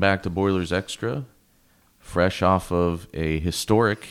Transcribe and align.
Welcome 0.00 0.16
back 0.16 0.22
to 0.22 0.30
Boilers 0.30 0.72
Extra. 0.72 1.26
Fresh 1.98 2.40
off 2.40 2.72
of 2.72 3.06
a 3.12 3.38
historic 3.38 4.06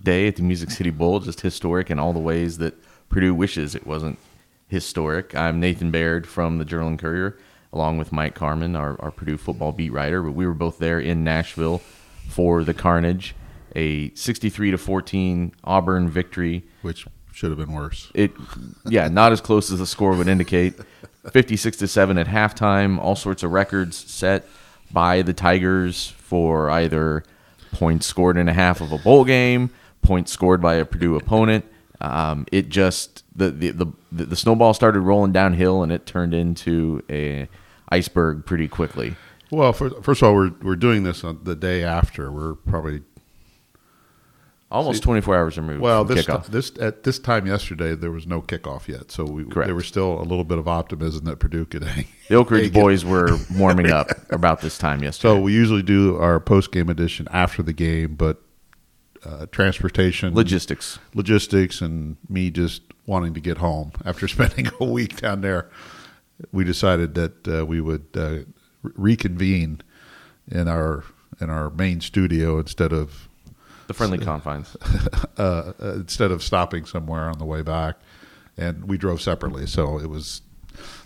day 0.00 0.28
at 0.28 0.36
the 0.36 0.42
Music 0.42 0.70
City 0.70 0.90
Bowl, 0.90 1.18
just 1.18 1.40
historic 1.40 1.90
in 1.90 1.98
all 1.98 2.12
the 2.12 2.20
ways 2.20 2.58
that 2.58 2.74
Purdue 3.08 3.34
wishes 3.34 3.74
it 3.74 3.88
wasn't 3.88 4.20
historic. 4.68 5.34
I'm 5.34 5.58
Nathan 5.58 5.90
Baird 5.90 6.28
from 6.28 6.58
the 6.58 6.64
Journal 6.64 6.90
and 6.90 6.98
Courier, 7.00 7.36
along 7.72 7.98
with 7.98 8.12
Mike 8.12 8.36
Carmin, 8.36 8.78
our, 8.78 9.00
our 9.00 9.10
Purdue 9.10 9.36
football 9.36 9.72
beat 9.72 9.90
writer. 9.90 10.22
But 10.22 10.34
we 10.34 10.46
were 10.46 10.54
both 10.54 10.78
there 10.78 11.00
in 11.00 11.24
Nashville 11.24 11.78
for 12.28 12.62
the 12.62 12.72
Carnage, 12.72 13.34
a 13.74 14.14
63 14.14 14.70
to 14.70 14.78
14 14.78 15.50
Auburn 15.64 16.08
victory. 16.08 16.62
which 16.82 17.04
should 17.32 17.50
have 17.50 17.58
been 17.58 17.74
worse. 17.74 18.12
It, 18.14 18.30
yeah, 18.84 19.08
not 19.08 19.32
as 19.32 19.40
close 19.40 19.72
as 19.72 19.80
the 19.80 19.86
score 19.88 20.14
would 20.14 20.28
indicate. 20.28 20.74
56 21.32 21.78
to 21.78 21.88
7 21.88 22.16
at 22.16 22.28
halftime, 22.28 23.00
all 23.00 23.16
sorts 23.16 23.42
of 23.42 23.50
records 23.50 23.96
set 23.96 24.46
by 24.90 25.22
the 25.22 25.32
Tigers 25.32 26.08
for 26.18 26.70
either 26.70 27.24
points 27.72 28.06
scored 28.06 28.36
in 28.36 28.48
a 28.48 28.52
half 28.52 28.80
of 28.80 28.92
a 28.92 28.98
bowl 28.98 29.24
game, 29.24 29.70
points 30.02 30.32
scored 30.32 30.60
by 30.60 30.74
a 30.74 30.84
Purdue 30.84 31.16
opponent. 31.16 31.64
Um, 32.00 32.46
it 32.52 32.68
just 32.68 33.24
the, 33.34 33.50
the 33.50 33.70
the 33.70 33.86
the 34.12 34.36
snowball 34.36 34.74
started 34.74 35.00
rolling 35.00 35.32
downhill 35.32 35.82
and 35.82 35.90
it 35.90 36.06
turned 36.06 36.34
into 36.34 37.02
a 37.10 37.48
iceberg 37.88 38.44
pretty 38.44 38.68
quickly. 38.68 39.16
Well, 39.50 39.72
first 39.72 40.22
of 40.22 40.24
all, 40.24 40.34
we're 40.34 40.52
we're 40.62 40.76
doing 40.76 41.04
this 41.04 41.24
on 41.24 41.40
the 41.44 41.54
day 41.54 41.84
after. 41.84 42.30
We're 42.30 42.54
probably 42.54 43.02
Almost 44.68 45.04
24 45.04 45.36
hours 45.36 45.56
removed. 45.58 45.80
well 45.80 46.04
from 46.04 46.16
this 46.16 46.26
kickoff. 46.26 46.46
this 46.46 46.72
at 46.80 47.04
this 47.04 47.18
time 47.20 47.46
yesterday 47.46 47.94
there 47.94 48.10
was 48.10 48.26
no 48.26 48.42
kickoff 48.42 48.88
yet, 48.88 49.12
so 49.12 49.24
we 49.24 49.44
Correct. 49.44 49.68
there 49.68 49.74
was 49.76 49.86
still 49.86 50.18
a 50.20 50.24
little 50.24 50.42
bit 50.44 50.58
of 50.58 50.66
optimism 50.66 51.24
that 51.26 51.38
Purdue 51.38 51.64
could 51.66 51.84
hang. 51.94 52.06
the 52.28 52.34
Oak 52.34 52.50
Ridge 52.50 52.72
boys 52.72 53.04
were 53.04 53.38
warming 53.54 53.90
up 53.92 54.08
about 54.30 54.60
this 54.62 54.76
time 54.76 55.02
yesterday. 55.04 55.34
So 55.34 55.40
we 55.40 55.52
usually 55.52 55.82
do 55.82 56.16
our 56.16 56.40
post 56.40 56.72
game 56.72 56.88
edition 56.88 57.28
after 57.30 57.62
the 57.62 57.72
game, 57.72 58.16
but 58.16 58.42
uh, 59.24 59.46
transportation, 59.52 60.34
logistics. 60.34 60.98
logistics, 61.14 61.80
and 61.80 62.16
me 62.28 62.50
just 62.50 62.82
wanting 63.06 63.34
to 63.34 63.40
get 63.40 63.58
home 63.58 63.92
after 64.04 64.26
spending 64.36 64.68
a 64.80 64.84
week 64.84 65.20
down 65.20 65.42
there, 65.42 65.70
we 66.50 66.64
decided 66.64 67.14
that 67.14 67.46
uh, 67.48 67.64
we 67.64 67.80
would 67.80 68.06
uh, 68.16 68.38
reconvene 68.82 69.80
in 70.50 70.68
our 70.68 71.04
in 71.40 71.50
our 71.50 71.70
main 71.70 72.00
studio 72.00 72.58
instead 72.58 72.92
of 72.92 73.28
The 73.86 73.94
friendly 73.94 74.18
confines. 74.18 74.76
uh, 75.38 75.72
uh, 75.80 75.92
instead 75.94 76.30
of 76.30 76.42
stopping 76.42 76.84
somewhere 76.86 77.28
on 77.28 77.38
the 77.38 77.44
way 77.44 77.62
back, 77.62 77.96
and 78.56 78.88
we 78.88 78.98
drove 78.98 79.20
separately. 79.20 79.66
So 79.66 79.98
it 79.98 80.08
was 80.08 80.42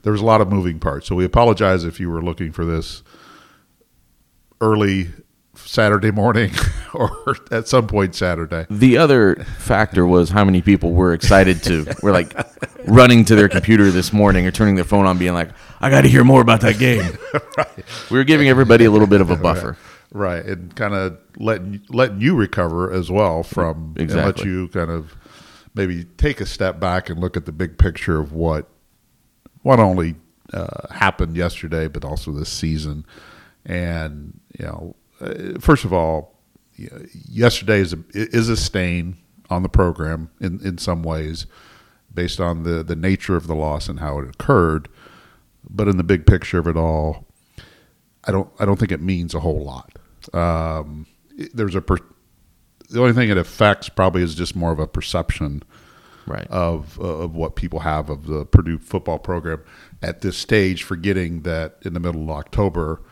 there 0.02 0.12
was 0.12 0.20
a 0.20 0.24
lot 0.24 0.40
of 0.40 0.48
moving 0.48 0.78
parts. 0.78 1.06
So 1.06 1.14
we 1.14 1.24
apologize 1.24 1.84
if 1.84 2.00
you 2.00 2.10
were 2.10 2.22
looking 2.22 2.52
for 2.52 2.64
this 2.64 3.02
early 4.60 5.08
Saturday 5.54 6.10
morning 6.10 6.52
or 6.94 7.36
at 7.50 7.68
some 7.68 7.86
point 7.86 8.14
Saturday. 8.14 8.66
The 8.70 8.96
other 8.98 9.36
factor 9.58 10.06
was 10.06 10.30
how 10.30 10.44
many 10.44 10.62
people 10.62 10.92
were 10.92 11.12
excited 11.12 11.62
to 11.64 11.86
were 12.02 12.12
like 12.12 12.34
running 12.86 13.24
to 13.26 13.34
their 13.34 13.48
computer 13.48 13.90
this 13.90 14.12
morning 14.12 14.46
or 14.46 14.50
turning 14.50 14.74
their 14.74 14.84
phone 14.84 15.06
on, 15.06 15.18
being 15.18 15.34
like, 15.34 15.50
"I 15.80 15.90
got 15.90 16.02
to 16.02 16.08
hear 16.08 16.24
more 16.24 16.40
about 16.40 16.60
that 16.62 16.78
game." 16.78 17.18
We 18.10 18.18
were 18.18 18.24
giving 18.24 18.48
everybody 18.48 18.84
a 18.84 18.90
little 18.90 19.06
bit 19.06 19.20
of 19.20 19.30
a 19.30 19.36
buffer. 19.36 19.68
Right, 19.68 19.89
and 20.44 20.74
kind 20.76 20.94
of 20.94 21.18
letting 21.38 21.82
letting 21.88 22.20
you 22.20 22.34
recover 22.34 22.92
as 22.92 23.10
well 23.10 23.42
from 23.42 23.94
and 23.96 24.10
let 24.14 24.44
you 24.44 24.68
kind 24.68 24.90
of 24.90 25.14
maybe 25.74 26.04
take 26.16 26.40
a 26.40 26.46
step 26.46 26.80
back 26.80 27.08
and 27.08 27.20
look 27.20 27.36
at 27.36 27.46
the 27.46 27.52
big 27.52 27.78
picture 27.78 28.18
of 28.18 28.32
what 28.32 28.68
not 29.64 29.78
only 29.78 30.16
uh, 30.52 30.92
happened 30.92 31.36
yesterday 31.36 31.88
but 31.88 32.04
also 32.04 32.32
this 32.32 32.48
season. 32.48 33.04
And 33.64 34.40
you 34.58 34.64
know, 34.64 34.96
uh, 35.20 35.58
first 35.60 35.84
of 35.84 35.92
all, 35.92 36.34
yesterday 37.28 37.78
is 37.78 37.92
a 37.92 37.98
is 38.14 38.48
a 38.48 38.56
stain 38.56 39.16
on 39.48 39.62
the 39.62 39.68
program 39.68 40.30
in 40.40 40.60
in 40.64 40.78
some 40.78 41.02
ways, 41.02 41.46
based 42.12 42.40
on 42.40 42.62
the 42.62 42.82
the 42.82 42.96
nature 42.96 43.36
of 43.36 43.46
the 43.46 43.54
loss 43.54 43.88
and 43.88 44.00
how 44.00 44.18
it 44.18 44.28
occurred. 44.28 44.88
But 45.68 45.88
in 45.88 45.98
the 45.98 46.04
big 46.04 46.26
picture 46.26 46.58
of 46.58 46.66
it 46.66 46.76
all, 46.76 47.26
I 48.24 48.32
don't 48.32 48.50
I 48.58 48.64
don't 48.64 48.78
think 48.78 48.92
it 48.92 49.02
means 49.02 49.34
a 49.34 49.40
whole 49.40 49.62
lot. 49.62 49.98
Um, 50.34 51.06
there's 51.54 51.74
a 51.74 51.80
per, 51.80 51.96
the 52.90 53.00
only 53.00 53.12
thing 53.12 53.30
it 53.30 53.36
affects 53.38 53.88
probably 53.88 54.22
is 54.22 54.34
just 54.34 54.54
more 54.56 54.72
of 54.72 54.78
a 54.78 54.86
perception 54.86 55.62
Right. 56.26 56.46
of 56.48 56.98
of 57.00 57.34
what 57.34 57.56
people 57.56 57.80
have 57.80 58.08
of 58.10 58.26
the 58.26 58.44
Purdue 58.44 58.78
football 58.78 59.18
program 59.18 59.62
at 60.02 60.20
this 60.20 60.36
stage, 60.36 60.82
forgetting 60.84 61.42
that 61.42 61.76
in 61.82 61.92
the 61.94 61.98
middle 62.00 62.22
of 62.22 62.30
October, 62.30 63.02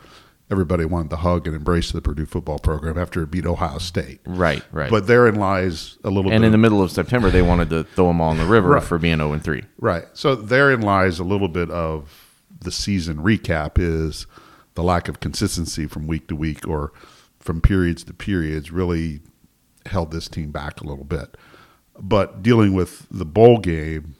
everybody 0.49 0.85
wanted 0.85 1.09
to 1.09 1.17
hug 1.17 1.45
and 1.45 1.55
embrace 1.55 1.91
the 1.91 2.01
Purdue 2.01 2.25
football 2.25 2.59
program 2.59 2.97
after 2.97 3.21
it 3.23 3.31
beat 3.31 3.45
Ohio 3.45 3.77
State. 3.79 4.21
right. 4.25 4.63
Right. 4.71 4.89
But 4.89 5.07
therein 5.07 5.35
lies 5.35 5.97
a 6.03 6.09
little 6.09 6.31
and 6.31 6.41
bit 6.41 6.45
in 6.45 6.51
the 6.53 6.57
middle 6.57 6.81
of 6.81 6.91
September, 6.91 7.29
they 7.29 7.41
wanted 7.41 7.69
to 7.71 7.83
throw 7.83 8.07
them 8.07 8.21
all 8.21 8.31
in 8.31 8.37
the 8.37 8.45
river 8.57 8.69
Right. 8.69 8.83
for 8.83 8.97
being 8.97 9.17
zero 9.17 9.33
and 9.33 9.43
three. 9.43 9.63
Right. 9.79 10.05
So 10.13 10.35
therein 10.35 10.81
lies 10.81 11.19
a 11.19 11.23
little 11.25 11.49
bit 11.49 11.69
of 11.71 12.25
the 12.61 12.71
season 12.71 13.17
recap 13.17 13.71
is 13.77 14.27
the 14.75 14.83
lack 14.83 15.07
of 15.07 15.19
consistency 15.19 15.87
from 15.87 16.07
week 16.07 16.27
to 16.27 16.35
week 16.35 16.67
or 16.67 16.91
from 17.39 17.61
periods 17.61 18.03
to 18.03 18.13
periods 18.13 18.71
really 18.71 19.21
held 19.85 20.11
this 20.11 20.27
team 20.27 20.51
back 20.51 20.81
a 20.81 20.85
little 20.85 21.05
bit. 21.05 21.37
But 21.97 22.41
dealing 22.41 22.73
with 22.73 23.07
the 23.11 23.25
bowl 23.25 23.59
game, 23.59 24.15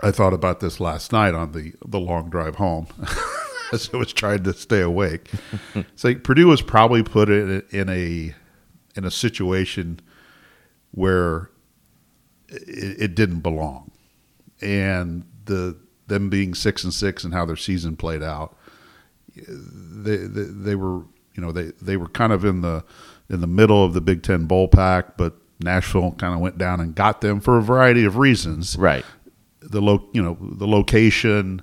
I 0.00 0.10
thought 0.10 0.32
about 0.32 0.60
this 0.60 0.80
last 0.80 1.12
night 1.12 1.34
on 1.34 1.52
the 1.52 1.72
the 1.84 2.00
long 2.00 2.30
drive 2.30 2.56
home 2.56 2.86
as 3.72 3.90
I 3.92 3.96
was 3.96 4.12
trying 4.12 4.44
to 4.44 4.52
stay 4.52 4.80
awake. 4.80 5.30
it's 5.74 6.04
like 6.04 6.24
Purdue 6.24 6.46
was 6.46 6.62
probably 6.62 7.02
put 7.02 7.28
in 7.28 7.62
a, 7.72 7.76
in 7.76 7.88
a 7.88 8.34
in 8.96 9.04
a 9.04 9.10
situation 9.10 10.00
where 10.90 11.50
it, 12.48 13.02
it 13.02 13.14
didn't 13.14 13.40
belong 13.40 13.90
and 14.60 15.24
the 15.44 15.76
them 16.06 16.30
being 16.30 16.54
six 16.54 16.84
and 16.84 16.92
six 16.92 17.22
and 17.22 17.34
how 17.34 17.44
their 17.44 17.56
season 17.56 17.96
played 17.96 18.22
out, 18.22 18.56
they 19.46 20.16
they, 20.16 20.42
they 20.44 20.74
were 20.74 20.98
you 21.34 21.42
know 21.42 21.52
they, 21.52 21.72
they 21.80 21.96
were 21.96 22.08
kind 22.08 22.32
of 22.32 22.44
in 22.44 22.60
the 22.62 22.84
in 23.30 23.40
the 23.40 23.46
middle 23.46 23.84
of 23.84 23.92
the 23.94 24.00
Big 24.00 24.22
Ten 24.22 24.46
bowl 24.46 24.68
pack, 24.68 25.16
but 25.16 25.34
Nashville 25.60 26.12
kind 26.12 26.34
of 26.34 26.40
went 26.40 26.56
down 26.58 26.80
and 26.80 26.94
got 26.94 27.20
them 27.20 27.40
for 27.40 27.58
a 27.58 27.62
variety 27.62 28.04
of 28.04 28.16
reasons. 28.16 28.76
Right. 28.76 29.04
The 29.60 29.80
lo, 29.82 30.08
you 30.12 30.22
know 30.22 30.38
the 30.40 30.66
location, 30.66 31.62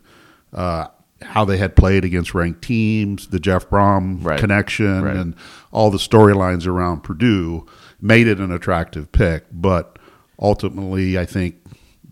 uh, 0.53 0.87
how 1.21 1.45
they 1.45 1.57
had 1.57 1.75
played 1.75 2.05
against 2.05 2.33
ranked 2.33 2.61
teams, 2.61 3.27
the 3.27 3.39
Jeff 3.39 3.69
Brohm 3.69 4.23
Right. 4.23 4.39
connection, 4.39 5.01
Right. 5.03 5.15
and 5.15 5.35
all 5.71 5.89
the 5.89 5.97
storylines 5.97 6.67
around 6.67 7.03
Purdue 7.03 7.65
made 8.01 8.27
it 8.27 8.39
an 8.39 8.51
attractive 8.51 9.11
pick. 9.11 9.45
But 9.51 9.97
ultimately, 10.39 11.17
I 11.17 11.25
think 11.25 11.55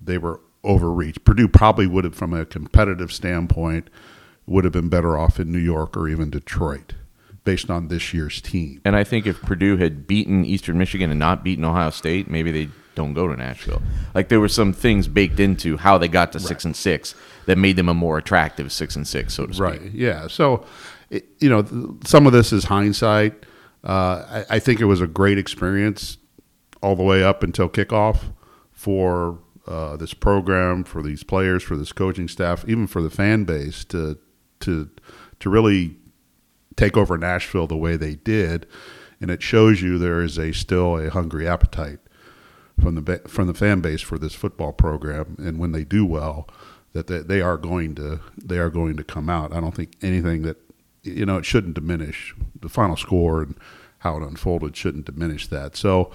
they 0.05 0.17
were 0.17 0.39
overreached. 0.63 1.23
Purdue 1.25 1.47
probably 1.49 1.85
would 1.85 2.05
have, 2.05 2.15
from 2.15 2.33
a 2.33 2.45
competitive 2.45 3.11
standpoint, 3.11 3.89
would 4.45 4.63
have 4.63 4.73
been 4.73 4.89
better 4.89 5.17
off 5.17 5.39
in 5.39 5.51
New 5.51 5.59
York 5.59 5.95
or 5.95 6.07
even 6.07 6.29
Detroit, 6.29 6.93
based 7.43 7.69
on 7.69 7.87
this 7.87 8.13
year's 8.13 8.41
team. 8.41 8.81
And 8.85 8.95
I 8.95 9.03
think 9.03 9.25
if 9.25 9.41
Purdue 9.41 9.77
had 9.77 10.07
beaten 10.07 10.45
Eastern 10.45 10.77
Michigan 10.77 11.09
and 11.09 11.19
not 11.19 11.43
beaten 11.43 11.65
Ohio 11.65 11.89
State, 11.89 12.29
maybe 12.29 12.51
they 12.51 12.69
don't 12.95 13.13
go 13.13 13.27
to 13.27 13.35
Nashville. 13.35 13.81
Like 14.13 14.29
there 14.29 14.39
were 14.39 14.47
some 14.47 14.71
things 14.71 15.07
baked 15.07 15.39
into 15.39 15.77
how 15.77 15.97
they 15.97 16.07
got 16.07 16.31
to 16.33 16.39
six 16.39 16.63
and 16.63 16.75
six 16.75 17.15
that 17.47 17.57
made 17.57 17.75
them 17.75 17.89
a 17.89 17.93
more 17.93 18.17
attractive 18.17 18.71
six 18.71 18.95
and 18.95 19.07
six, 19.07 19.33
so 19.33 19.45
to 19.45 19.53
speak. 19.53 19.63
Right. 19.63 19.81
Yeah. 19.91 20.27
So, 20.27 20.65
it, 21.09 21.25
you 21.39 21.49
know, 21.49 21.97
some 22.05 22.27
of 22.27 22.33
this 22.33 22.53
is 22.53 22.65
hindsight. 22.65 23.33
Uh, 23.83 24.43
I, 24.49 24.55
I 24.55 24.59
think 24.59 24.79
it 24.79 24.85
was 24.85 25.01
a 25.01 25.07
great 25.07 25.37
experience 25.37 26.17
all 26.81 26.95
the 26.95 27.03
way 27.03 27.23
up 27.23 27.43
until 27.43 27.67
kickoff 27.67 28.31
for 28.71 29.39
uh, 29.67 29.97
this 29.97 30.13
program, 30.13 30.83
for 30.83 31.01
these 31.01 31.23
players, 31.23 31.63
for 31.63 31.75
this 31.75 31.91
coaching 31.91 32.27
staff, 32.27 32.63
even 32.67 32.87
for 32.87 33.01
the 33.01 33.09
fan 33.09 33.43
base 33.43 33.83
to 33.85 34.17
to 34.63 34.89
to 35.39 35.49
really 35.49 35.97
take 36.75 36.97
over 36.97 37.17
Nashville 37.17 37.67
the 37.67 37.77
way 37.77 37.95
they 37.95 38.15
did, 38.15 38.65
and 39.21 39.29
it 39.29 39.41
shows 39.41 39.81
you 39.81 39.97
there 39.97 40.21
is 40.21 40.37
a 40.37 40.51
still 40.53 40.97
a 40.97 41.09
hungry 41.09 41.47
appetite 41.47 41.99
from 42.79 42.95
the 42.95 43.21
from 43.27 43.47
the 43.47 43.53
fan 43.53 43.81
base 43.81 44.01
for 44.01 44.17
this 44.17 44.33
football 44.33 44.73
program, 44.73 45.35
and 45.39 45.59
when 45.59 45.71
they 45.71 45.83
do 45.83 46.05
well, 46.05 46.47
that 46.93 47.07
they, 47.07 47.19
they 47.19 47.41
are 47.41 47.57
going 47.57 47.95
to 47.95 48.19
they 48.37 48.57
are 48.57 48.69
going 48.69 48.97
to 48.97 49.03
come 49.03 49.29
out. 49.29 49.53
I 49.53 49.59
don't 49.59 49.75
think 49.75 49.93
anything 50.01 50.43
that 50.43 50.57
you 51.03 51.25
know 51.25 51.37
it 51.37 51.45
shouldn't 51.45 51.75
diminish 51.75 52.33
the 52.59 52.69
final 52.69 52.95
score 52.95 53.41
and 53.41 53.55
how 53.99 54.17
it 54.17 54.23
unfolded 54.23 54.75
shouldn't 54.75 55.05
diminish 55.05 55.47
that. 55.47 55.75
So 55.75 56.11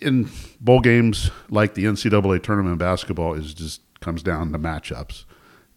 in 0.00 0.30
bowl 0.60 0.80
games 0.80 1.30
like 1.50 1.74
the 1.74 1.84
NCAA 1.84 2.42
tournament 2.42 2.78
basketball 2.78 3.34
is 3.34 3.54
just 3.54 3.80
comes 4.00 4.22
down 4.22 4.52
to 4.52 4.58
matchups, 4.58 5.24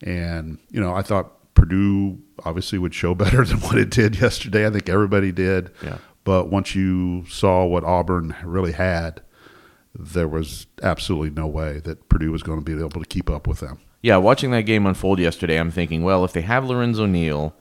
and 0.01 0.57
you 0.69 0.79
know 0.79 0.93
I 0.93 1.01
thought 1.01 1.33
Purdue 1.61 2.17
obviously 2.43 2.79
would 2.79 2.95
show 2.95 3.13
better 3.23 3.45
than 3.45 3.59
what 3.59 3.77
it 3.77 3.91
did 3.91 4.19
yesterday. 4.19 4.65
I 4.65 4.71
think 4.71 4.89
everybody 4.89 5.31
did. 5.31 5.69
Yeah. 5.83 5.99
But 6.23 6.49
once 6.49 6.73
you 6.73 7.25
saw 7.27 7.65
what 7.65 7.83
Auburn 7.83 8.35
really 8.43 8.71
had, 8.71 9.21
there 9.93 10.27
was 10.27 10.65
absolutely 10.81 11.29
no 11.29 11.45
way 11.45 11.79
that 11.81 12.09
Purdue 12.09 12.31
was 12.31 12.41
going 12.41 12.59
to 12.59 12.65
be 12.65 12.73
able 12.79 12.99
to 13.01 13.05
keep 13.05 13.29
up 13.29 13.45
with 13.45 13.59
them. 13.59 13.77
Yeah, 14.01 14.17
watching 14.17 14.49
that 14.51 14.63
game 14.63 14.87
unfold 14.87 15.19
yesterday, 15.19 15.59
I'm 15.59 15.69
thinking, 15.69 16.03
well, 16.03 16.25
if 16.25 16.33
they 16.33 16.41
have 16.41 16.65
Lorenzo 16.65 17.05
Neal 17.05 17.53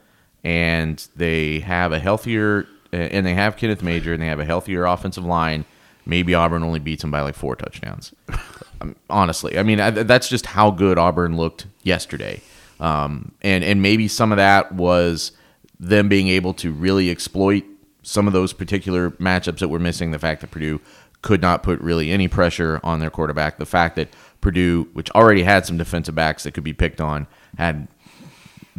and 0.43 1.07
they 1.15 1.59
have 1.59 1.91
a 1.91 1.99
healthier 1.99 2.67
and 2.91 3.23
they 3.23 3.35
have 3.35 3.55
Kenneth 3.55 3.83
Major 3.83 4.13
and 4.13 4.21
they 4.23 4.27
have 4.27 4.39
a 4.39 4.45
healthier 4.45 4.85
offensive 4.85 5.25
line, 5.25 5.63
maybe 6.07 6.33
Auburn 6.33 6.63
only 6.63 6.79
beats 6.79 7.03
them 7.03 7.11
by 7.11 7.21
like 7.21 7.35
four 7.35 7.55
touchdowns. 7.55 8.13
Um, 8.81 8.95
honestly, 9.11 9.59
I 9.59 9.61
mean 9.61 9.77
that's 9.77 10.27
just 10.27 10.47
how 10.47 10.71
good 10.71 10.97
Auburn 10.97 11.37
looked 11.37 11.67
yesterday, 11.83 12.41
um, 12.81 13.31
and 13.41 13.63
and 13.63 13.81
maybe 13.81 14.07
some 14.07 14.31
of 14.31 14.37
that 14.37 14.73
was 14.73 15.31
them 15.79 16.09
being 16.09 16.27
able 16.27 16.53
to 16.55 16.71
really 16.71 17.09
exploit 17.09 17.63
some 18.03 18.27
of 18.27 18.33
those 18.33 18.51
particular 18.51 19.11
matchups 19.11 19.59
that 19.59 19.69
were 19.69 19.79
missing. 19.79 20.11
The 20.11 20.19
fact 20.19 20.41
that 20.41 20.51
Purdue 20.51 20.81
could 21.21 21.41
not 21.41 21.61
put 21.63 21.79
really 21.79 22.11
any 22.11 22.27
pressure 22.27 22.79
on 22.83 22.99
their 22.99 23.11
quarterback. 23.11 23.57
The 23.57 23.65
fact 23.65 23.95
that 23.95 24.09
Purdue, 24.41 24.89
which 24.93 25.11
already 25.11 25.43
had 25.43 25.65
some 25.65 25.77
defensive 25.77 26.15
backs 26.15 26.43
that 26.43 26.53
could 26.53 26.63
be 26.63 26.73
picked 26.73 26.99
on, 26.99 27.27
had 27.57 27.87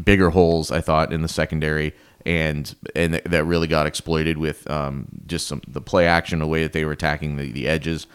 bigger 0.03 0.31
holes, 0.31 0.73
I 0.73 0.81
thought, 0.81 1.13
in 1.13 1.23
the 1.23 1.29
secondary, 1.29 1.95
and 2.27 2.75
and 2.97 3.15
that 3.15 3.45
really 3.45 3.69
got 3.69 3.87
exploited 3.87 4.39
with 4.39 4.69
um, 4.69 5.07
just 5.27 5.47
some 5.47 5.63
the 5.69 5.81
play 5.81 6.07
action, 6.07 6.41
the 6.41 6.47
way 6.49 6.65
that 6.65 6.73
they 6.73 6.85
were 6.85 6.93
attacking 6.93 7.37
the, 7.37 7.53
the 7.53 7.69
edges 7.69 8.09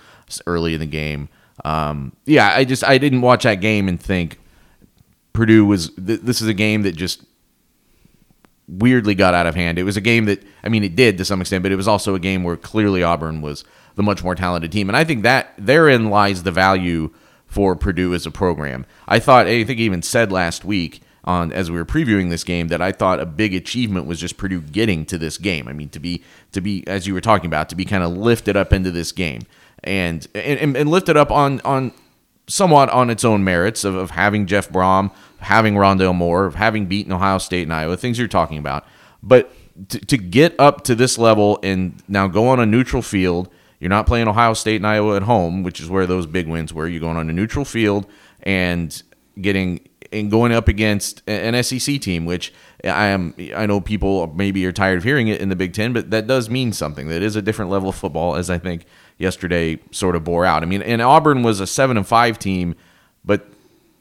early 0.46 0.74
in 0.74 0.82
the 0.82 0.86
game. 0.86 1.30
Um, 1.64 2.12
yeah, 2.26 2.52
I 2.54 2.66
just 2.66 2.84
I 2.84 2.98
didn't 2.98 3.22
watch 3.22 3.44
that 3.44 3.62
game 3.62 3.88
and 3.88 4.00
think 4.00 4.38
Purdue 5.38 5.68
was. 5.68 5.92
Th- 5.92 6.20
this 6.20 6.42
is 6.42 6.48
a 6.48 6.54
game 6.54 6.82
that 6.82 6.94
just 6.96 7.24
weirdly 8.68 9.14
got 9.14 9.36
out 9.36 9.46
of 9.46 9.54
hand. 9.54 9.78
It 9.78 9.84
was 9.84 9.96
a 9.96 10.02
game 10.02 10.26
that 10.26 10.44
I 10.64 10.70
mean 10.70 10.84
it 10.84 10.96
did 10.96 11.20
to 11.20 11.26
some 11.26 11.42
extent, 11.42 11.62
but 11.62 11.72
it 11.72 11.76
was 11.76 11.88
also 11.88 12.16
a 12.16 12.20
game 12.20 12.44
where 12.44 12.58
clearly 12.58 13.04
Auburn 13.04 13.42
was 13.42 13.64
the 13.94 14.02
much 14.02 14.24
more 14.24 14.34
talented 14.34 14.72
team, 14.72 14.90
and 14.90 14.98
I 14.98 15.04
think 15.04 15.22
that 15.22 15.54
therein 15.56 16.10
lies 16.10 16.42
the 16.42 16.52
value 16.52 17.14
for 17.46 17.76
Purdue 17.76 18.16
as 18.16 18.26
a 18.26 18.32
program. 18.32 18.88
I 19.08 19.20
thought 19.20 19.46
I 19.46 19.64
think 19.64 19.80
even 19.80 20.02
said 20.02 20.32
last 20.32 20.66
week 20.66 21.02
on 21.24 21.54
as 21.54 21.70
we 21.70 21.78
were 21.78 21.86
previewing 21.86 22.32
this 22.32 22.44
game 22.44 22.70
that 22.70 22.82
I 22.82 22.92
thought 22.92 23.20
a 23.20 23.26
big 23.28 23.54
achievement 23.54 24.08
was 24.08 24.20
just 24.20 24.38
Purdue 24.38 24.62
getting 24.62 25.06
to 25.06 25.20
this 25.20 25.38
game. 25.38 25.68
I 25.68 25.74
mean, 25.74 25.90
to 25.90 26.00
be 26.00 26.24
to 26.52 26.62
be 26.62 26.84
as 26.88 27.06
you 27.06 27.14
were 27.14 27.22
talking 27.22 27.46
about, 27.46 27.70
to 27.70 27.76
be 27.76 27.86
kind 27.86 28.04
of 28.04 28.12
lifted 28.12 28.58
up 28.58 28.74
into 28.74 28.90
this 28.90 29.12
game 29.12 29.44
and 29.84 30.28
and, 30.34 30.76
and 30.76 30.90
lifted 30.90 31.16
up 31.16 31.30
on 31.30 31.62
on 31.62 31.94
somewhat 32.48 32.90
on 32.90 33.10
its 33.10 33.26
own 33.26 33.44
merits 33.44 33.84
of, 33.84 33.96
of 33.96 34.12
having 34.12 34.46
Jeff 34.46 34.70
Brohm, 34.70 35.12
having 35.40 35.76
Rondale 35.76 36.16
Moore, 36.16 36.46
of 36.46 36.56
having 36.56 36.86
beaten 36.86 37.12
Ohio 37.12 37.38
State 37.38 37.64
and 37.64 37.74
Iowa, 37.74 37.98
things 37.98 38.18
you're 38.18 38.28
talking 38.28 38.58
about. 38.58 38.86
But 39.22 39.52
to, 39.90 40.00
to 40.00 40.18
get 40.18 40.56
up 40.60 40.84
to 40.86 40.96
this 40.96 41.18
level 41.18 41.60
and 41.62 42.02
now 42.08 42.28
go 42.28 42.48
on 42.48 42.60
a 42.60 42.66
neutral 42.66 43.02
field, 43.02 43.50
you're 43.80 43.90
not 43.90 44.08
playing 44.08 44.28
Ohio 44.28 44.54
State 44.54 44.78
and 44.78 44.88
Iowa 44.88 45.16
at 45.18 45.24
home, 45.24 45.64
which 45.64 45.80
is 45.80 45.90
where 45.90 46.08
those 46.08 46.26
big 46.26 46.48
wins 46.48 46.74
were. 46.74 46.88
You're 46.88 47.02
going 47.02 47.18
on 47.18 47.30
a 47.30 47.34
neutral 47.34 47.66
field 47.66 48.08
and 48.44 49.02
getting 49.40 49.88
and 50.12 50.32
going 50.32 50.54
up 50.54 50.70
against 50.70 51.22
an 51.28 51.62
SEC 51.64 52.00
team, 52.00 52.26
which 52.26 52.54
I 52.84 53.08
am. 53.08 53.36
I 53.56 53.66
know 53.66 53.82
people 53.82 54.28
maybe 54.34 54.66
are 54.66 54.72
tired 54.72 54.98
of 54.98 55.04
hearing 55.04 55.28
it 55.28 55.42
in 55.42 55.50
the 55.50 55.56
Big 55.56 55.74
Ten, 55.74 55.94
but 55.94 56.12
that 56.12 56.28
does 56.28 56.50
mean 56.50 56.72
something. 56.72 57.08
That 57.10 57.22
is 57.22 57.36
a 57.36 57.42
different 57.42 57.70
level 57.72 57.90
of 57.90 57.96
football, 57.96 58.36
as 58.36 58.50
I 58.50 58.58
think 58.58 58.86
yesterday 59.18 59.80
sort 59.92 60.16
of 60.16 60.24
bore 60.24 60.46
out. 60.46 60.64
I 60.64 60.66
mean, 60.66 60.82
and 60.82 61.02
Auburn 61.02 61.44
was 61.44 61.60
a 61.60 61.68
seven 61.68 61.98
and 61.98 62.08
five 62.08 62.40
team, 62.40 62.76
but 63.26 63.48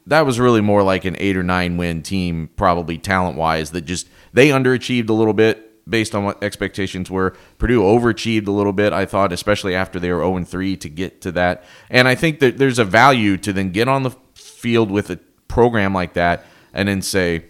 that 0.05 0.25
was 0.25 0.39
really 0.39 0.61
more 0.61 0.83
like 0.83 1.05
an 1.05 1.15
eight 1.19 1.35
or 1.35 1.43
nine 1.43 1.77
win 1.77 2.01
team, 2.01 2.49
probably 2.55 2.97
talent 2.97 3.37
wise. 3.37 3.71
That 3.71 3.81
just 3.81 4.07
they 4.33 4.49
underachieved 4.49 5.09
a 5.09 5.13
little 5.13 5.33
bit 5.33 5.63
based 5.89 6.15
on 6.15 6.23
what 6.23 6.41
expectations 6.43 7.09
were. 7.09 7.35
Purdue 7.57 7.81
overachieved 7.81 8.47
a 8.47 8.51
little 8.51 8.73
bit, 8.73 8.93
I 8.93 9.05
thought, 9.05 9.31
especially 9.31 9.75
after 9.75 9.99
they 9.99 10.11
were 10.11 10.19
0 10.19 10.37
and 10.37 10.47
3 10.47 10.75
to 10.77 10.89
get 10.89 11.21
to 11.21 11.31
that. 11.33 11.63
And 11.89 12.07
I 12.07 12.15
think 12.15 12.39
that 12.39 12.57
there's 12.57 12.79
a 12.79 12.85
value 12.85 13.37
to 13.37 13.53
then 13.53 13.71
get 13.71 13.87
on 13.87 14.03
the 14.03 14.11
field 14.33 14.91
with 14.91 15.09
a 15.09 15.19
program 15.47 15.93
like 15.93 16.13
that 16.13 16.45
and 16.73 16.87
then 16.87 17.01
say, 17.01 17.45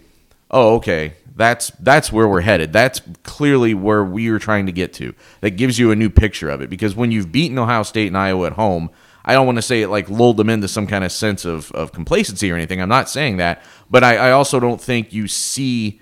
oh, 0.50 0.76
okay, 0.76 1.14
that's 1.38 1.70
that's 1.78 2.12
where 2.12 2.28
we're 2.28 2.40
headed. 2.40 2.72
That's 2.72 3.00
clearly 3.22 3.72
where 3.72 4.04
we 4.04 4.28
are 4.28 4.40
trying 4.40 4.66
to 4.66 4.72
get 4.72 4.92
to. 4.94 5.14
That 5.40 5.52
gives 5.52 5.78
you 5.78 5.90
a 5.90 5.96
new 5.96 6.10
picture 6.10 6.50
of 6.50 6.60
it 6.60 6.68
because 6.68 6.96
when 6.96 7.12
you've 7.12 7.32
beaten 7.32 7.58
Ohio 7.58 7.84
State 7.84 8.08
and 8.08 8.18
Iowa 8.18 8.48
at 8.48 8.54
home, 8.54 8.90
I 9.24 9.34
don't 9.34 9.46
want 9.46 9.56
to 9.56 9.62
say 9.62 9.82
it 9.82 9.88
like 9.88 10.10
lulled 10.10 10.36
them 10.36 10.50
into 10.50 10.66
some 10.66 10.86
kind 10.88 11.04
of 11.04 11.12
sense 11.12 11.44
of, 11.44 11.70
of 11.72 11.92
complacency 11.92 12.50
or 12.50 12.56
anything. 12.56 12.82
I'm 12.82 12.88
not 12.88 13.08
saying 13.08 13.36
that, 13.36 13.62
but 13.88 14.02
I, 14.02 14.16
I 14.16 14.30
also 14.32 14.58
don't 14.58 14.80
think 14.80 15.12
you 15.12 15.28
see 15.28 16.00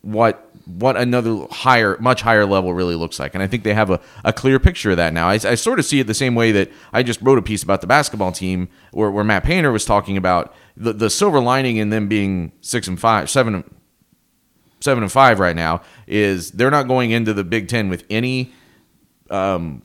what 0.00 0.50
what 0.64 0.96
another 0.96 1.46
higher, 1.50 1.96
much 1.98 2.22
higher 2.22 2.46
level 2.46 2.72
really 2.74 2.94
looks 2.94 3.18
like. 3.18 3.34
And 3.34 3.42
I 3.42 3.46
think 3.46 3.64
they 3.64 3.74
have 3.74 3.90
a, 3.90 4.00
a 4.24 4.32
clear 4.32 4.58
picture 4.60 4.92
of 4.92 4.96
that 4.96 5.12
now. 5.12 5.28
I, 5.28 5.34
I 5.34 5.54
sort 5.54 5.78
of 5.78 5.84
see 5.84 6.00
it 6.00 6.06
the 6.06 6.14
same 6.14 6.34
way 6.34 6.52
that 6.52 6.70
I 6.92 7.02
just 7.02 7.20
wrote 7.20 7.38
a 7.38 7.42
piece 7.42 7.62
about 7.62 7.80
the 7.80 7.86
basketball 7.86 8.32
team 8.32 8.68
where, 8.92 9.10
where 9.10 9.24
Matt 9.24 9.44
Painter 9.44 9.72
was 9.72 9.84
talking 9.84 10.16
about 10.16 10.54
the, 10.76 10.92
the 10.92 11.10
silver 11.10 11.40
lining 11.40 11.78
in 11.78 11.90
them 11.90 12.08
being 12.08 12.52
six 12.60 12.86
and 12.86 12.98
five, 12.98 13.28
seven, 13.28 13.64
seven 14.82 15.02
and 15.02 15.12
five 15.12 15.38
right 15.40 15.56
now 15.56 15.82
is 16.06 16.50
they're 16.52 16.70
not 16.70 16.88
going 16.88 17.10
into 17.10 17.32
the 17.32 17.44
Big 17.44 17.68
Ten 17.68 17.88
with 17.88 18.04
any 18.10 18.52
um, 19.30 19.82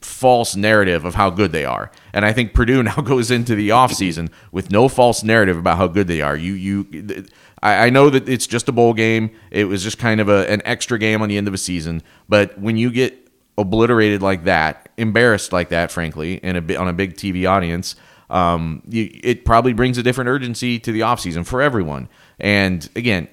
false 0.00 0.56
narrative 0.56 1.04
of 1.04 1.14
how 1.14 1.30
good 1.30 1.52
they 1.52 1.64
are. 1.64 1.90
And 2.12 2.24
I 2.24 2.32
think 2.32 2.54
Purdue 2.54 2.82
now 2.82 2.96
goes 2.96 3.30
into 3.30 3.54
the 3.54 3.70
offseason 3.70 4.30
with 4.52 4.70
no 4.70 4.88
false 4.88 5.22
narrative 5.22 5.58
about 5.58 5.76
how 5.76 5.88
good 5.88 6.06
they 6.06 6.22
are. 6.22 6.36
You 6.36 6.52
you 6.54 7.26
I, 7.62 7.86
I 7.86 7.90
know 7.90 8.10
that 8.10 8.28
it's 8.28 8.46
just 8.46 8.68
a 8.68 8.72
bowl 8.72 8.94
game. 8.94 9.30
It 9.50 9.64
was 9.64 9.82
just 9.82 9.98
kind 9.98 10.20
of 10.20 10.28
a, 10.28 10.50
an 10.50 10.62
extra 10.64 10.98
game 10.98 11.22
on 11.22 11.28
the 11.28 11.36
end 11.36 11.48
of 11.48 11.54
a 11.54 11.58
season. 11.58 12.02
But 12.28 12.58
when 12.58 12.76
you 12.76 12.90
get 12.90 13.28
obliterated 13.58 14.22
like 14.22 14.44
that, 14.44 14.90
embarrassed 14.96 15.52
like 15.52 15.70
that, 15.70 15.90
frankly, 15.90 16.34
in 16.34 16.56
a 16.56 16.76
on 16.76 16.88
a 16.88 16.92
big 16.92 17.14
TV 17.14 17.48
audience, 17.48 17.96
um, 18.30 18.82
you, 18.88 19.10
it 19.22 19.44
probably 19.44 19.72
brings 19.72 19.98
a 19.98 20.02
different 20.02 20.28
urgency 20.28 20.78
to 20.80 20.92
the 20.92 21.00
offseason 21.00 21.46
for 21.46 21.62
everyone. 21.62 22.08
And 22.38 22.88
again, 22.96 23.28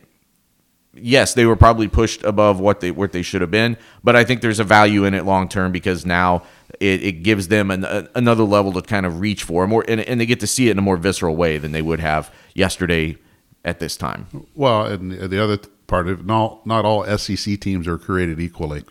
yes, 0.94 1.34
they 1.34 1.46
were 1.46 1.56
probably 1.56 1.88
pushed 1.88 2.24
above 2.24 2.60
what 2.60 2.80
they 2.80 2.92
what 2.92 3.12
they 3.12 3.22
should 3.22 3.42
have 3.42 3.52
been, 3.52 3.78
but 4.04 4.16
I 4.16 4.24
think 4.24 4.42
there's 4.42 4.60
a 4.60 4.64
value 4.64 5.06
in 5.06 5.14
it 5.14 5.26
long 5.26 5.48
term 5.50 5.72
because 5.72 6.06
now 6.06 6.44
it, 6.80 7.04
it 7.04 7.12
gives 7.24 7.48
them 7.48 7.72
an, 7.72 7.84
a, 7.84 8.08
another 8.16 8.44
level 8.44 8.74
to 8.74 8.82
kind 8.82 9.06
of 9.06 9.20
reach 9.20 9.44
for 9.44 9.68
more, 9.68 9.84
and, 9.88 10.02
and 10.02 10.20
they 10.20 10.26
get 10.26 10.40
to 10.42 10.48
see 10.48 10.68
it 10.68 10.72
in 10.72 10.80
a 10.80 10.82
more 10.82 10.98
visceral 10.98 11.36
way 11.36 11.58
than 11.58 11.72
they 11.72 11.82
would 11.82 12.00
have 12.00 12.34
yesterday 12.54 13.18
at 13.66 13.80
this 13.80 13.98
time. 13.98 14.28
Well, 14.56 14.86
and 14.86 15.12
the 15.12 15.44
other 15.44 15.58
part 15.88 16.08
of 16.08 16.26
not 16.26 16.66
not 16.66 16.86
all 16.86 17.06
SEC 17.18 17.60
teams 17.60 17.88
are 17.88 17.98
created 17.98 18.40
equally. 18.40 18.84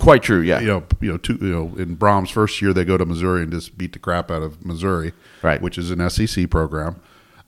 Quite 0.00 0.24
true, 0.24 0.40
yeah. 0.40 0.58
You 0.58 0.66
know, 0.66 0.84
you 1.00 1.12
know, 1.12 1.16
two, 1.16 1.38
you 1.40 1.52
know, 1.52 1.72
in 1.76 1.96
Brohm's 1.96 2.30
first 2.30 2.60
year, 2.60 2.72
they 2.72 2.84
go 2.84 2.96
to 2.96 3.06
Missouri 3.06 3.42
and 3.42 3.52
just 3.52 3.78
beat 3.78 3.92
the 3.92 4.00
crap 4.00 4.32
out 4.32 4.42
of 4.42 4.64
Missouri, 4.64 5.12
right? 5.42 5.62
Which 5.62 5.78
is 5.78 5.90
an 5.92 6.08
SEC 6.10 6.50
program 6.50 7.00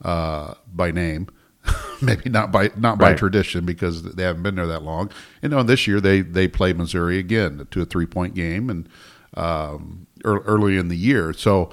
uh, 0.05 0.55
by 0.73 0.93
name, 0.93 1.29
maybe 2.03 2.31
not 2.31 2.53
by 2.53 2.71
not 2.77 2.99
by 2.99 3.11
right. 3.11 3.19
tradition 3.19 3.65
because 3.65 4.03
they 4.03 4.23
haven't 4.23 4.43
been 4.43 4.55
there 4.55 4.67
that 4.67 4.83
long. 4.83 5.11
And 5.43 5.53
you 5.53 5.59
know, 5.59 5.63
this 5.63 5.87
year 5.87 6.01
they 6.01 6.21
they 6.21 6.49
play 6.49 6.73
Missouri 6.73 7.19
again 7.19 7.67
to 7.71 7.83
a 7.83 7.85
three 7.85 8.07
point 8.07 8.35
game 8.35 8.71
and 8.71 8.89
um, 9.35 10.07
early 10.25 10.77
in 10.77 10.89
the 10.89 10.97
year. 10.97 11.33
So 11.33 11.71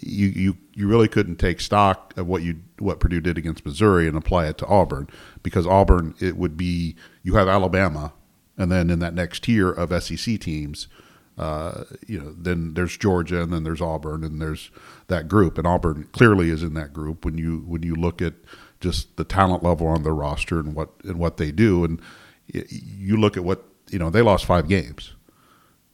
you 0.00 0.28
you 0.28 0.56
you 0.74 0.88
really 0.88 1.08
couldn't 1.08 1.36
take 1.36 1.60
stock 1.60 2.14
of 2.16 2.26
what 2.26 2.42
you 2.42 2.60
what 2.78 3.00
Purdue 3.00 3.20
did 3.20 3.38
against 3.38 3.64
Missouri 3.64 4.08
and 4.08 4.16
apply 4.16 4.46
it 4.46 4.58
to 4.58 4.66
Auburn 4.66 5.08
because 5.42 5.66
Auburn 5.66 6.14
it 6.20 6.36
would 6.36 6.56
be 6.56 6.96
you 7.22 7.36
have 7.36 7.48
Alabama 7.48 8.12
and 8.56 8.70
then 8.72 8.90
in 8.90 8.98
that 9.00 9.14
next 9.14 9.44
tier 9.44 9.70
of 9.70 10.02
SEC 10.02 10.40
teams 10.40 10.88
uh, 11.36 11.84
you 12.06 12.18
know 12.18 12.34
then 12.36 12.74
there's 12.74 12.96
Georgia 12.96 13.42
and 13.42 13.52
then 13.52 13.64
there's 13.64 13.80
Auburn 13.80 14.24
and 14.24 14.40
there's 14.40 14.70
that 15.08 15.28
group 15.28 15.58
and 15.58 15.66
Auburn 15.66 16.08
clearly 16.12 16.50
is 16.50 16.62
in 16.62 16.74
that 16.74 16.92
group 16.92 17.24
when 17.24 17.38
you 17.38 17.58
when 17.66 17.82
you 17.82 17.94
look 17.94 18.22
at 18.22 18.34
just 18.80 19.16
the 19.16 19.24
talent 19.24 19.62
level 19.62 19.86
on 19.86 20.02
their 20.02 20.14
roster 20.14 20.58
and 20.58 20.74
what 20.74 20.90
and 21.04 21.18
what 21.18 21.36
they 21.36 21.50
do 21.50 21.84
and 21.84 22.00
you 22.46 23.16
look 23.16 23.36
at 23.36 23.44
what 23.44 23.64
you 23.90 23.98
know 23.98 24.10
they 24.10 24.22
lost 24.22 24.44
five 24.44 24.68
games 24.68 25.14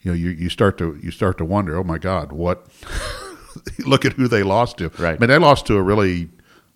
you 0.01 0.11
know 0.11 0.17
you, 0.17 0.31
you 0.31 0.49
start 0.49 0.77
to 0.79 0.99
you 1.03 1.11
start 1.11 1.39
to 1.39 1.45
wonder 1.45 1.77
oh 1.77 1.85
my 1.85 1.99
god 1.99 2.33
what 2.33 2.67
look 3.87 4.05
at 4.05 4.15
who 4.15 4.29
they 4.29 4.43
lost 4.43 4.79
to. 4.79 4.89
Right. 4.99 5.17
I 5.17 5.19
mean, 5.19 5.31
they 5.31 5.39
lost 5.39 5.67
to 5.67 5.77
a 5.77 5.83
really 5.83 6.29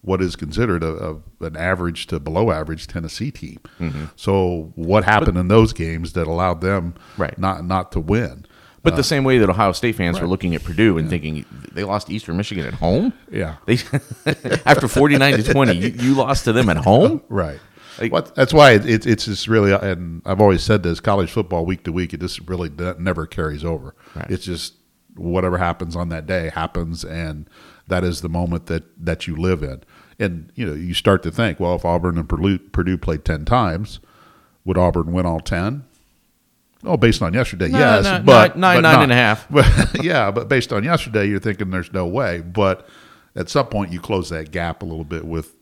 what 0.03 0.21
is 0.21 0.37
considered 0.37 0.83
a, 0.83 1.21
a 1.41 1.45
an 1.45 1.57
average 1.57 2.07
to 2.09 2.21
below 2.21 2.51
average 2.51 2.87
Tennessee 2.87 3.31
team. 3.31 3.61
Mm-hmm. 3.81 4.07
So 4.17 4.73
what 4.75 5.05
happened 5.05 5.35
but, 5.35 5.41
in 5.41 5.49
those 5.49 5.73
games 5.73 6.13
that 6.13 6.27
allowed 6.27 6.61
them 6.61 6.95
right. 7.17 7.39
not 7.39 7.65
not 7.65 7.93
to 7.93 8.01
win? 8.01 8.47
But 8.85 8.93
uh, 8.93 8.97
the 8.97 9.05
same 9.05 9.25
way 9.25 9.39
that 9.39 9.49
Ohio 9.49 9.73
State 9.73 9.97
fans 9.97 10.17
right. 10.17 10.23
were 10.23 10.29
looking 10.29 10.55
at 10.55 10.63
Purdue 10.63 10.99
and 10.99 11.07
yeah. 11.07 11.11
thinking 11.11 11.45
they 11.73 11.83
lost 11.85 12.11
Eastern 12.11 12.37
Michigan 12.37 12.67
at 12.67 12.75
home. 12.75 13.13
Yeah. 13.33 13.57
They 13.67 13.79
after 14.67 14.87
forty 14.87 15.17
nine 15.17 15.35
to 15.39 15.43
twenty, 15.43 15.75
you, 15.77 15.89
you, 15.89 16.15
lost 16.15 16.45
to 16.45 16.53
them 16.53 16.69
at 16.69 16.77
home. 16.77 17.23
Right. 17.29 17.59
Like, 17.99 18.13
what, 18.13 18.35
that's 18.35 18.53
why 18.53 18.73
it, 18.73 19.07
it's 19.07 19.25
just 19.25 19.47
really, 19.47 19.73
and 19.73 20.21
I've 20.25 20.41
always 20.41 20.63
said 20.63 20.83
this: 20.83 21.01
college 21.01 21.31
football 21.31 21.65
week 21.65 21.85
to 21.85 21.93
week, 21.93 22.13
it 22.13 22.21
just 22.21 22.41
really 22.49 22.69
never 22.99 23.27
carries 23.27 23.65
over. 23.65 23.95
Right. 24.15 24.31
It's 24.31 24.45
just 24.45 24.75
whatever 25.17 25.59
happens 25.59 25.97
on 25.97 26.09
that 26.11 26.27
day 26.27 26.51
happens, 26.51 27.05
and 27.05 27.49
that 27.87 28.05
is 28.05 28.21
the 28.21 28.29
moment 28.29 28.67
that 28.67 28.85
that 29.03 29.27
you 29.27 29.37
live 29.37 29.63
in. 29.63 29.83
And 30.19 30.53
you 30.55 30.67
know, 30.67 30.75
you 30.75 30.93
start 30.93 31.23
to 31.23 31.31
think, 31.31 31.59
well, 31.59 31.77
if 31.77 31.85
Auburn 31.85 32.19
and 32.19 32.29
Purdue, 32.29 32.59
Purdue 32.59 32.99
played 32.99 33.25
ten 33.25 33.45
times, 33.45 34.01
would 34.65 34.77
Auburn 34.77 35.13
win 35.13 35.25
all 35.25 35.41
ten? 35.41 35.85
Oh, 36.85 36.97
based 36.97 37.23
on 37.23 37.33
yesterday, 37.35 37.69
no, 37.69 37.79
yes, 37.79 38.05
no, 38.05 38.21
but 38.25 38.59
nine, 38.59 38.77
but 38.77 38.81
nine, 38.83 38.83
nine 38.83 39.03
and 39.05 39.13
a 39.13 39.15
half. 39.15 39.47
But, 39.51 40.05
yeah, 40.05 40.31
but 40.31 40.49
based 40.49 40.73
on 40.73 40.85
yesterday, 40.85 41.27
you're 41.27 41.41
thinking 41.41 41.71
there's 41.71 41.93
no 41.93 42.07
way. 42.07 42.41
But 42.41 42.87
at 43.37 43.49
some 43.49 43.67
point, 43.67 43.93
you 43.93 44.01
close 44.01 44.29
that 44.31 44.51
gap 44.51 44.83
a 44.83 44.85
little 44.85 45.05
bit 45.05 45.25
with 45.25 45.55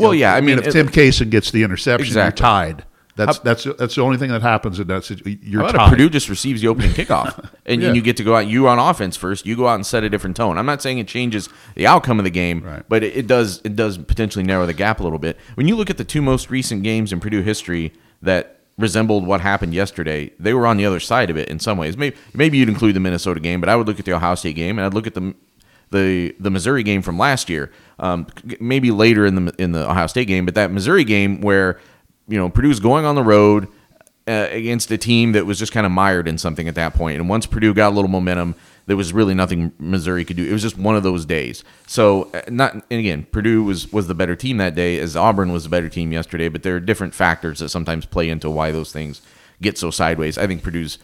Well, 0.00 0.14
yeah, 0.14 0.34
I 0.34 0.40
mean, 0.40 0.58
if 0.58 0.66
it- 0.68 0.72
Tim 0.72 0.88
Kaysen 0.88 1.30
gets 1.30 1.50
the 1.50 1.62
interception, 1.62 2.06
Exactly. 2.06 2.42
you're 2.44 2.50
tied. 2.50 2.84
That's 3.16 3.40
that's 3.40 3.64
that's 3.64 3.96
the 3.96 4.02
only 4.02 4.16
thing 4.16 4.30
that 4.30 4.42
happens 4.42 4.78
in 4.78 4.86
that 4.86 5.02
situation. 5.02 5.40
You're 5.42 5.62
How 5.62 5.70
about 5.70 5.78
tied. 5.78 5.84
if 5.86 5.90
Purdue 5.90 6.08
just 6.10 6.28
receives 6.28 6.60
the 6.60 6.68
opening 6.68 6.92
kickoff 6.92 7.50
and 7.66 7.82
Yeah. 7.82 7.92
you 7.92 8.00
get 8.00 8.16
to 8.18 8.22
go 8.22 8.36
out? 8.36 8.46
You 8.46 8.68
on 8.68 8.78
offense 8.78 9.16
first. 9.16 9.44
You 9.44 9.56
go 9.56 9.66
out 9.66 9.74
and 9.74 9.84
set 9.84 10.04
a 10.04 10.08
different 10.08 10.36
tone. 10.36 10.56
I'm 10.56 10.66
not 10.66 10.80
saying 10.82 10.98
it 10.98 11.08
changes 11.08 11.48
the 11.74 11.84
outcome 11.88 12.20
of 12.20 12.24
the 12.24 12.30
game, 12.30 12.62
Right. 12.62 12.84
but 12.88 13.02
it, 13.02 13.16
it 13.16 13.26
does. 13.26 13.60
It 13.64 13.74
does 13.74 13.98
potentially 13.98 14.44
narrow 14.44 14.66
the 14.66 14.72
gap 14.72 15.00
a 15.00 15.02
little 15.02 15.18
bit. 15.18 15.36
When 15.56 15.66
you 15.66 15.74
look 15.74 15.90
at 15.90 15.96
the 15.96 16.04
two 16.04 16.22
most 16.22 16.48
recent 16.48 16.84
games 16.84 17.12
in 17.12 17.18
Purdue 17.18 17.42
history 17.42 17.92
that 18.22 18.57
resembled 18.78 19.26
what 19.26 19.40
happened 19.40 19.74
yesterday, 19.74 20.30
they 20.38 20.54
were 20.54 20.66
on 20.66 20.76
the 20.76 20.86
other 20.86 21.00
side 21.00 21.28
of 21.30 21.36
it 21.36 21.48
in 21.48 21.58
some 21.58 21.76
ways. 21.76 21.96
Maybe 21.96 22.16
maybe 22.32 22.58
you'd 22.58 22.68
include 22.68 22.94
the 22.94 23.00
Minnesota 23.00 23.40
game, 23.40 23.60
but 23.60 23.68
I 23.68 23.76
would 23.76 23.86
look 23.86 23.98
at 23.98 24.04
the 24.04 24.12
Ohio 24.12 24.34
State 24.36 24.56
game 24.56 24.78
and 24.78 24.86
I'd 24.86 24.94
look 24.94 25.06
at 25.06 25.14
the 25.14 25.34
the 25.90 26.34
the 26.38 26.50
Missouri 26.50 26.82
game 26.82 27.02
from 27.02 27.18
last 27.18 27.48
year. 27.50 27.70
Um, 27.98 28.26
maybe 28.60 28.90
later 28.90 29.26
in 29.26 29.34
the 29.44 29.54
in 29.58 29.72
the 29.72 29.88
Ohio 29.90 30.06
State 30.06 30.28
game, 30.28 30.44
but 30.44 30.54
that 30.54 30.70
Missouri 30.70 31.04
game 31.04 31.40
where 31.40 31.80
you 32.28 32.38
know 32.38 32.48
Purdue's 32.48 32.80
going 32.80 33.04
on 33.04 33.14
the 33.14 33.22
road 33.22 33.68
uh, 34.28 34.48
against 34.50 34.90
a 34.90 34.98
team 34.98 35.32
that 35.32 35.46
was 35.46 35.58
just 35.58 35.72
kind 35.72 35.86
of 35.86 35.92
mired 35.92 36.28
in 36.28 36.38
something 36.38 36.68
at 36.68 36.74
that 36.76 36.94
point. 36.94 37.18
And 37.18 37.28
once 37.28 37.46
Purdue 37.46 37.74
got 37.74 37.92
a 37.92 37.94
little 37.94 38.10
momentum, 38.10 38.54
there 38.88 38.96
was 38.96 39.12
really 39.12 39.34
nothing 39.34 39.72
Missouri 39.78 40.24
could 40.24 40.36
do. 40.36 40.44
It 40.44 40.52
was 40.52 40.62
just 40.62 40.76
one 40.76 40.96
of 40.96 41.02
those 41.04 41.24
days. 41.24 41.62
So 41.86 42.30
uh, 42.34 42.40
not 42.50 42.72
and 42.74 42.84
again, 43.00 43.26
Purdue 43.30 43.62
was 43.62 43.92
was 43.92 44.08
the 44.08 44.14
better 44.14 44.34
team 44.34 44.56
that 44.56 44.74
day, 44.74 44.98
as 44.98 45.14
Auburn 45.16 45.52
was 45.52 45.62
the 45.64 45.70
better 45.70 45.88
team 45.88 46.10
yesterday. 46.10 46.48
But 46.48 46.62
there 46.64 46.74
are 46.74 46.80
different 46.80 47.14
factors 47.14 47.60
that 47.60 47.68
sometimes 47.68 48.04
play 48.06 48.28
into 48.28 48.50
why 48.50 48.72
those 48.72 48.90
things 48.92 49.22
get 49.62 49.78
so 49.78 49.90
sideways. 49.92 50.36
I 50.38 50.46
think 50.48 50.62
Purdue's 50.62 50.98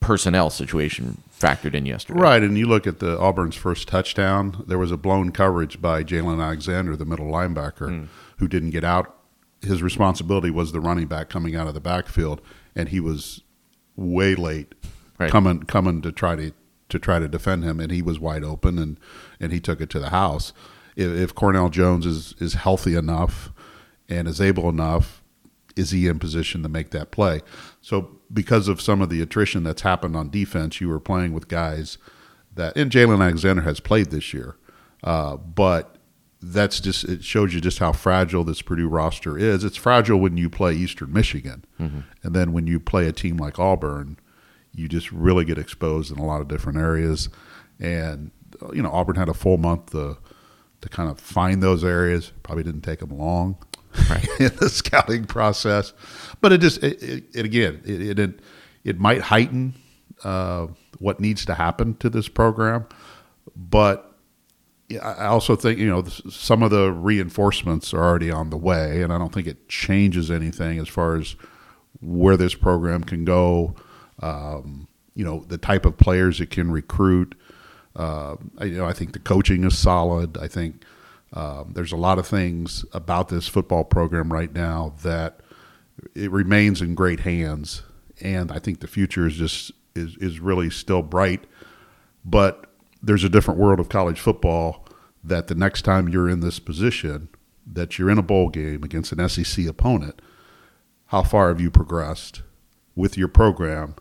personnel 0.00 0.48
situation 0.50 1.22
factored 1.36 1.74
in 1.74 1.84
yesterday. 1.86 2.20
Right, 2.20 2.42
and 2.42 2.56
you 2.56 2.66
look 2.66 2.86
at 2.86 3.00
the 3.00 3.18
Auburn's 3.18 3.56
first 3.56 3.88
touchdown. 3.88 4.64
There 4.66 4.78
was 4.78 4.92
a 4.92 4.96
blown 4.96 5.32
coverage 5.32 5.80
by 5.80 6.04
Jalen 6.04 6.40
Alexander, 6.42 6.94
the 6.96 7.04
middle 7.04 7.26
linebacker, 7.26 7.88
Hmm. 7.88 8.04
who 8.38 8.46
didn't 8.46 8.70
get 8.70 8.84
out. 8.84 9.14
His 9.60 9.82
responsibility 9.82 10.50
was 10.50 10.70
the 10.70 10.80
running 10.80 11.06
back 11.08 11.28
coming 11.28 11.56
out 11.56 11.66
of 11.66 11.74
the 11.74 11.80
backfield, 11.80 12.40
and 12.76 12.90
he 12.90 13.00
was 13.00 13.42
way 13.96 14.34
late 14.36 14.74
Right. 15.18 15.30
coming 15.32 15.64
coming 15.64 16.00
to 16.02 16.12
try 16.12 16.36
to 16.36 16.52
to 16.88 16.98
try 16.98 17.18
to 17.18 17.28
defend 17.28 17.64
him, 17.64 17.80
and 17.80 17.90
he 17.90 18.02
was 18.02 18.18
wide 18.18 18.44
open, 18.44 18.78
and 18.78 18.98
and 19.40 19.52
he 19.52 19.60
took 19.60 19.80
it 19.80 19.90
to 19.90 19.98
the 19.98 20.10
house. 20.10 20.52
If, 20.96 21.10
if 21.10 21.34
Cornel 21.34 21.70
Jones 21.70 22.06
is 22.06 22.34
is 22.38 22.54
healthy 22.54 22.94
enough 22.94 23.52
and 24.08 24.26
is 24.26 24.40
able 24.40 24.68
enough, 24.68 25.22
is 25.76 25.90
he 25.90 26.06
in 26.06 26.18
position 26.18 26.62
to 26.62 26.68
make 26.68 26.90
that 26.90 27.10
play? 27.10 27.40
So 27.80 28.18
because 28.32 28.68
of 28.68 28.80
some 28.80 29.00
of 29.00 29.08
the 29.10 29.20
attrition 29.20 29.62
that's 29.62 29.82
happened 29.82 30.16
on 30.16 30.30
defense, 30.30 30.80
you 30.80 30.88
were 30.88 31.00
playing 31.00 31.32
with 31.32 31.48
guys 31.48 31.98
that 32.54 32.76
and 32.76 32.90
Jalen 32.90 33.22
Alexander 33.22 33.62
has 33.62 33.80
played 33.80 34.10
this 34.10 34.32
year, 34.34 34.56
uh, 35.04 35.36
but 35.36 35.94
that's 36.40 36.80
just 36.80 37.04
it 37.04 37.24
shows 37.24 37.52
you 37.52 37.60
just 37.60 37.78
how 37.80 37.92
fragile 37.92 38.44
this 38.44 38.62
Purdue 38.62 38.88
roster 38.88 39.36
is. 39.36 39.64
It's 39.64 39.76
fragile 39.76 40.18
when 40.20 40.36
you 40.36 40.48
play 40.48 40.74
Eastern 40.74 41.12
Michigan, 41.12 41.64
and 41.78 42.34
then 42.34 42.52
when 42.52 42.66
you 42.66 42.78
play 42.80 43.06
a 43.08 43.12
team 43.12 43.36
like 43.36 43.58
Auburn, 43.58 44.18
you 44.74 44.88
just 44.88 45.10
really 45.12 45.44
get 45.44 45.58
exposed 45.58 46.12
in 46.12 46.18
a 46.18 46.26
lot 46.26 46.40
of 46.40 46.48
different 46.48 46.78
areas. 46.78 47.28
And 47.80 48.30
you 48.72 48.82
know 48.82 48.90
Auburn 48.90 49.16
had 49.16 49.28
a 49.28 49.34
full 49.34 49.58
month 49.58 49.92
to 49.92 50.18
to 50.80 50.88
kind 50.88 51.10
of 51.10 51.20
find 51.20 51.62
those 51.62 51.84
areas. 51.84 52.32
Probably 52.42 52.64
didn't 52.64 52.82
take 52.82 53.00
them 53.00 53.16
long 53.16 53.56
right. 54.10 54.26
in 54.40 54.54
the 54.56 54.68
scouting 54.68 55.24
process, 55.24 55.92
but 56.40 56.52
it 56.52 56.60
just 56.60 56.82
it, 56.82 57.02
it, 57.02 57.24
it 57.34 57.44
again 57.44 57.80
it, 57.84 58.18
it 58.18 58.40
it 58.84 58.98
might 58.98 59.22
heighten 59.22 59.74
uh, 60.24 60.68
what 60.98 61.20
needs 61.20 61.44
to 61.46 61.54
happen 61.54 61.94
to 61.96 62.08
this 62.08 62.28
program, 62.28 62.86
but 63.54 64.04
I 65.02 65.26
also 65.26 65.54
think 65.54 65.78
you 65.78 65.88
know 65.88 66.02
some 66.04 66.62
of 66.62 66.70
the 66.70 66.90
reinforcements 66.90 67.92
are 67.92 68.02
already 68.02 68.30
on 68.30 68.50
the 68.50 68.56
way, 68.56 69.02
and 69.02 69.12
I 69.12 69.18
don't 69.18 69.32
think 69.32 69.46
it 69.46 69.68
changes 69.68 70.30
anything 70.30 70.78
as 70.78 70.88
far 70.88 71.16
as 71.16 71.36
where 72.00 72.36
this 72.36 72.54
program 72.54 73.04
can 73.04 73.24
go. 73.24 73.74
Um, 74.20 74.88
you 75.14 75.24
know, 75.24 75.44
the 75.48 75.58
type 75.58 75.84
of 75.84 75.96
players 75.96 76.40
it 76.40 76.50
can 76.50 76.70
recruit. 76.70 77.34
Uh, 77.96 78.36
I, 78.58 78.64
you 78.64 78.78
know, 78.78 78.86
I 78.86 78.92
think 78.92 79.12
the 79.12 79.18
coaching 79.18 79.64
is 79.64 79.76
solid. 79.76 80.38
I 80.38 80.46
think 80.46 80.84
um, 81.32 81.72
there's 81.74 81.92
a 81.92 81.96
lot 81.96 82.18
of 82.18 82.26
things 82.26 82.84
about 82.92 83.28
this 83.28 83.48
football 83.48 83.84
program 83.84 84.32
right 84.32 84.52
now 84.52 84.94
that 85.02 85.40
it 86.14 86.30
remains 86.30 86.80
in 86.80 86.94
great 86.94 87.20
hands, 87.20 87.82
and 88.20 88.50
I 88.52 88.58
think 88.58 88.80
the 88.80 88.86
future 88.86 89.26
is 89.26 89.34
just 89.36 89.72
is 89.94 90.16
is 90.18 90.40
really 90.40 90.70
still 90.70 91.02
bright. 91.02 91.44
But 92.24 92.66
there's 93.02 93.24
a 93.24 93.28
different 93.28 93.60
world 93.60 93.80
of 93.80 93.88
college 93.88 94.20
football 94.20 94.86
that 95.22 95.48
the 95.48 95.54
next 95.54 95.82
time 95.82 96.08
you're 96.08 96.28
in 96.28 96.40
this 96.40 96.58
position, 96.58 97.28
that 97.66 97.98
you're 97.98 98.10
in 98.10 98.18
a 98.18 98.22
bowl 98.22 98.48
game 98.48 98.82
against 98.82 99.12
an 99.12 99.28
SEC 99.28 99.66
opponent, 99.66 100.20
how 101.06 101.22
far 101.22 101.48
have 101.48 101.60
you 101.60 101.70
progressed 101.70 102.42
with 102.94 103.16
your 103.16 103.28
program? 103.28 103.94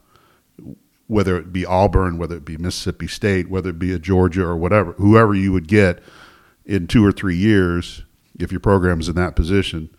Whether 1.08 1.38
it 1.38 1.54
be 1.54 1.66
Auburn, 1.66 2.18
whether 2.18 2.36
it 2.36 2.46
be 2.46 2.58
Mississippi 2.58 3.08
State, 3.08 3.50
whether 3.50 3.70
it 3.70 3.80
be 3.80 3.94
a 3.94 4.00
Georgia 4.00 4.44
or 4.44 4.58
whatever, 4.58 4.92
whoever 4.94 5.34
you 5.34 5.52
would 5.54 5.68
get 5.68 6.04
in 6.66 6.88
two 6.88 7.06
or 7.06 7.12
three 7.14 7.36
years, 7.36 8.04
if 8.38 8.52
your 8.52 8.60
program's 8.60 9.08
in 9.08 9.16
that 9.16 9.36
position, 9.36 9.90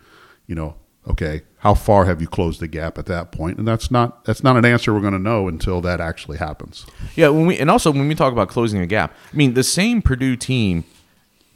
you 0.45 0.55
know, 0.55 0.75
okay, 1.07 1.41
how 1.59 1.73
far 1.73 2.05
have 2.05 2.21
you 2.21 2.27
closed 2.27 2.59
the 2.59 2.67
gap 2.67 2.97
at 2.97 3.05
that 3.07 3.31
point? 3.31 3.57
And 3.57 3.67
that's 3.67 3.91
not 3.91 4.23
that's 4.25 4.43
not 4.43 4.55
an 4.55 4.65
answer 4.65 4.93
we're 4.93 5.01
going 5.01 5.13
to 5.13 5.19
know 5.19 5.47
until 5.47 5.81
that 5.81 5.99
actually 5.99 6.37
happens. 6.37 6.85
Yeah, 7.15 7.29
when 7.29 7.45
we 7.45 7.57
and 7.57 7.69
also 7.69 7.91
when 7.91 8.07
we 8.07 8.15
talk 8.15 8.31
about 8.31 8.49
closing 8.49 8.79
a 8.81 8.87
gap, 8.87 9.13
I 9.33 9.35
mean 9.35 9.53
the 9.53 9.63
same 9.63 10.01
Purdue 10.01 10.35
team. 10.35 10.85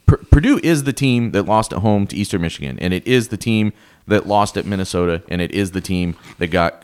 Pur- 0.06 0.18
Purdue 0.30 0.60
is 0.62 0.84
the 0.84 0.92
team 0.92 1.30
that 1.30 1.44
lost 1.44 1.72
at 1.72 1.78
home 1.78 2.06
to 2.08 2.16
Eastern 2.16 2.42
Michigan, 2.42 2.78
and 2.80 2.92
it 2.92 3.06
is 3.06 3.28
the 3.28 3.38
team 3.38 3.72
that 4.06 4.26
lost 4.26 4.58
at 4.58 4.66
Minnesota, 4.66 5.22
and 5.28 5.40
it 5.40 5.50
is 5.52 5.70
the 5.70 5.80
team 5.80 6.16
that 6.38 6.48
got 6.48 6.82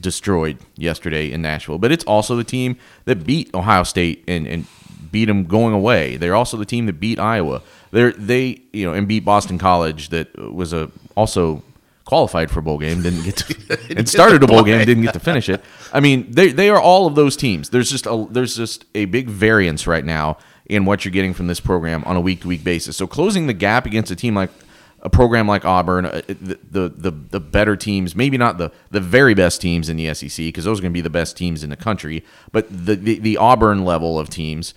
destroyed 0.00 0.58
yesterday 0.76 1.30
in 1.30 1.42
Nashville. 1.42 1.78
But 1.78 1.92
it's 1.92 2.04
also 2.04 2.36
the 2.36 2.44
team 2.44 2.76
that 3.04 3.24
beat 3.24 3.54
Ohio 3.54 3.82
State 3.82 4.24
and, 4.28 4.46
and 4.46 4.66
beat 5.10 5.26
them 5.26 5.44
going 5.44 5.74
away. 5.74 6.16
They're 6.16 6.34
also 6.34 6.56
the 6.56 6.64
team 6.64 6.86
that 6.86 7.00
beat 7.00 7.18
Iowa. 7.18 7.62
They're 7.90 8.12
they 8.12 8.62
you 8.72 8.84
know 8.84 8.92
and 8.92 9.08
beat 9.08 9.24
Boston 9.24 9.58
College 9.58 10.10
that 10.10 10.36
was 10.52 10.72
a 10.72 10.90
also 11.16 11.62
qualified 12.04 12.50
for 12.50 12.60
a 12.60 12.62
bowl 12.62 12.78
game 12.78 13.02
didn't 13.02 13.22
get 13.22 13.36
to, 13.36 13.78
and 13.96 14.08
started 14.08 14.42
a 14.42 14.46
bowl 14.46 14.62
game 14.62 14.84
didn't 14.86 15.02
get 15.02 15.12
to 15.12 15.20
finish 15.20 15.48
it. 15.48 15.62
I 15.92 16.00
mean 16.00 16.30
they 16.30 16.52
they 16.52 16.70
are 16.70 16.80
all 16.80 17.06
of 17.06 17.14
those 17.14 17.36
teams. 17.36 17.70
There's 17.70 17.90
just 17.90 18.06
a 18.06 18.26
there's 18.30 18.56
just 18.56 18.84
a 18.94 19.06
big 19.06 19.28
variance 19.28 19.86
right 19.86 20.04
now 20.04 20.38
in 20.66 20.84
what 20.84 21.04
you're 21.04 21.12
getting 21.12 21.32
from 21.32 21.46
this 21.46 21.60
program 21.60 22.04
on 22.04 22.16
a 22.16 22.20
week 22.20 22.42
to 22.42 22.48
week 22.48 22.62
basis. 22.62 22.96
So 22.96 23.06
closing 23.06 23.46
the 23.46 23.54
gap 23.54 23.86
against 23.86 24.10
a 24.10 24.16
team 24.16 24.34
like 24.34 24.50
a 25.00 25.10
program 25.10 25.46
like 25.46 25.64
Auburn, 25.64 26.06
uh, 26.06 26.22
the, 26.26 26.58
the 26.70 26.88
the 26.88 27.10
the 27.10 27.40
better 27.40 27.76
teams, 27.76 28.16
maybe 28.16 28.36
not 28.36 28.58
the 28.58 28.72
the 28.90 29.00
very 29.00 29.34
best 29.34 29.60
teams 29.60 29.88
in 29.88 29.96
the 29.96 30.12
SEC 30.14 30.36
because 30.36 30.64
those 30.64 30.78
are 30.78 30.82
going 30.82 30.92
to 30.92 30.96
be 30.96 31.00
the 31.00 31.10
best 31.10 31.36
teams 31.36 31.62
in 31.62 31.70
the 31.70 31.76
country, 31.76 32.24
but 32.52 32.66
the, 32.68 32.96
the 32.96 33.18
the 33.18 33.36
Auburn 33.36 33.84
level 33.84 34.18
of 34.18 34.28
teams, 34.28 34.74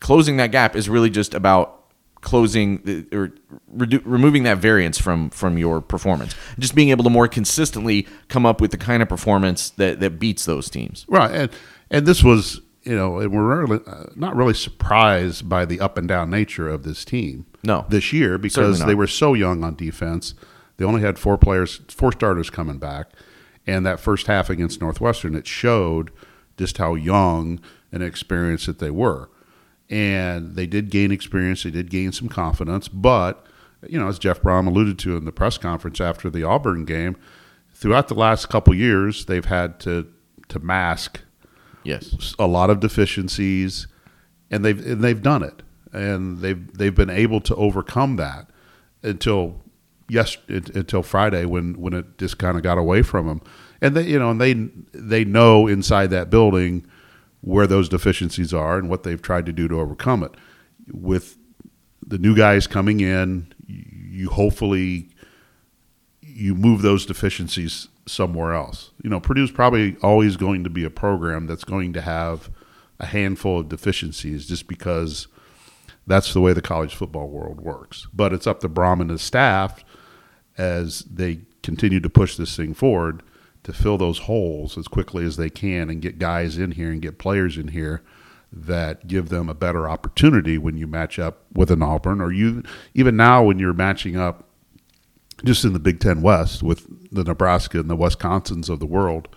closing 0.00 0.36
that 0.38 0.52
gap 0.52 0.74
is 0.74 0.88
really 0.88 1.10
just 1.10 1.34
about 1.34 1.82
closing 2.22 2.80
the, 2.84 3.06
or 3.12 3.32
redu- 3.76 4.02
removing 4.04 4.44
that 4.44 4.56
variance 4.56 4.98
from 4.98 5.28
from 5.30 5.58
your 5.58 5.80
performance, 5.82 6.34
just 6.58 6.74
being 6.74 6.88
able 6.88 7.04
to 7.04 7.10
more 7.10 7.28
consistently 7.28 8.06
come 8.28 8.46
up 8.46 8.60
with 8.60 8.70
the 8.70 8.78
kind 8.78 9.02
of 9.02 9.08
performance 9.08 9.70
that 9.70 10.00
that 10.00 10.18
beats 10.18 10.46
those 10.46 10.70
teams. 10.70 11.04
Right, 11.08 11.30
and 11.30 11.50
and 11.90 12.06
this 12.06 12.24
was 12.24 12.62
you 12.84 12.96
know 12.96 13.18
and 13.18 13.30
we're 13.32 13.64
really, 13.66 13.80
uh, 13.86 14.04
not 14.16 14.34
really 14.34 14.54
surprised 14.54 15.48
by 15.48 15.66
the 15.66 15.78
up 15.80 15.98
and 15.98 16.08
down 16.08 16.30
nature 16.30 16.70
of 16.70 16.84
this 16.84 17.04
team. 17.04 17.44
No. 17.62 17.86
this 17.88 18.12
year 18.12 18.38
because 18.38 18.80
they 18.84 18.94
were 18.94 19.06
so 19.06 19.34
young 19.34 19.62
on 19.64 19.74
defense. 19.76 20.34
They 20.78 20.84
only 20.84 21.02
had 21.02 21.18
four 21.18 21.38
players, 21.38 21.80
four 21.88 22.12
starters 22.12 22.50
coming 22.50 22.78
back, 22.78 23.10
and 23.66 23.86
that 23.86 24.00
first 24.00 24.26
half 24.26 24.50
against 24.50 24.80
Northwestern, 24.80 25.34
it 25.34 25.46
showed 25.46 26.10
just 26.56 26.78
how 26.78 26.94
young 26.94 27.60
and 27.92 28.02
experienced 28.02 28.66
that 28.66 28.78
they 28.78 28.90
were. 28.90 29.28
And 29.90 30.54
they 30.56 30.66
did 30.66 30.90
gain 30.90 31.12
experience. 31.12 31.62
They 31.62 31.70
did 31.70 31.90
gain 31.90 32.12
some 32.12 32.28
confidence, 32.28 32.88
but 32.88 33.46
you 33.88 33.98
know, 33.98 34.08
as 34.08 34.18
Jeff 34.18 34.40
Brohm 34.40 34.66
alluded 34.68 34.98
to 35.00 35.16
in 35.16 35.24
the 35.24 35.32
press 35.32 35.58
conference 35.58 36.00
after 36.00 36.30
the 36.30 36.44
Auburn 36.44 36.84
game, 36.84 37.16
throughout 37.74 38.08
the 38.08 38.14
last 38.14 38.48
couple 38.48 38.72
years, 38.74 39.26
they've 39.26 39.44
had 39.44 39.78
to 39.80 40.06
to 40.48 40.58
mask 40.60 41.20
Yes. 41.84 42.34
a 42.38 42.46
lot 42.46 42.70
of 42.70 42.78
deficiencies, 42.80 43.86
and 44.50 44.64
they've 44.64 44.84
and 44.86 45.02
they've 45.02 45.20
done 45.22 45.42
it, 45.42 45.62
and 45.92 46.38
they've 46.38 46.72
they've 46.76 46.94
been 46.94 47.10
able 47.10 47.40
to 47.42 47.54
overcome 47.56 48.16
that 48.16 48.48
until 49.02 49.60
yes 50.08 50.36
until 50.48 51.02
Friday 51.02 51.44
when 51.44 51.80
when 51.80 51.92
it 51.92 52.18
just 52.18 52.38
kind 52.38 52.56
of 52.56 52.62
got 52.62 52.78
away 52.78 53.02
from 53.02 53.26
them, 53.26 53.40
and 53.80 53.96
they 53.96 54.06
you 54.06 54.18
know 54.18 54.30
and 54.30 54.40
they 54.40 54.54
they 54.92 55.24
know 55.24 55.66
inside 55.66 56.08
that 56.08 56.30
building 56.30 56.86
where 57.40 57.66
those 57.66 57.88
deficiencies 57.88 58.54
are 58.54 58.78
and 58.78 58.88
what 58.88 59.02
they've 59.02 59.22
tried 59.22 59.46
to 59.46 59.52
do 59.52 59.68
to 59.68 59.80
overcome 59.80 60.22
it. 60.22 60.32
With 60.90 61.36
the 62.06 62.18
new 62.18 62.36
guys 62.36 62.66
coming 62.66 63.00
in, 63.00 63.52
you 63.66 64.30
hopefully 64.30 65.08
you 66.20 66.54
move 66.54 66.82
those 66.82 67.04
deficiencies 67.04 67.88
somewhere 68.06 68.52
else. 68.52 68.90
You 69.02 69.10
know, 69.10 69.20
Purdue's 69.20 69.50
probably 69.50 69.96
always 70.02 70.36
going 70.36 70.64
to 70.64 70.70
be 70.70 70.84
a 70.84 70.90
program 70.90 71.46
that's 71.46 71.64
going 71.64 71.92
to 71.94 72.00
have 72.00 72.50
a 72.98 73.06
handful 73.06 73.60
of 73.60 73.68
deficiencies 73.68 74.46
just 74.46 74.66
because 74.66 75.26
That's 76.06 76.32
the 76.32 76.40
way 76.40 76.52
the 76.52 76.62
college 76.62 76.94
football 76.94 77.28
world 77.28 77.60
works. 77.60 78.06
But 78.12 78.32
it's 78.32 78.46
up 78.46 78.60
to 78.60 78.68
Brohm 78.68 79.00
and 79.00 79.10
his 79.10 79.22
staff 79.22 79.84
as 80.58 81.00
they 81.00 81.40
continue 81.62 82.00
to 82.00 82.10
push 82.10 82.36
this 82.36 82.56
thing 82.56 82.74
forward 82.74 83.22
to 83.64 83.72
fill 83.72 83.96
those 83.96 84.20
holes 84.20 84.76
as 84.76 84.88
quickly 84.88 85.24
as 85.24 85.36
they 85.36 85.48
can 85.48 85.88
and 85.88 86.02
get 86.02 86.18
guys 86.18 86.58
in 86.58 86.72
here 86.72 86.90
and 86.90 87.00
get 87.00 87.18
players 87.18 87.56
in 87.56 87.68
here 87.68 88.02
that 88.52 89.06
give 89.06 89.28
them 89.28 89.48
a 89.48 89.54
better 89.54 89.88
opportunity 89.88 90.58
when 90.58 90.76
you 90.76 90.86
match 90.86 91.18
up 91.18 91.44
with 91.54 91.70
an 91.70 91.82
Auburn 91.82 92.20
or 92.20 92.32
you 92.32 92.62
even 92.92 93.16
now 93.16 93.42
when 93.42 93.58
you're 93.58 93.72
matching 93.72 94.16
up 94.16 94.48
just 95.44 95.64
in 95.64 95.72
the 95.72 95.78
Big 95.78 96.00
Ten 96.00 96.20
West 96.20 96.62
with 96.62 96.86
the 97.10 97.24
Nebraska 97.24 97.80
and 97.80 97.88
the 97.88 97.96
Wisconsins 97.96 98.68
of 98.68 98.78
the 98.78 98.86
world 98.86 99.28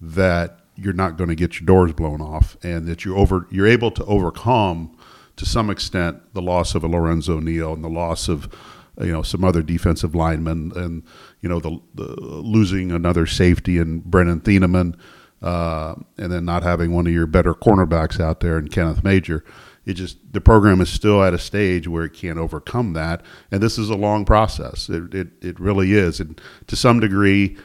that 0.00 0.60
you're 0.76 0.92
not 0.92 1.16
going 1.16 1.28
to 1.28 1.34
get 1.34 1.58
your 1.58 1.66
doors 1.66 1.92
blown 1.92 2.20
off 2.20 2.56
and 2.62 2.86
that 2.86 3.04
you're 3.04 3.16
over 3.16 3.46
you're 3.50 3.66
able 3.66 3.90
to 3.92 4.04
overcome 4.04 4.94
to 5.38 5.46
some 5.46 5.70
extent 5.70 6.34
the 6.34 6.42
loss 6.42 6.74
of 6.74 6.84
a 6.84 6.88
Lorenzo 6.88 7.40
Neal 7.40 7.72
and 7.72 7.82
the 7.82 7.88
loss 7.88 8.28
of 8.28 8.48
you 9.00 9.12
know 9.12 9.22
some 9.22 9.44
other 9.44 9.62
defensive 9.62 10.14
linemen 10.14 10.72
and 10.74 11.02
you 11.40 11.48
know 11.48 11.60
the, 11.60 11.80
the 11.94 12.20
losing 12.20 12.92
another 12.92 13.26
safety 13.26 13.78
in 13.78 14.00
Brennan 14.00 14.40
Thieneman 14.40 14.98
uh, 15.40 15.94
and 16.16 16.32
then 16.32 16.44
not 16.44 16.62
having 16.62 16.92
one 16.92 17.06
of 17.06 17.12
your 17.12 17.26
better 17.26 17.54
cornerbacks 17.54 18.20
out 18.20 18.40
there 18.40 18.58
in 18.58 18.68
Kenneth 18.68 19.04
Major. 19.04 19.44
It 19.86 19.94
just 19.94 20.18
the 20.32 20.40
program 20.40 20.80
is 20.80 20.90
still 20.90 21.22
at 21.22 21.32
a 21.32 21.38
stage 21.38 21.88
where 21.88 22.04
it 22.04 22.12
can't 22.12 22.38
overcome 22.38 22.92
that, 22.92 23.22
and 23.50 23.62
this 23.62 23.78
is 23.78 23.88
a 23.88 23.96
long 23.96 24.24
process. 24.24 24.88
It 24.88 25.14
it, 25.14 25.28
it 25.40 25.60
really 25.60 25.94
is, 25.94 26.20
and 26.20 26.38
to 26.66 26.76
some 26.76 27.00
degree, 27.00 27.56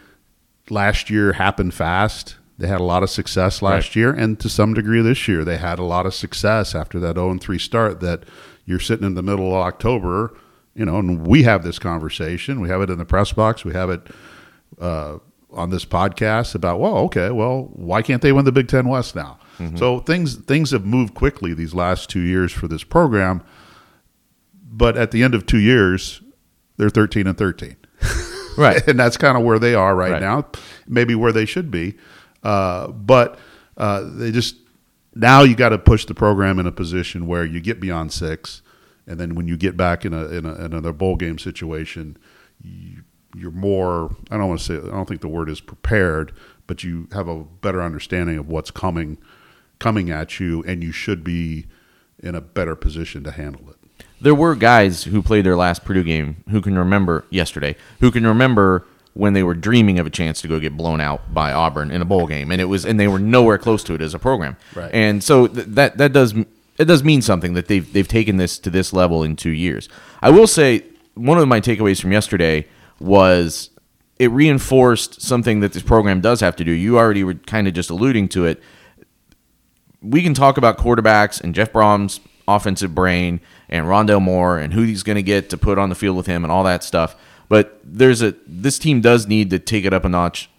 last 0.70 1.10
year 1.10 1.34
happened 1.34 1.74
fast. 1.74 2.36
They 2.64 2.70
had 2.70 2.80
a 2.80 2.86
lot 2.86 3.04
of 3.04 3.10
success 3.10 3.62
last 3.62 3.90
right. 3.90 3.96
year, 3.98 4.14
and 4.14 4.40
to 4.40 4.48
some 4.48 4.74
degree 4.74 5.02
this 5.02 5.28
year 5.28 5.44
they 5.44 5.58
had 5.58 5.80
a 5.80 5.84
lot 5.84 6.06
of 6.06 6.14
success 6.14 6.74
after 6.74 6.98
that 7.02 7.18
0 7.18 7.38
3 7.38 7.60
start. 7.60 8.00
That 8.00 8.24
you're 8.64 8.80
sitting 8.80 9.06
in 9.06 9.16
the 9.16 9.22
middle 9.22 9.48
of 9.48 9.56
October, 9.68 10.34
you 10.74 10.86
know, 10.86 10.98
and 10.98 11.28
we 11.28 11.44
have 11.44 11.66
this 11.66 11.78
conversation. 11.78 12.62
We 12.62 12.70
have 12.70 12.82
it 12.82 12.90
in 12.90 13.00
the 13.00 13.04
press 13.04 13.34
box. 13.34 13.66
We 13.66 13.74
have 13.74 13.90
it. 13.90 14.08
Uh, 14.80 15.18
on 15.52 15.72
this 15.72 15.84
podcast 15.86 16.56
about 16.56 16.80
well 16.80 16.98
okay 16.98 17.30
well 17.30 17.70
why 17.74 18.02
can't 18.02 18.24
they 18.24 18.32
win 18.32 18.44
the 18.44 18.52
Big 18.52 18.68
Ten 18.68 18.88
West 18.88 19.16
now 19.16 19.38
mm-hmm. 19.60 19.76
so 19.76 20.00
things 20.00 20.36
things 20.36 20.72
have 20.72 20.84
moved 20.84 21.14
quickly 21.14 21.54
these 21.54 21.76
last 21.76 22.10
two 22.10 22.22
years 22.22 22.52
for 22.52 22.68
this 22.68 22.84
program 22.84 23.44
but 24.64 24.98
at 24.98 25.12
the 25.12 25.22
end 25.22 25.36
of 25.36 25.46
two 25.46 25.60
years 25.60 26.24
they're 26.78 26.90
13 26.90 27.28
and 27.28 27.38
13 27.38 27.76
right 28.58 28.82
and 28.88 29.00
that's 29.00 29.16
kind 29.16 29.38
of 29.38 29.44
where 29.44 29.60
they 29.60 29.76
are 29.76 29.96
right, 29.96 30.14
right, 30.14 30.22
now 30.24 30.44
maybe 30.88 31.14
where 31.14 31.32
they 31.32 31.46
should 31.46 31.70
be 31.70 31.94
uh, 32.44 32.88
but 32.88 33.40
uh, 33.78 34.04
they 34.04 34.32
just 34.32 34.56
now 35.16 35.44
you 35.44 35.56
got 35.56 35.70
to 35.70 35.78
push 35.78 36.06
the 36.06 36.14
program 36.14 36.60
in 36.60 36.68
a 36.68 36.72
position 36.72 37.28
where 37.28 37.46
you 37.46 37.60
get 37.62 37.80
beyond 37.80 38.12
six 38.12 38.62
and 39.06 39.20
then 39.20 39.36
when 39.36 39.48
you 39.48 39.58
get 39.58 39.78
back 39.78 40.06
in 40.06 40.14
a 40.14 40.26
in, 40.28 40.46
a, 40.46 40.54
in 40.56 40.66
another 40.66 40.94
bowl 40.94 41.16
game 41.16 41.38
situation 41.38 42.18
you 42.62 43.04
you're 43.36 43.52
more 43.52 44.16
I 44.30 44.38
don't 44.38 44.48
want 44.48 44.60
to 44.62 44.66
say 44.66 44.76
I 44.76 44.92
don't 44.92 45.08
think 45.08 45.22
the 45.22 45.28
word 45.28 45.50
is 45.50 45.62
prepared, 45.62 46.34
but 46.68 46.84
you 46.84 47.08
have 47.14 47.28
a 47.28 47.44
better 47.44 47.82
understanding 47.82 48.38
of 48.38 48.48
what's 48.48 48.72
coming 48.72 49.18
coming 49.80 50.10
at 50.10 50.40
you 50.40 50.64
and 50.64 50.84
you 50.84 50.92
should 50.92 51.24
be 51.24 51.66
in 52.20 52.36
a 52.36 52.42
better 52.42 52.76
position 52.76 53.24
to 53.24 53.32
handle 53.32 53.70
it. 53.70 54.06
There 54.22 54.36
were 54.36 54.56
guys 54.56 55.04
who 55.04 55.22
played 55.22 55.46
their 55.46 55.58
last 55.58 55.84
Purdue 55.84 56.04
game 56.04 56.44
who 56.50 56.62
can 56.62 56.78
remember 56.78 57.26
yesterday, 57.30 57.76
who 58.00 58.12
can 58.12 58.26
remember 58.26 58.88
when 59.14 59.34
they 59.34 59.44
were 59.44 59.54
dreaming 59.54 60.00
of 60.00 60.08
a 60.08 60.10
chance 60.10 60.42
to 60.42 60.48
go 60.48 60.60
get 60.60 60.76
blown 60.76 61.00
out 61.00 61.34
by 61.34 61.52
Auburn 61.54 61.92
in 61.92 62.02
a 62.02 62.06
bowl 62.06 62.26
game 62.26 62.52
and 62.52 62.60
it 62.60 62.66
was 62.66 62.86
and 62.86 63.00
they 63.00 63.08
were 63.08 63.20
nowhere 63.20 63.58
close 63.58 63.84
to 63.84 63.94
it 63.94 64.02
as 64.02 64.14
a 64.14 64.20
program. 64.20 64.58
Right. 64.74 64.92
And 64.94 65.24
so 65.24 65.48
th- 65.48 65.68
that 65.68 65.98
that 65.98 66.14
does 66.14 66.34
it 66.78 66.86
does 66.86 67.04
mean 67.04 67.22
something 67.22 67.54
that 67.54 67.68
they've 67.68 67.92
they've 67.94 68.08
taken 68.08 68.38
this 68.38 68.58
to 68.60 68.70
this 68.70 68.92
level 68.92 69.24
in 69.24 69.36
2 69.36 69.50
years. 69.52 69.88
I 70.22 70.32
will 70.32 70.48
say 70.48 70.84
one 71.14 71.38
of 71.38 71.48
my 71.48 71.62
takeaways 71.62 72.02
from 72.02 72.12
yesterday 72.12 72.66
was 73.00 73.70
it 74.18 74.32
reinforced 74.32 75.22
something 75.22 75.60
that 75.60 75.74
this 75.74 75.84
program 75.84 76.22
does 76.22 76.40
have 76.40 76.56
to 76.56 76.64
do. 76.64 76.72
You 76.72 76.98
already 76.98 77.24
were 77.24 77.34
kind 77.36 77.68
of 77.68 77.74
just 77.74 77.90
alluding 77.90 78.30
to 78.30 78.46
it. 78.46 78.62
We 80.02 80.24
can 80.24 80.34
talk 80.34 80.58
about 80.58 80.78
quarterbacks 80.78 81.42
and 81.42 81.54
Jeff 81.54 81.72
Brohm's 81.72 82.20
offensive 82.48 82.94
brain 82.94 83.40
and 83.70 83.86
Rondale 83.86 84.22
Moore 84.22 84.58
and 84.58 84.74
who 84.74 84.84
he's 84.84 85.04
going 85.04 85.16
to 85.16 85.24
get 85.24 85.50
to 85.50 85.58
put 85.58 85.78
on 85.78 85.90
the 85.90 85.96
field 85.96 86.18
with 86.18 86.26
him 86.26 86.44
and 86.44 86.52
all 86.52 86.64
that 86.64 86.84
stuff. 86.84 87.16
But 87.54 87.80
there's 87.84 88.24
a 88.24 88.34
this 88.48 88.80
team 88.80 89.00
does 89.00 89.28
need 89.28 89.52
to 89.52 89.60
take 89.60 89.86
it 89.86 89.94
up 89.94 90.06
a 90.06 90.10
notch 90.10 90.50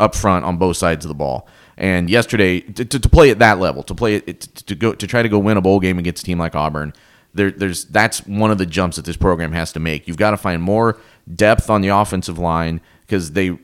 up 0.00 0.14
front 0.14 0.46
on 0.46 0.56
both 0.56 0.78
sides 0.78 1.04
of 1.04 1.10
the 1.10 1.14
ball. 1.14 1.46
And 1.76 2.08
yesterday, 2.08 2.60
to, 2.60 2.86
to, 2.86 2.98
to 2.98 3.08
play 3.10 3.28
at 3.28 3.38
that 3.40 3.58
level, 3.58 3.82
to 3.82 3.94
play 3.94 4.14
it, 4.14 4.40
to, 4.40 4.64
to 4.64 4.74
go 4.74 4.94
to 4.94 5.06
try 5.06 5.22
to 5.22 5.28
go 5.28 5.38
win 5.38 5.58
a 5.58 5.60
bowl 5.60 5.78
game 5.78 5.98
against 5.98 6.22
a 6.22 6.24
team 6.24 6.38
like 6.38 6.54
Auburn, 6.54 6.94
there, 7.34 7.50
there's 7.50 7.84
that's 7.84 8.26
one 8.26 8.50
of 8.50 8.56
the 8.56 8.64
jumps 8.64 8.96
that 8.96 9.04
this 9.04 9.18
program 9.18 9.52
has 9.52 9.72
to 9.72 9.78
make. 9.78 10.08
You've 10.08 10.16
got 10.16 10.30
to 10.30 10.38
find 10.38 10.62
more 10.62 10.96
depth 11.30 11.68
on 11.68 11.82
the 11.82 11.88
offensive 11.88 12.38
line 12.38 12.80
because 13.02 13.32
they 13.32 13.58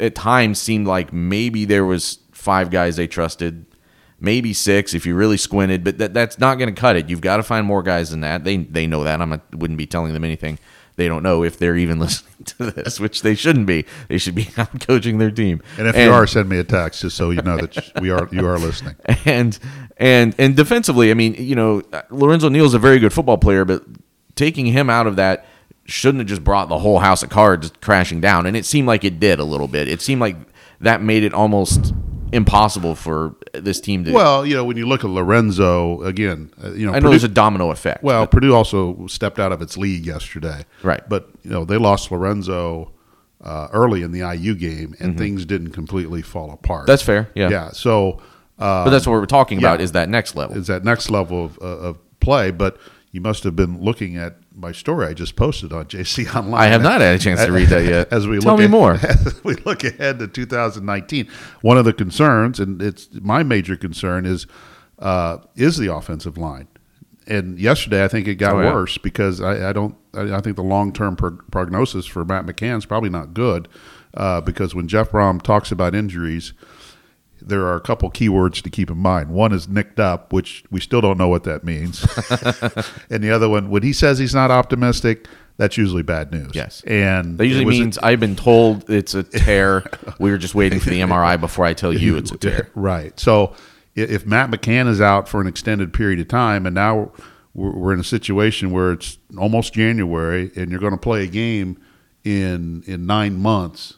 at 0.00 0.16
times 0.16 0.60
seemed 0.60 0.88
like 0.88 1.12
maybe 1.12 1.64
there 1.64 1.84
was 1.84 2.18
five 2.32 2.72
guys 2.72 2.96
they 2.96 3.06
trusted, 3.06 3.66
maybe 4.18 4.52
six 4.52 4.94
if 4.94 5.06
you 5.06 5.14
really 5.14 5.36
squinted, 5.36 5.84
but 5.84 5.98
that, 5.98 6.12
that's 6.12 6.40
not 6.40 6.56
going 6.56 6.74
to 6.74 6.80
cut 6.80 6.96
it. 6.96 7.08
You've 7.08 7.20
got 7.20 7.36
to 7.36 7.44
find 7.44 7.64
more 7.64 7.84
guys 7.84 8.10
than 8.10 8.22
that. 8.22 8.42
They 8.42 8.56
they 8.56 8.88
know 8.88 9.04
that. 9.04 9.20
I 9.20 9.40
wouldn't 9.52 9.78
be 9.78 9.86
telling 9.86 10.12
them 10.12 10.24
anything 10.24 10.58
they 11.00 11.08
don't 11.08 11.22
know 11.22 11.42
if 11.42 11.58
they're 11.58 11.76
even 11.76 11.98
listening 12.04 12.44
to 12.44 12.70
this, 12.70 13.00
which 13.00 13.22
they 13.22 13.34
shouldn't 13.34 13.66
be. 13.66 13.86
They 14.08 14.18
should 14.18 14.34
be 14.34 14.48
out 14.56 14.80
coaching 14.86 15.18
their 15.18 15.30
team. 15.30 15.62
And 15.78 15.88
if 15.88 15.96
and, 15.96 16.04
you 16.04 16.12
are, 16.12 16.26
send 16.26 16.48
me 16.48 16.58
a 16.58 16.64
text 16.64 17.00
just 17.00 17.16
so 17.16 17.30
you 17.30 17.42
know 17.42 17.56
that 17.56 17.92
we 18.00 18.10
are 18.10 18.28
you 18.30 18.46
are 18.46 18.58
listening. 18.58 18.96
And 19.24 19.58
and 19.96 20.34
and 20.38 20.56
defensively, 20.56 21.10
I 21.10 21.14
mean, 21.14 21.34
you 21.34 21.54
know, 21.54 21.82
uh, 21.92 22.02
Lorenzo 22.10 22.48
Neal 22.48 22.64
is 22.64 22.74
a 22.74 22.78
very 22.78 22.98
good 22.98 23.12
football 23.12 23.38
player, 23.38 23.64
but 23.64 23.84
taking 24.34 24.66
him 24.66 24.88
out 24.88 25.06
of 25.06 25.16
that 25.16 25.46
shouldn't 25.84 26.20
have 26.20 26.28
just 26.28 26.44
brought 26.44 26.68
the 26.68 26.78
whole 26.78 27.00
house 27.00 27.22
of 27.22 27.30
cards 27.30 27.72
crashing 27.80 28.20
down. 28.20 28.46
And 28.46 28.56
it 28.56 28.64
seemed 28.64 28.86
like 28.86 29.04
it 29.04 29.20
did 29.20 29.38
a 29.38 29.44
little 29.44 29.68
bit. 29.68 29.88
It 29.88 30.00
seemed 30.00 30.20
like 30.20 30.36
that 30.80 31.02
made 31.02 31.24
it 31.24 31.34
almost 31.34 31.92
impossible 32.32 32.94
for 32.94 33.34
this 33.52 33.80
team 33.80 34.04
to. 34.04 34.12
Well, 34.12 34.46
you 34.46 34.54
know, 34.54 34.64
when 34.64 34.76
you 34.76 34.86
look 34.86 35.04
at 35.04 35.10
Lorenzo 35.10 36.02
again, 36.02 36.52
uh, 36.62 36.72
you 36.72 36.86
know, 36.86 36.92
I 36.92 36.96
know 36.96 37.02
Purdue, 37.02 37.10
there's 37.10 37.24
a 37.24 37.28
domino 37.28 37.70
effect. 37.70 38.02
Well, 38.02 38.22
but. 38.22 38.30
Purdue 38.30 38.54
also 38.54 39.06
stepped 39.06 39.38
out 39.38 39.52
of 39.52 39.62
its 39.62 39.76
league 39.76 40.06
yesterday, 40.06 40.64
right? 40.82 41.06
But 41.08 41.30
you 41.42 41.50
know, 41.50 41.64
they 41.64 41.76
lost 41.76 42.10
Lorenzo 42.10 42.92
uh, 43.42 43.68
early 43.72 44.02
in 44.02 44.12
the 44.12 44.20
IU 44.20 44.54
game, 44.54 44.94
and 45.00 45.10
mm-hmm. 45.10 45.18
things 45.18 45.44
didn't 45.44 45.72
completely 45.72 46.22
fall 46.22 46.50
apart. 46.50 46.86
That's 46.86 47.02
fair. 47.02 47.30
Yeah. 47.34 47.48
Yeah. 47.50 47.70
So. 47.70 48.20
Uh, 48.58 48.84
but 48.84 48.90
that's 48.90 49.06
what 49.06 49.14
we're 49.14 49.24
talking 49.24 49.58
yeah, 49.58 49.68
about. 49.68 49.80
Is 49.80 49.92
that 49.92 50.10
next 50.10 50.36
level? 50.36 50.58
Is 50.58 50.66
that 50.66 50.84
next 50.84 51.08
level 51.08 51.46
of, 51.46 51.58
uh, 51.62 51.64
of 51.64 52.20
play? 52.20 52.50
But 52.50 52.76
you 53.10 53.22
must 53.22 53.42
have 53.44 53.56
been 53.56 53.80
looking 53.80 54.18
at 54.18 54.36
my 54.60 54.72
story 54.72 55.06
I 55.06 55.14
just 55.14 55.36
posted 55.36 55.72
on 55.72 55.86
JC 55.86 56.34
Online. 56.36 56.60
I 56.60 56.66
have 56.66 56.82
not 56.82 57.00
had 57.00 57.14
a 57.14 57.18
chance 57.18 57.44
to 57.44 57.52
read 57.52 57.68
that 57.68 57.84
yet. 57.84 58.08
As 58.12 58.26
we 58.26 58.38
tell 58.38 58.52
look 58.52 58.58
me 58.60 58.66
at, 58.66 58.70
more. 58.70 58.92
As 59.02 59.42
we 59.42 59.54
look 59.56 59.84
ahead 59.84 60.18
to 60.18 60.28
2019, 60.28 61.28
one 61.62 61.78
of 61.78 61.84
the 61.84 61.92
concerns, 61.92 62.60
and 62.60 62.80
it's 62.80 63.08
my 63.14 63.42
major 63.42 63.76
concern, 63.76 64.26
is 64.26 64.46
uh, 64.98 65.38
is 65.56 65.78
the 65.78 65.92
offensive 65.92 66.36
line. 66.36 66.68
And 67.26 67.58
yesterday, 67.58 68.04
I 68.04 68.08
think 68.08 68.26
it 68.26 68.36
got 68.36 68.54
oh, 68.54 68.60
yeah. 68.60 68.74
worse 68.74 68.98
because 68.98 69.40
I, 69.40 69.70
I 69.70 69.72
don't. 69.72 69.96
I, 70.14 70.34
I, 70.34 70.40
think 70.40 70.56
the 70.56 70.62
long 70.62 70.92
term 70.92 71.16
prognosis 71.16 72.06
for 72.06 72.24
Matt 72.24 72.44
McCann 72.44 72.78
is 72.78 72.86
probably 72.86 73.10
not 73.10 73.32
good 73.32 73.68
uh, 74.14 74.40
because 74.40 74.74
when 74.74 74.88
Jeff 74.88 75.10
Brohm 75.10 75.40
talks 75.40 75.70
about 75.70 75.94
injuries 75.94 76.52
there 77.40 77.62
are 77.66 77.76
a 77.76 77.80
couple 77.80 78.10
keywords 78.10 78.62
to 78.62 78.70
keep 78.70 78.90
in 78.90 78.98
mind. 78.98 79.30
One 79.30 79.52
is 79.52 79.68
nicked 79.68 80.00
up, 80.00 80.32
which 80.32 80.64
we 80.70 80.80
still 80.80 81.00
don't 81.00 81.18
know 81.18 81.28
what 81.28 81.44
that 81.44 81.64
means. 81.64 82.02
and 83.10 83.22
the 83.22 83.30
other 83.30 83.48
one, 83.48 83.70
when 83.70 83.82
he 83.82 83.92
says 83.92 84.18
he's 84.18 84.34
not 84.34 84.50
optimistic, 84.50 85.26
that's 85.60 85.76
usually 85.76 86.02
bad 86.02 86.32
news. 86.32 86.52
Yes. 86.54 86.82
And 86.86 87.36
that 87.36 87.46
usually 87.46 87.66
means 87.66 87.98
i 87.98 88.12
I've 88.12 88.20
been 88.20 88.34
told 88.34 88.88
it's 88.88 89.14
a 89.14 89.22
tear. 89.22 89.84
we 90.18 90.30
were 90.30 90.38
just 90.38 90.54
waiting 90.54 90.80
for 90.80 90.88
the 90.88 91.00
MRI 91.00 91.38
before 91.40 91.66
I 91.66 91.74
tell 91.74 91.92
you 91.92 92.16
it's 92.16 92.32
a 92.32 92.38
tear. 92.38 92.70
Right. 92.74 93.18
So 93.20 93.54
if 93.94 94.24
Matt 94.24 94.50
McCann 94.50 94.88
is 94.88 95.02
out 95.02 95.28
for 95.28 95.40
an 95.40 95.46
extended 95.46 95.92
period 95.92 96.18
of 96.18 96.28
time 96.28 96.64
and 96.64 96.74
now 96.74 97.12
we're 97.52 97.92
in 97.92 98.00
a 98.00 98.04
situation 98.04 98.70
where 98.70 98.92
it's 98.92 99.18
almost 99.36 99.74
January 99.74 100.50
and 100.56 100.70
you're 100.70 100.80
going 100.80 100.92
to 100.92 100.98
play 100.98 101.24
a 101.24 101.26
game 101.26 101.78
in 102.24 102.82
in 102.86 103.04
9 103.06 103.36
months 103.36 103.96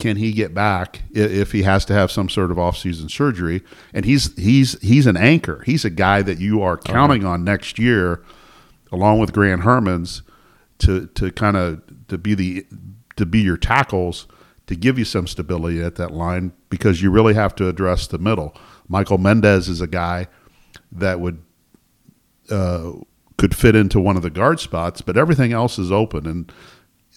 can 0.00 0.16
he 0.16 0.32
get 0.32 0.54
back 0.54 1.02
if 1.12 1.52
he 1.52 1.62
has 1.62 1.84
to 1.84 1.92
have 1.92 2.10
some 2.10 2.28
sort 2.28 2.50
of 2.50 2.58
off-season 2.58 3.08
surgery? 3.08 3.62
And 3.94 4.04
he's 4.04 4.34
he's 4.36 4.80
he's 4.80 5.06
an 5.06 5.16
anchor. 5.16 5.62
He's 5.66 5.84
a 5.84 5.90
guy 5.90 6.22
that 6.22 6.38
you 6.38 6.62
are 6.62 6.76
counting 6.76 7.24
on 7.24 7.44
next 7.44 7.78
year, 7.78 8.24
along 8.90 9.20
with 9.20 9.32
Grant 9.32 9.62
Hermanns, 9.62 10.22
to 10.78 11.06
to 11.08 11.30
kind 11.30 11.56
of 11.56 11.82
to 12.08 12.18
be 12.18 12.34
the 12.34 12.66
to 13.16 13.26
be 13.26 13.40
your 13.40 13.56
tackles 13.56 14.26
to 14.66 14.76
give 14.76 14.98
you 14.98 15.04
some 15.04 15.26
stability 15.26 15.82
at 15.82 15.96
that 15.96 16.12
line 16.12 16.52
because 16.68 17.02
you 17.02 17.10
really 17.10 17.34
have 17.34 17.56
to 17.56 17.68
address 17.68 18.06
the 18.06 18.18
middle. 18.18 18.56
Michael 18.88 19.18
Mendez 19.18 19.68
is 19.68 19.80
a 19.80 19.88
guy 19.88 20.28
that 20.92 21.18
would 21.18 21.42
uh, 22.50 22.92
could 23.36 23.54
fit 23.54 23.74
into 23.74 24.00
one 24.00 24.16
of 24.16 24.22
the 24.22 24.30
guard 24.30 24.60
spots, 24.60 25.00
but 25.00 25.16
everything 25.16 25.52
else 25.52 25.78
is 25.78 25.90
open 25.90 26.26
and 26.26 26.52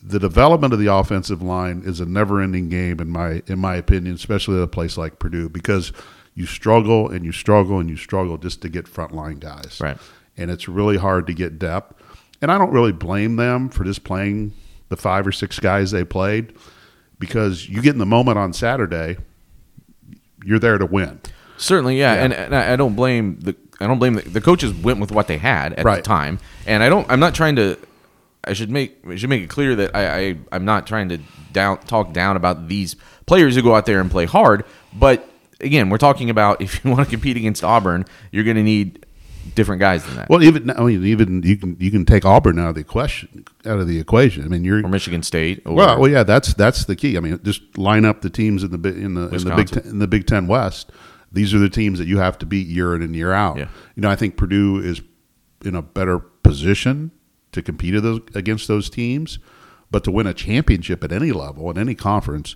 the 0.05 0.19
development 0.19 0.73
of 0.73 0.79
the 0.79 0.93
offensive 0.93 1.41
line 1.41 1.81
is 1.85 1.99
a 2.01 2.05
never-ending 2.05 2.67
game 2.69 2.99
in 2.99 3.09
my 3.09 3.41
in 3.47 3.59
my 3.59 3.75
opinion, 3.75 4.15
especially 4.15 4.57
at 4.57 4.63
a 4.63 4.67
place 4.67 4.97
like 4.97 5.17
Purdue, 5.17 5.47
because 5.49 5.93
you 6.35 6.45
struggle 6.45 7.09
and 7.09 7.23
you 7.23 7.31
struggle 7.31 7.79
and 7.79 7.89
you 7.89 7.95
struggle 7.95 8.37
just 8.37 8.61
to 8.63 8.69
get 8.69 8.85
frontline 8.85 9.39
guys. 9.39 9.79
Right. 9.79 9.97
and 10.37 10.49
it's 10.51 10.67
really 10.67 10.97
hard 10.97 11.27
to 11.27 11.33
get 11.33 11.59
depth. 11.59 11.93
And 12.41 12.51
I 12.51 12.57
don't 12.57 12.71
really 12.71 12.91
blame 12.91 13.35
them 13.37 13.69
for 13.69 13.83
just 13.83 14.03
playing 14.03 14.53
the 14.89 14.97
five 14.97 15.25
or 15.25 15.31
six 15.31 15.59
guys 15.59 15.91
they 15.91 16.03
played 16.03 16.53
because 17.19 17.69
you 17.69 17.81
get 17.81 17.93
in 17.93 17.99
the 17.99 18.05
moment 18.05 18.37
on 18.37 18.51
Saturday, 18.51 19.17
you're 20.43 20.59
there 20.59 20.77
to 20.77 20.85
win. 20.85 21.21
Certainly, 21.57 21.97
yeah, 21.97 22.15
yeah. 22.15 22.23
And, 22.23 22.33
and 22.33 22.55
I 22.55 22.75
don't 22.75 22.95
blame 22.95 23.39
the 23.39 23.55
I 23.79 23.87
don't 23.87 23.99
blame 23.99 24.15
the, 24.15 24.21
the 24.21 24.41
coaches 24.41 24.73
went 24.73 24.99
with 24.99 25.11
what 25.11 25.27
they 25.27 25.37
had 25.37 25.73
at 25.73 25.85
right. 25.85 25.97
the 25.97 26.01
time, 26.01 26.39
and 26.65 26.83
I 26.83 26.89
don't. 26.89 27.09
I'm 27.09 27.19
not 27.19 27.35
trying 27.35 27.55
to. 27.57 27.77
I 28.45 28.53
should 28.53 28.69
make 28.69 28.97
I 29.08 29.15
should 29.15 29.29
make 29.29 29.43
it 29.43 29.49
clear 29.49 29.75
that 29.75 29.95
I, 29.95 30.19
I 30.19 30.38
I'm 30.51 30.65
not 30.65 30.88
trying 30.88 31.10
to 31.10 31.19
down 31.51 31.79
talk 31.79 32.13
down 32.13 32.36
about 32.36 32.67
these 32.67 32.95
players 33.25 33.56
who 33.56 33.62
go 33.62 33.75
out 33.75 33.86
there 33.86 33.99
and 33.99 34.12
play 34.12 34.25
hard, 34.25 34.65
but 34.93 35.29
again, 35.63 35.89
we're 35.89 35.97
talking 35.97 36.29
about 36.29 36.62
if 36.62 36.84
you 36.84 36.91
want 36.91 37.06
to 37.06 37.10
compete 37.10 37.38
against 37.38 37.63
Auburn, 37.63 38.06
you're 38.32 38.43
going 38.43 38.58
to 38.58 38.63
need 38.63 39.06
different 39.56 39.79
guys 39.79 40.06
than 40.06 40.15
that. 40.15 40.29
Well, 40.29 40.43
even 40.43 40.69
I 40.69 40.82
mean, 40.82 41.06
even 41.06 41.43
you 41.43 41.58
can 41.58 41.77
you 41.79 41.91
can 41.91 42.06
take 42.06 42.25
Auburn 42.25 42.60
out 42.60 42.69
of 42.69 42.75
the 42.75 42.84
question 42.84 43.45
out 43.65 43.79
of 43.79 43.88
the 43.88 43.99
equation. 43.99 44.43
I 44.43 44.47
mean, 44.47 44.63
you're 44.63 44.84
or 44.86 44.89
Michigan 44.89 45.23
State. 45.23 45.62
Or 45.65 45.73
well, 45.73 45.99
well, 45.99 46.12
yeah, 46.12 46.23
that's 46.23 46.53
that's 46.53 46.86
the 46.86 46.95
key. 46.95 47.17
I 47.17 47.19
mean, 47.19 47.39
just 47.43 47.77
line 47.77 48.06
up 48.06 48.21
the 48.21 48.29
teams 48.29 48.63
in 48.63 48.71
the 48.71 48.89
in 48.89 49.13
the 49.15 49.27
Wisconsin. 49.27 49.51
in 49.51 49.56
the 49.56 49.56
Big 49.56 49.67
Ten, 49.69 49.91
in 49.91 49.99
the 49.99 50.08
Big 50.08 50.27
Ten 50.27 50.47
West. 50.47 50.91
These 51.32 51.53
are 51.56 51.60
the 51.60 51.69
teams 51.69 51.97
that 51.97 52.06
you 52.06 52.19
have 52.19 52.38
to 52.39 52.45
beat 52.45 52.67
year 52.67 52.93
in 52.93 53.01
and 53.01 53.15
year 53.15 53.34
out. 53.34 53.58
Yeah. 53.58 53.67
You 53.95 54.01
know, 54.01 54.10
I 54.10 54.15
think 54.15 54.38
Purdue 54.38 54.77
is 54.77 55.01
in 55.65 55.73
a 55.73 55.82
better 55.82 56.19
position 56.19 57.12
to 57.53 57.61
compete 57.61 57.95
against 58.35 58.67
those 58.67 58.89
teams, 58.89 59.39
but 59.89 60.03
to 60.03 60.11
win 60.11 60.27
a 60.27 60.33
championship 60.33 61.03
at 61.03 61.11
any 61.11 61.31
level 61.31 61.69
in 61.71 61.77
any 61.77 61.95
conference, 61.95 62.55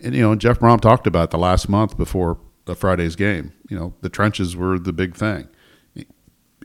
and 0.00 0.14
you 0.14 0.22
know, 0.22 0.34
Jeff 0.36 0.60
Brohm 0.60 0.80
talked 0.80 1.06
about 1.06 1.30
the 1.30 1.38
last 1.38 1.68
month 1.68 1.96
before 1.96 2.38
the 2.66 2.76
Friday's 2.76 3.16
game. 3.16 3.52
You 3.68 3.78
know, 3.78 3.94
the 4.00 4.08
trenches 4.08 4.54
were 4.54 4.78
the 4.78 4.92
big 4.92 5.16
thing 5.16 5.48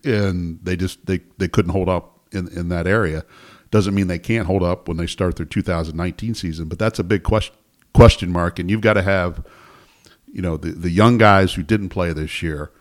and 0.03 0.59
they 0.63 0.75
just 0.75 1.05
they, 1.05 1.21
they 1.37 1.47
couldn't 1.47 1.71
hold 1.71 1.89
up 1.89 2.19
in, 2.31 2.47
in 2.49 2.69
that 2.69 2.87
area. 2.87 3.25
Doesn't 3.71 3.95
mean 3.95 4.07
they 4.07 4.19
can't 4.19 4.47
hold 4.47 4.63
up 4.63 4.87
when 4.87 4.97
they 4.97 5.07
start 5.07 5.35
their 5.35 5.45
2019 5.45 6.35
season, 6.35 6.67
but 6.67 6.79
that's 6.79 6.99
a 6.99 7.03
big 7.03 7.23
question 7.23 7.55
question 7.93 8.31
mark. 8.31 8.59
And 8.59 8.69
you've 8.69 8.81
got 8.81 8.93
to 8.93 9.01
have, 9.01 9.45
you 10.31 10.41
know, 10.41 10.57
the 10.57 10.71
the 10.71 10.89
young 10.89 11.17
guys 11.17 11.53
who 11.53 11.63
didn't 11.63 11.89
play 11.89 12.13
this 12.13 12.41
year, 12.43 12.71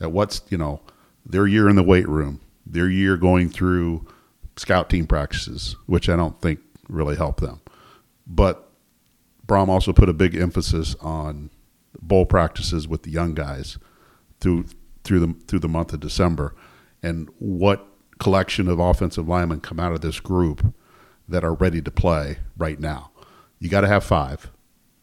at 0.00 0.12
what's 0.12 0.42
you 0.48 0.58
know 0.58 0.80
their 1.26 1.46
year 1.46 1.68
in 1.68 1.76
the 1.76 1.82
weight 1.82 2.08
room, 2.08 2.40
their 2.64 2.88
year 2.88 3.16
going 3.16 3.50
through 3.50 4.06
scout 4.58 4.90
team 4.90 5.06
practices, 5.06 5.76
which 5.86 6.08
I 6.08 6.16
don't 6.16 6.40
think 6.40 6.60
really 6.88 7.16
helped 7.16 7.40
them. 7.40 7.60
But 8.26 8.68
Brohm 9.46 9.68
also 9.68 9.92
put 9.92 10.08
a 10.08 10.14
big 10.14 10.36
emphasis 10.36 10.94
on 11.00 11.50
bowl 12.00 12.26
practices 12.26 12.86
with 12.86 13.02
the 13.02 13.10
young 13.10 13.34
guys 13.34 13.78
through 14.40 14.66
through 15.04 15.20
the 15.20 15.34
through 15.46 15.60
the 15.60 15.68
month 15.68 15.92
of 15.92 16.00
December 16.00 16.54
and 17.02 17.28
what 17.38 17.86
collection 18.18 18.68
of 18.68 18.78
offensive 18.78 19.28
linemen 19.28 19.60
come 19.60 19.80
out 19.80 19.92
of 19.92 20.00
this 20.00 20.20
group 20.20 20.74
that 21.28 21.44
are 21.44 21.54
ready 21.54 21.80
to 21.80 21.90
play 21.90 22.38
right 22.56 22.80
now. 22.80 23.10
You 23.58 23.68
got 23.68 23.82
to 23.82 23.88
have 23.88 24.04
five. 24.04 24.50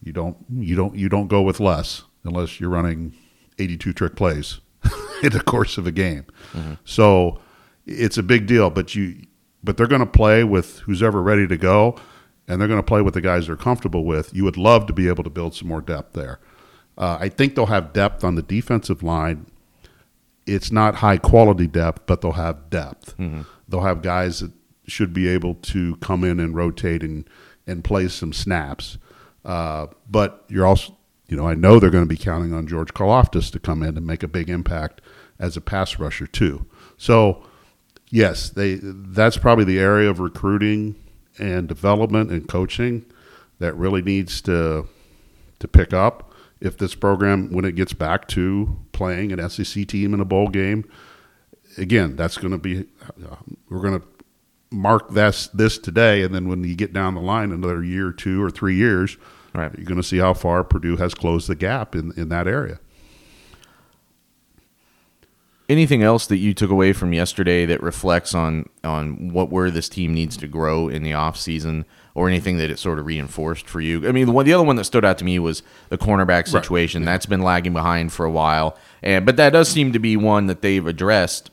You 0.01 0.13
don't 0.13 0.37
you 0.53 0.75
don't 0.75 0.95
you 0.95 1.09
don't 1.09 1.27
go 1.27 1.41
with 1.41 1.59
less 1.59 2.03
unless 2.23 2.59
you're 2.59 2.69
running 2.69 3.13
82 3.57 3.93
trick 3.93 4.15
plays 4.15 4.59
in 5.23 5.31
the 5.31 5.41
course 5.41 5.77
of 5.77 5.87
a 5.87 5.91
game. 5.91 6.25
Mm-hmm. 6.53 6.73
So 6.83 7.39
it's 7.85 8.17
a 8.17 8.23
big 8.23 8.47
deal, 8.47 8.69
but 8.69 8.95
you 8.95 9.25
but 9.65 9.77
they're 9.77 9.87
going 9.87 9.99
to 9.99 10.05
play 10.05 10.43
with 10.43 10.79
who's 10.79 11.03
ever 11.03 11.21
ready 11.21 11.47
to 11.47 11.57
go 11.57 11.99
and 12.47 12.61
they're 12.61 12.67
going 12.67 12.79
to 12.79 12.83
play 12.83 13.01
with 13.01 13.15
the 13.15 13.21
guys 13.21 13.47
they're 13.47 13.57
comfortable 13.57 14.05
with. 14.05 14.33
You 14.33 14.43
would 14.43 14.57
love 14.57 14.85
to 14.87 14.93
be 14.93 15.07
able 15.07 15.23
to 15.23 15.29
build 15.29 15.55
some 15.55 15.67
more 15.67 15.81
depth 15.81 16.13
there. 16.13 16.39
Uh, 16.97 17.17
I 17.19 17.29
think 17.29 17.55
they'll 17.55 17.65
have 17.65 17.91
depth 17.91 18.23
on 18.23 18.35
the 18.35 18.41
defensive 18.41 19.03
line 19.03 19.47
it's 20.45 20.71
not 20.71 20.95
high 20.95 21.17
quality 21.17 21.67
depth, 21.67 22.03
but 22.05 22.21
they'll 22.21 22.33
have 22.33 22.69
depth. 22.69 23.17
Mm-hmm. 23.17 23.41
They'll 23.67 23.81
have 23.81 24.01
guys 24.01 24.41
that 24.41 24.51
should 24.87 25.13
be 25.13 25.27
able 25.27 25.55
to 25.55 25.95
come 25.97 26.23
in 26.23 26.39
and 26.39 26.55
rotate 26.55 27.03
and 27.03 27.27
and 27.67 27.83
play 27.83 28.07
some 28.07 28.31
snaps. 28.31 28.97
Uh, 29.43 29.87
but 30.09 30.45
you're 30.47 30.65
also, 30.65 30.95
you 31.27 31.35
know, 31.35 31.47
I 31.47 31.55
know 31.55 31.79
they're 31.79 31.89
going 31.89 32.03
to 32.03 32.09
be 32.09 32.17
counting 32.17 32.53
on 32.53 32.67
George 32.67 32.93
Karlaftis 32.93 33.51
to 33.51 33.59
come 33.59 33.81
in 33.81 33.97
and 33.97 34.05
make 34.05 34.21
a 34.21 34.27
big 34.27 34.49
impact 34.49 35.01
as 35.39 35.57
a 35.57 35.61
pass 35.61 35.97
rusher 35.97 36.27
too. 36.27 36.65
So, 36.97 37.43
yes, 38.09 38.49
they 38.49 38.79
that's 38.81 39.37
probably 39.37 39.65
the 39.65 39.79
area 39.79 40.09
of 40.09 40.19
recruiting 40.19 40.95
and 41.37 41.67
development 41.67 42.31
and 42.31 42.47
coaching 42.47 43.05
that 43.59 43.75
really 43.75 44.01
needs 44.01 44.41
to 44.41 44.87
to 45.59 45.67
pick 45.67 45.93
up 45.93 46.33
if 46.61 46.77
this 46.77 46.95
program, 46.95 47.51
when 47.51 47.65
it 47.65 47.75
gets 47.75 47.93
back 47.93 48.27
to 48.29 48.77
playing 48.91 49.31
an 49.31 49.49
SEC 49.49 49.87
team 49.87 50.13
in 50.13 50.19
a 50.19 50.25
bowl 50.25 50.47
game, 50.47 50.89
again, 51.77 52.15
that's 52.15 52.37
going 52.37 52.51
to 52.51 52.57
be, 52.57 52.85
uh, 53.23 53.35
we're 53.69 53.81
going 53.81 53.99
to 53.99 54.07
mark 54.71 55.11
this, 55.11 55.47
this 55.49 55.77
today. 55.77 56.23
And 56.23 56.33
then 56.33 56.47
when 56.47 56.63
you 56.63 56.75
get 56.75 56.93
down 56.93 57.15
the 57.15 57.21
line 57.21 57.51
another 57.51 57.83
year, 57.83 58.11
two 58.11 58.41
or 58.41 58.49
three 58.49 58.75
years, 58.75 59.17
right. 59.53 59.71
you're 59.75 59.85
going 59.85 60.01
to 60.01 60.07
see 60.07 60.17
how 60.17 60.33
far 60.33 60.63
Purdue 60.63 60.97
has 60.97 61.13
closed 61.13 61.47
the 61.47 61.55
gap 61.55 61.95
in, 61.95 62.13
in 62.17 62.29
that 62.29 62.47
area. 62.47 62.79
Anything 65.67 66.03
else 66.03 66.27
that 66.27 66.37
you 66.37 66.53
took 66.53 66.69
away 66.69 66.93
from 66.93 67.11
yesterday 67.11 67.65
that 67.65 67.81
reflects 67.81 68.35
on 68.35 68.69
on 68.83 69.33
what 69.33 69.51
where 69.51 69.71
this 69.71 69.89
team 69.89 70.13
needs 70.13 70.37
to 70.37 70.47
grow 70.47 70.87
in 70.87 71.03
the 71.03 71.13
off 71.13 71.37
season? 71.37 71.85
or 72.15 72.29
anything 72.29 72.55
that 72.57 72.71
it 72.71 72.79
sort 72.79 72.97
of 72.97 73.05
reinforced 73.05 73.67
for 73.67 73.81
you? 73.81 74.07
I 74.07 74.13
mean, 74.13 74.25
the 74.25 74.31
one, 74.31 74.45
the 74.45 74.53
other 74.53 74.63
one 74.63 74.77
that 74.77 74.85
stood 74.85 75.05
out 75.05 75.17
to 75.19 75.25
me 75.25 75.37
was 75.37 75.61
the 75.89 75.97
cornerback 75.97 76.47
situation. 76.47 77.01
Right. 77.01 77.11
That's 77.11 77.25
been 77.25 77.41
lagging 77.41 77.73
behind 77.73 78.13
for 78.13 78.25
a 78.25 78.31
while, 78.31 78.77
and 79.03 79.25
but 79.25 79.35
that 79.35 79.51
does 79.51 79.67
seem 79.67 79.91
to 79.91 79.99
be 79.99 80.17
one 80.17 80.47
that 80.47 80.61
they've 80.61 80.87
addressed 80.87 81.51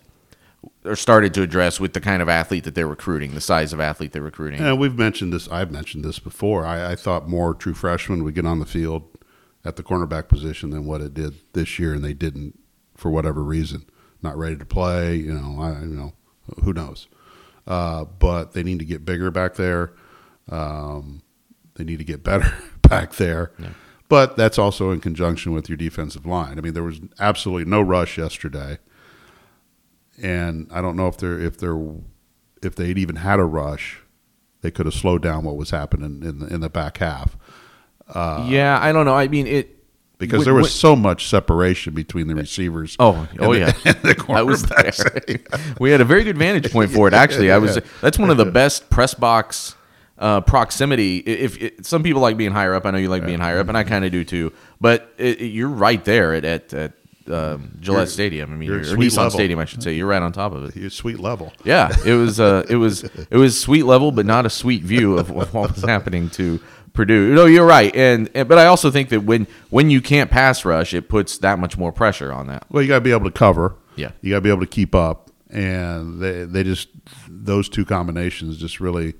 or 0.84 0.96
started 0.96 1.34
to 1.34 1.42
address 1.42 1.80
with 1.80 1.92
the 1.92 2.00
kind 2.00 2.22
of 2.22 2.28
athlete 2.28 2.64
that 2.64 2.74
they're 2.74 2.86
recruiting, 2.86 3.34
the 3.34 3.40
size 3.40 3.72
of 3.72 3.80
athlete 3.80 4.12
they're 4.12 4.22
recruiting. 4.22 4.60
Yeah, 4.60 4.74
we've 4.74 4.96
mentioned 4.96 5.32
this. 5.32 5.48
I've 5.48 5.72
mentioned 5.72 6.04
this 6.04 6.18
before. 6.18 6.64
I, 6.64 6.92
I 6.92 6.96
thought 6.96 7.28
more 7.28 7.54
true 7.54 7.74
freshmen 7.74 8.24
would 8.24 8.34
get 8.34 8.46
on 8.46 8.60
the 8.60 8.66
field 8.66 9.08
at 9.64 9.76
the 9.76 9.82
cornerback 9.82 10.28
position 10.28 10.70
than 10.70 10.86
what 10.86 11.00
it 11.00 11.14
did 11.14 11.34
this 11.52 11.78
year, 11.78 11.94
and 11.94 12.04
they 12.04 12.14
didn't 12.14 12.58
for 12.96 13.10
whatever 13.10 13.42
reason. 13.42 13.86
Not 14.22 14.36
ready 14.36 14.56
to 14.56 14.64
play. 14.64 15.16
You 15.16 15.34
know, 15.34 15.60
I 15.60 15.80
you 15.80 15.86
know 15.86 16.12
who 16.62 16.72
knows. 16.72 17.08
Uh, 17.66 18.04
but 18.04 18.52
they 18.52 18.62
need 18.62 18.78
to 18.80 18.84
get 18.84 19.04
bigger 19.04 19.30
back 19.30 19.54
there. 19.54 19.92
Um, 20.50 21.22
they 21.74 21.84
need 21.84 21.98
to 21.98 22.04
get 22.04 22.22
better 22.22 22.52
back 22.82 23.14
there. 23.14 23.52
Yeah. 23.58 23.70
But 24.08 24.36
that's 24.36 24.58
also 24.58 24.90
in 24.90 25.00
conjunction 25.00 25.52
with 25.52 25.68
your 25.68 25.76
defensive 25.76 26.26
line. 26.26 26.58
I 26.58 26.60
mean, 26.60 26.74
there 26.74 26.82
was 26.82 27.00
absolutely 27.18 27.70
no 27.70 27.80
rush 27.80 28.18
yesterday, 28.18 28.78
and 30.22 30.68
I 30.70 30.82
don't 30.82 30.96
know 30.96 31.08
if 31.08 31.16
they're 31.16 31.40
if 31.40 31.56
they're 31.56 31.80
if 32.62 32.74
they'd 32.74 32.98
even 32.98 33.16
had 33.16 33.38
a 33.38 33.44
rush, 33.44 34.02
they 34.60 34.70
could 34.70 34.86
have 34.86 34.94
slowed 34.94 35.22
down 35.22 35.44
what 35.44 35.56
was 35.56 35.70
happening 35.70 36.22
in 36.22 36.40
the, 36.40 36.46
in 36.46 36.60
the 36.60 36.68
back 36.68 36.98
half. 36.98 37.38
Uh, 38.06 38.46
yeah, 38.50 38.78
I 38.82 38.92
don't 38.92 39.06
know. 39.06 39.14
I 39.14 39.28
mean, 39.28 39.46
it 39.46 39.81
because 40.26 40.44
there 40.44 40.54
was 40.54 40.72
so 40.72 40.96
much 40.96 41.28
separation 41.28 41.94
between 41.94 42.28
the 42.28 42.34
receivers. 42.34 42.96
Oh, 42.98 43.28
oh 43.40 43.52
yeah, 43.52 43.72
the, 43.82 44.24
I 44.28 44.42
was 44.42 44.62
there. 44.62 44.92
we 45.80 45.90
had 45.90 46.00
a 46.00 46.04
very 46.04 46.24
good 46.24 46.38
vantage 46.38 46.72
point 46.72 46.90
for 46.90 47.08
it. 47.08 47.14
Actually, 47.14 47.50
I 47.50 47.58
was. 47.58 47.78
That's 48.00 48.18
one 48.18 48.30
of 48.30 48.36
the 48.36 48.46
best 48.46 48.88
press 48.88 49.14
box 49.14 49.74
uh, 50.18 50.40
proximity. 50.40 51.18
If, 51.18 51.60
if, 51.60 51.86
some 51.86 52.02
people 52.02 52.22
like 52.22 52.36
being 52.36 52.52
higher 52.52 52.74
up, 52.74 52.86
I 52.86 52.90
know 52.92 52.98
you 52.98 53.08
like 53.08 53.22
yeah. 53.22 53.28
being 53.28 53.40
higher 53.40 53.58
up, 53.58 53.68
and 53.68 53.76
I 53.76 53.84
kind 53.84 54.04
of 54.04 54.12
do 54.12 54.24
too. 54.24 54.52
But 54.80 55.12
it, 55.18 55.40
it, 55.40 55.46
you're 55.48 55.68
right 55.68 56.02
there 56.04 56.34
at 56.34 56.44
at, 56.44 56.72
at 56.72 56.92
um, 57.30 57.76
Gillette 57.80 58.00
you're, 58.00 58.06
Stadium. 58.06 58.52
I 58.52 58.56
mean, 58.56 58.70
or 58.70 58.80
Nissan 58.80 59.16
level. 59.16 59.30
Stadium, 59.30 59.58
I 59.58 59.64
should 59.64 59.82
say. 59.82 59.94
You're 59.94 60.06
right 60.06 60.22
on 60.22 60.32
top 60.32 60.52
of 60.52 60.64
it. 60.64 60.76
You're 60.76 60.90
sweet 60.90 61.18
level. 61.18 61.52
Yeah, 61.64 61.92
it 62.06 62.14
was. 62.14 62.38
Uh, 62.38 62.64
it 62.68 62.76
was. 62.76 63.04
It 63.04 63.36
was 63.36 63.60
sweet 63.60 63.84
level, 63.84 64.12
but 64.12 64.24
not 64.24 64.46
a 64.46 64.50
sweet 64.50 64.82
view 64.82 65.18
of, 65.18 65.30
of 65.30 65.52
what 65.52 65.74
was 65.74 65.82
happening 65.82 66.30
to 66.30 66.60
Purdue. 66.92 67.34
No, 67.34 67.46
you're 67.46 67.66
right, 67.66 67.94
and, 67.96 68.28
and, 68.34 68.46
but 68.46 68.58
I 68.58 68.66
also 68.66 68.90
think 68.90 69.08
that 69.10 69.20
when 69.20 69.46
when 69.70 69.88
you 69.88 70.02
can't 70.02 70.30
pass 70.30 70.64
rush, 70.64 70.92
it 70.92 71.08
puts 71.08 71.38
that 71.38 71.58
much 71.58 71.78
more 71.78 71.92
pressure 71.92 72.32
on 72.32 72.48
that. 72.48 72.66
Well, 72.68 72.82
you 72.82 72.88
got 72.88 72.96
to 72.96 73.00
be 73.00 73.12
able 73.12 73.24
to 73.24 73.30
cover. 73.30 73.76
Yeah, 73.96 74.12
you 74.20 74.30
got 74.30 74.38
to 74.38 74.40
be 74.42 74.50
able 74.50 74.60
to 74.60 74.66
keep 74.66 74.94
up, 74.94 75.30
and 75.48 76.20
they 76.20 76.44
they 76.44 76.62
just 76.62 76.88
those 77.28 77.68
two 77.70 77.86
combinations 77.86 78.58
just 78.58 78.78
really 78.78 79.14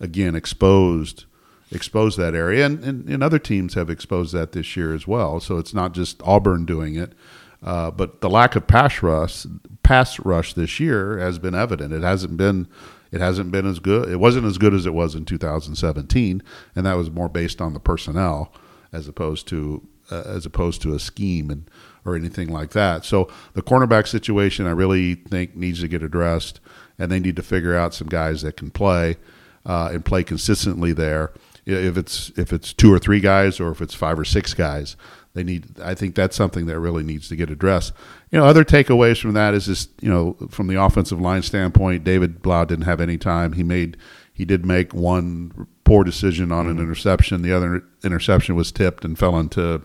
again 0.00 0.34
exposed 0.34 1.26
exposed 1.70 2.18
that 2.18 2.34
area, 2.34 2.66
and, 2.66 2.84
and, 2.84 3.08
and, 3.08 3.22
other 3.22 3.38
teams 3.38 3.74
have 3.74 3.88
exposed 3.88 4.34
that 4.34 4.52
this 4.52 4.76
year 4.76 4.94
as 4.94 5.06
well. 5.06 5.40
So 5.40 5.56
it's 5.56 5.72
not 5.72 5.94
just 5.94 6.20
Auburn 6.22 6.66
doing 6.66 6.96
it, 6.96 7.14
uh, 7.62 7.90
but 7.90 8.20
the 8.20 8.28
lack 8.28 8.54
of 8.56 8.66
pass 8.66 9.02
rush 9.02 9.46
pass 9.82 10.18
rush 10.20 10.54
this 10.54 10.78
year 10.78 11.18
has 11.18 11.38
been 11.38 11.54
evident. 11.54 11.92
It 11.92 12.02
hasn't 12.02 12.36
been 12.36 12.68
it 13.12 13.20
hasn't 13.20 13.52
been 13.52 13.66
as 13.66 13.78
good. 13.78 14.08
It 14.08 14.16
wasn't 14.16 14.46
as 14.46 14.58
good 14.58 14.74
as 14.74 14.86
it 14.86 14.94
was 14.94 15.14
in 15.14 15.24
2017, 15.24 16.42
and 16.74 16.86
that 16.86 16.96
was 16.96 17.10
more 17.10 17.28
based 17.28 17.60
on 17.60 17.74
the 17.74 17.80
personnel 17.80 18.52
as 18.92 19.06
opposed 19.06 19.46
to 19.48 19.86
uh, 20.10 20.22
as 20.26 20.44
opposed 20.44 20.82
to 20.82 20.94
a 20.94 20.98
scheme 20.98 21.50
and 21.50 21.70
or 22.04 22.16
anything 22.16 22.48
like 22.48 22.70
that. 22.70 23.04
So 23.04 23.30
the 23.54 23.62
cornerback 23.62 24.08
situation, 24.08 24.66
I 24.66 24.72
really 24.72 25.14
think 25.14 25.54
needs 25.54 25.80
to 25.80 25.88
get 25.88 26.02
addressed, 26.02 26.58
and 26.98 27.12
they 27.12 27.20
need 27.20 27.36
to 27.36 27.42
figure 27.42 27.76
out 27.76 27.94
some 27.94 28.08
guys 28.08 28.42
that 28.42 28.56
can 28.56 28.70
play 28.70 29.16
uh, 29.64 29.90
and 29.92 30.04
play 30.04 30.24
consistently 30.24 30.92
there. 30.92 31.32
If 31.64 31.96
it's 31.96 32.32
if 32.36 32.52
it's 32.52 32.72
two 32.72 32.92
or 32.92 32.98
three 32.98 33.20
guys 33.20 33.60
or 33.60 33.70
if 33.70 33.80
it's 33.80 33.94
five 33.94 34.18
or 34.18 34.24
six 34.24 34.52
guys, 34.52 34.96
they 35.34 35.44
need. 35.44 35.80
I 35.80 35.94
think 35.94 36.14
that's 36.14 36.34
something 36.34 36.66
that 36.66 36.80
really 36.80 37.04
needs 37.04 37.28
to 37.28 37.36
get 37.36 37.50
addressed. 37.50 37.92
You 38.32 38.38
know, 38.38 38.46
other 38.46 38.64
takeaways 38.64 39.20
from 39.20 39.34
that 39.34 39.52
is 39.54 39.66
just 39.66 39.90
you 40.00 40.08
know 40.08 40.36
from 40.50 40.66
the 40.66 40.82
offensive 40.82 41.20
line 41.20 41.42
standpoint, 41.42 42.02
David 42.02 42.42
Blough 42.42 42.64
didn't 42.64 42.86
have 42.86 43.00
any 43.00 43.18
time. 43.18 43.52
He 43.52 43.62
made 43.62 43.96
he 44.32 44.44
did 44.46 44.64
make 44.66 44.92
one 44.94 45.66
poor 45.84 46.02
decision 46.02 46.50
on 46.50 46.66
an 46.66 46.72
Mm-hmm. 46.74 46.82
interception. 46.82 47.42
The 47.42 47.52
other 47.54 47.84
interception 48.02 48.54
was 48.56 48.72
tipped 48.72 49.04
and 49.04 49.18
fell 49.18 49.38
into 49.38 49.82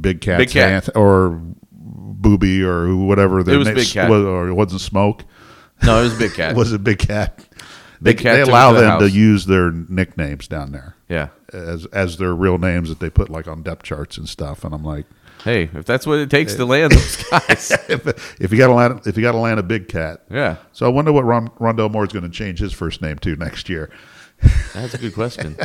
Big 0.00 0.20
Cat's 0.20 0.38
Big 0.38 0.50
Cat. 0.50 0.70
hand- 0.86 0.90
or 0.96 1.40
Booby 1.72 2.62
or 2.62 2.94
whatever. 2.96 3.42
their 3.42 3.54
It 3.54 3.58
was 3.58 3.68
Big 3.70 3.88
Cat. 3.88 4.10
was- 4.10 4.24
or 4.24 4.48
it 4.48 4.54
wasn't 4.54 4.80
Smoke. 4.80 5.24
No, 5.82 6.00
it 6.00 6.04
was 6.04 6.18
Big 6.18 6.34
Cat. 6.34 6.54
Was 6.56 6.72
it 6.74 6.84
Big 6.84 6.98
Cat? 6.98 7.38
Big 8.02 8.18
they, 8.18 8.22
Cat 8.22 8.34
they 8.36 8.42
allow 8.42 8.72
them 8.72 8.98
to 9.00 9.08
use 9.10 9.46
their 9.46 9.70
nicknames 9.70 10.46
down 10.46 10.72
there 10.72 10.94
yeah. 11.08 11.28
as 11.54 11.86
as 11.86 12.18
their 12.18 12.34
real 12.34 12.58
names 12.58 12.88
that 12.90 12.98
they 13.00 13.08
put 13.08 13.30
like 13.30 13.46
on 13.48 13.62
depth 13.62 13.84
charts 13.84 14.18
and 14.18 14.28
stuff. 14.28 14.62
And 14.64 14.74
I'm 14.74 14.84
like, 14.84 15.06
Hey, 15.44 15.70
if 15.72 15.84
that's 15.84 16.06
what 16.06 16.18
it 16.18 16.30
takes 16.30 16.54
to 16.54 16.64
land 16.64 16.92
those 16.92 17.16
guys. 17.30 17.70
if, 17.88 18.40
if 18.40 18.52
you 18.52 18.58
got 18.58 18.68
to 18.68 18.74
land, 18.74 19.00
if 19.06 19.16
you 19.16 19.22
got 19.22 19.32
to 19.32 19.38
land 19.38 19.58
a 19.58 19.62
big 19.62 19.88
cat, 19.88 20.22
yeah. 20.30 20.56
So 20.72 20.86
I 20.86 20.88
wonder 20.88 21.12
what 21.12 21.24
Ron, 21.24 21.48
Rondale 21.60 21.90
Moore 21.90 22.04
is 22.04 22.12
going 22.12 22.24
to 22.24 22.30
change 22.30 22.58
his 22.58 22.72
first 22.72 23.00
name 23.00 23.18
to 23.20 23.36
next 23.36 23.68
year. 23.68 23.90
That's 24.74 24.94
a 24.94 24.98
good 24.98 25.14
question. 25.14 25.56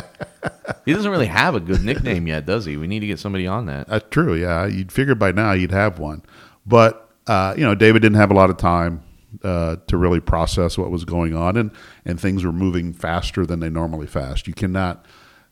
he 0.84 0.92
doesn't 0.92 1.10
really 1.10 1.26
have 1.26 1.54
a 1.54 1.60
good 1.60 1.82
nickname 1.82 2.26
yet, 2.26 2.46
does 2.46 2.64
he? 2.64 2.76
We 2.76 2.86
need 2.86 3.00
to 3.00 3.06
get 3.06 3.18
somebody 3.18 3.46
on 3.46 3.66
that. 3.66 3.88
That's 3.88 4.06
true. 4.10 4.34
Yeah, 4.34 4.66
you'd 4.66 4.92
figure 4.92 5.14
by 5.14 5.32
now 5.32 5.52
you'd 5.52 5.70
have 5.70 5.98
one, 5.98 6.22
but 6.66 7.10
uh, 7.26 7.54
you 7.56 7.64
know, 7.64 7.74
David 7.74 8.02
didn't 8.02 8.18
have 8.18 8.30
a 8.30 8.34
lot 8.34 8.50
of 8.50 8.56
time 8.56 9.02
uh, 9.42 9.76
to 9.86 9.96
really 9.96 10.20
process 10.20 10.78
what 10.78 10.90
was 10.90 11.04
going 11.04 11.34
on, 11.34 11.56
and 11.56 11.70
and 12.04 12.20
things 12.20 12.44
were 12.44 12.52
moving 12.52 12.92
faster 12.92 13.44
than 13.46 13.60
they 13.60 13.70
normally 13.70 14.06
fast. 14.06 14.46
You 14.46 14.54
cannot. 14.54 15.04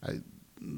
I, 0.03 0.21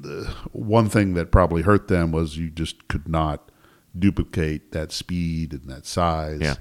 the 0.01 0.33
one 0.51 0.89
thing 0.89 1.13
that 1.15 1.31
probably 1.31 1.61
hurt 1.63 1.87
them 1.87 2.11
was 2.11 2.37
you 2.37 2.49
just 2.49 2.87
could 2.87 3.07
not 3.07 3.51
duplicate 3.97 4.71
that 4.71 4.91
speed 4.91 5.53
and 5.53 5.69
that 5.69 5.85
size 5.85 6.39
Yeah. 6.41 6.55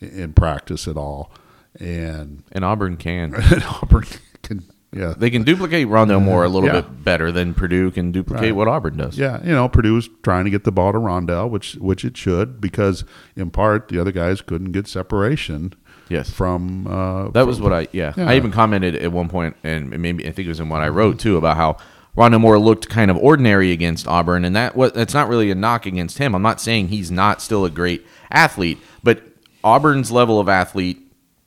in, 0.00 0.32
practice 0.32 0.86
at 0.86 0.96
all, 0.96 1.32
and, 1.78 2.42
And 2.52 2.64
Auburn 2.64 2.96
can. 2.96 3.34
and 3.52 3.62
Auburn 3.64 4.04
can. 4.42 4.62
Yeah, 4.92 5.14
They 5.18 5.30
can 5.30 5.42
duplicate 5.42 5.88
Rondale 5.88 6.22
Moore 6.22 6.44
a 6.44 6.48
little 6.48 6.68
Yeah. 6.68 6.80
bit 6.82 7.04
better 7.04 7.30
than 7.32 7.52
Purdue 7.54 7.90
can 7.90 8.12
duplicate 8.12 8.42
Right. 8.44 8.56
what 8.56 8.68
Auburn 8.68 8.96
does. 8.96 9.18
Yeah, 9.18 9.42
you 9.42 9.50
know, 9.50 9.68
Purdue's 9.68 10.08
trying 10.22 10.44
to 10.44 10.50
get 10.50 10.64
the 10.64 10.72
ball 10.72 10.92
to 10.92 10.98
Rondale, 10.98 11.50
which 11.50 11.74
which 11.74 12.04
it 12.04 12.16
should, 12.16 12.60
because 12.60 13.04
in 13.34 13.50
part 13.50 13.88
the 13.88 13.98
other 14.00 14.12
guys 14.12 14.40
couldn't 14.40 14.72
get 14.72 14.86
separation 14.86 15.74
Yes. 16.08 16.30
from. 16.30 16.86
Uh, 16.86 17.28
That 17.30 17.46
was 17.46 17.60
what 17.60 17.72
I 17.72 17.88
yeah. 17.92 18.14
Yeah. 18.16 18.30
I 18.30 18.36
even 18.36 18.52
commented 18.52 18.94
at 18.94 19.12
one 19.12 19.28
point, 19.28 19.56
and 19.64 19.90
maybe 19.90 20.26
I 20.26 20.30
think 20.30 20.46
it 20.46 20.50
was 20.50 20.60
in 20.60 20.68
what 20.68 20.80
I 20.82 20.88
wrote 20.88 21.18
too 21.18 21.36
about 21.36 21.56
how 21.56 21.76
Rondale 22.16 22.40
Moore 22.40 22.58
looked 22.58 22.88
kind 22.88 23.10
of 23.10 23.16
ordinary 23.18 23.72
against 23.72 24.08
Auburn, 24.08 24.44
and 24.44 24.56
that 24.56 24.74
was 24.74 24.92
that's 24.92 25.14
not 25.14 25.28
really 25.28 25.50
a 25.50 25.54
knock 25.54 25.86
against 25.86 26.18
him. 26.18 26.34
I'm 26.34 26.42
not 26.42 26.60
saying 26.60 26.88
he's 26.88 27.10
not 27.10 27.42
still 27.42 27.64
a 27.64 27.70
great 27.70 28.06
athlete, 28.30 28.78
but 29.02 29.22
Auburn's 29.62 30.10
level 30.10 30.40
of 30.40 30.48
athlete 30.48 31.02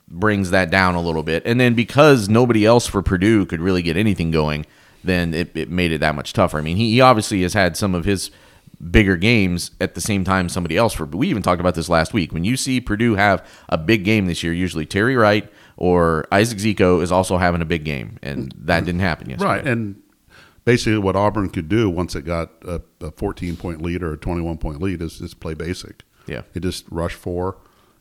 brings 0.08 0.50
that 0.50 0.70
down 0.70 0.94
a 0.94 1.00
little 1.00 1.22
bit, 1.22 1.42
and 1.44 1.60
then 1.60 1.74
because 1.74 2.28
nobody 2.28 2.64
else 2.64 2.86
for 2.86 3.02
Purdue 3.02 3.46
could 3.46 3.60
really 3.60 3.82
get 3.82 3.96
anything 3.96 4.30
going, 4.30 4.64
then 5.02 5.34
it, 5.34 5.56
it 5.56 5.70
made 5.70 5.92
it 5.92 5.98
that 5.98 6.14
much 6.14 6.32
tougher. 6.32 6.58
I 6.58 6.62
mean, 6.62 6.76
he, 6.76 6.92
he 6.92 7.00
obviously 7.00 7.42
has 7.42 7.54
had 7.54 7.76
some 7.76 7.94
of 7.94 8.04
his 8.04 8.30
bigger 8.90 9.16
games 9.16 9.72
at 9.80 9.94
the 9.94 10.00
same 10.00 10.24
time 10.24 10.48
somebody 10.48 10.76
else 10.76 10.94
for. 10.94 11.04
We 11.04 11.28
even 11.28 11.42
talked 11.42 11.60
about 11.60 11.74
this 11.74 11.88
last 11.88 12.14
week. 12.14 12.32
When 12.32 12.44
you 12.44 12.56
see 12.56 12.80
Purdue 12.80 13.16
have 13.16 13.46
a 13.68 13.76
big 13.76 14.04
game 14.04 14.26
this 14.26 14.42
year, 14.42 14.52
usually 14.52 14.86
Terry 14.86 15.16
Wright 15.16 15.50
or 15.76 16.26
Isaac 16.30 16.58
Zico 16.58 17.02
is 17.02 17.10
also 17.10 17.38
having 17.38 17.60
a 17.60 17.64
big 17.64 17.84
game, 17.84 18.18
and 18.22 18.54
that 18.56 18.84
didn't 18.84 19.00
happen 19.00 19.30
yesterday. 19.30 19.50
right, 19.50 19.66
and 19.66 20.00
basically 20.64 20.98
what 20.98 21.16
Auburn 21.16 21.50
could 21.50 21.68
do 21.68 21.88
once 21.90 22.14
it 22.14 22.22
got 22.22 22.50
a, 22.62 22.80
a 23.00 23.10
14 23.10 23.56
point 23.56 23.82
lead 23.82 24.02
or 24.02 24.12
a 24.12 24.16
21 24.16 24.58
point 24.58 24.80
lead 24.80 25.02
is 25.02 25.18
just 25.18 25.40
play 25.40 25.54
basic. 25.54 26.02
Yeah. 26.26 26.42
it 26.54 26.60
just 26.60 26.84
rush 26.90 27.14
four, 27.14 27.56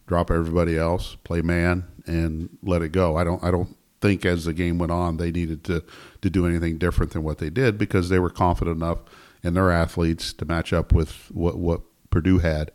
drop 0.06 0.30
everybody 0.30 0.78
else, 0.78 1.16
play 1.24 1.42
man, 1.42 1.86
and 2.06 2.50
let 2.62 2.82
it 2.82 2.92
go. 2.92 3.18
I 3.18 3.24
don't. 3.24 3.44
I 3.44 3.52
don't 3.52 3.76
think 4.02 4.26
as 4.26 4.46
the 4.46 4.54
game 4.54 4.78
went 4.78 4.94
on 4.94 5.18
they 5.18 5.30
needed 5.30 5.62
to 5.66 5.84
to 6.22 6.30
do 6.30 6.48
anything 6.48 6.78
different 6.78 7.12
than 7.12 7.22
what 7.22 7.38
they 7.40 7.50
did 7.50 7.78
because 7.78 8.08
they 8.08 8.18
were 8.18 8.30
confident 8.30 8.78
enough 8.78 9.00
in 9.44 9.54
their 9.56 9.72
athletes 9.72 10.32
to 10.34 10.46
match 10.46 10.74
up 10.74 10.94
with 10.94 11.30
what 11.32 11.58
what 11.58 11.82
Purdue 12.10 12.40
had. 12.40 12.72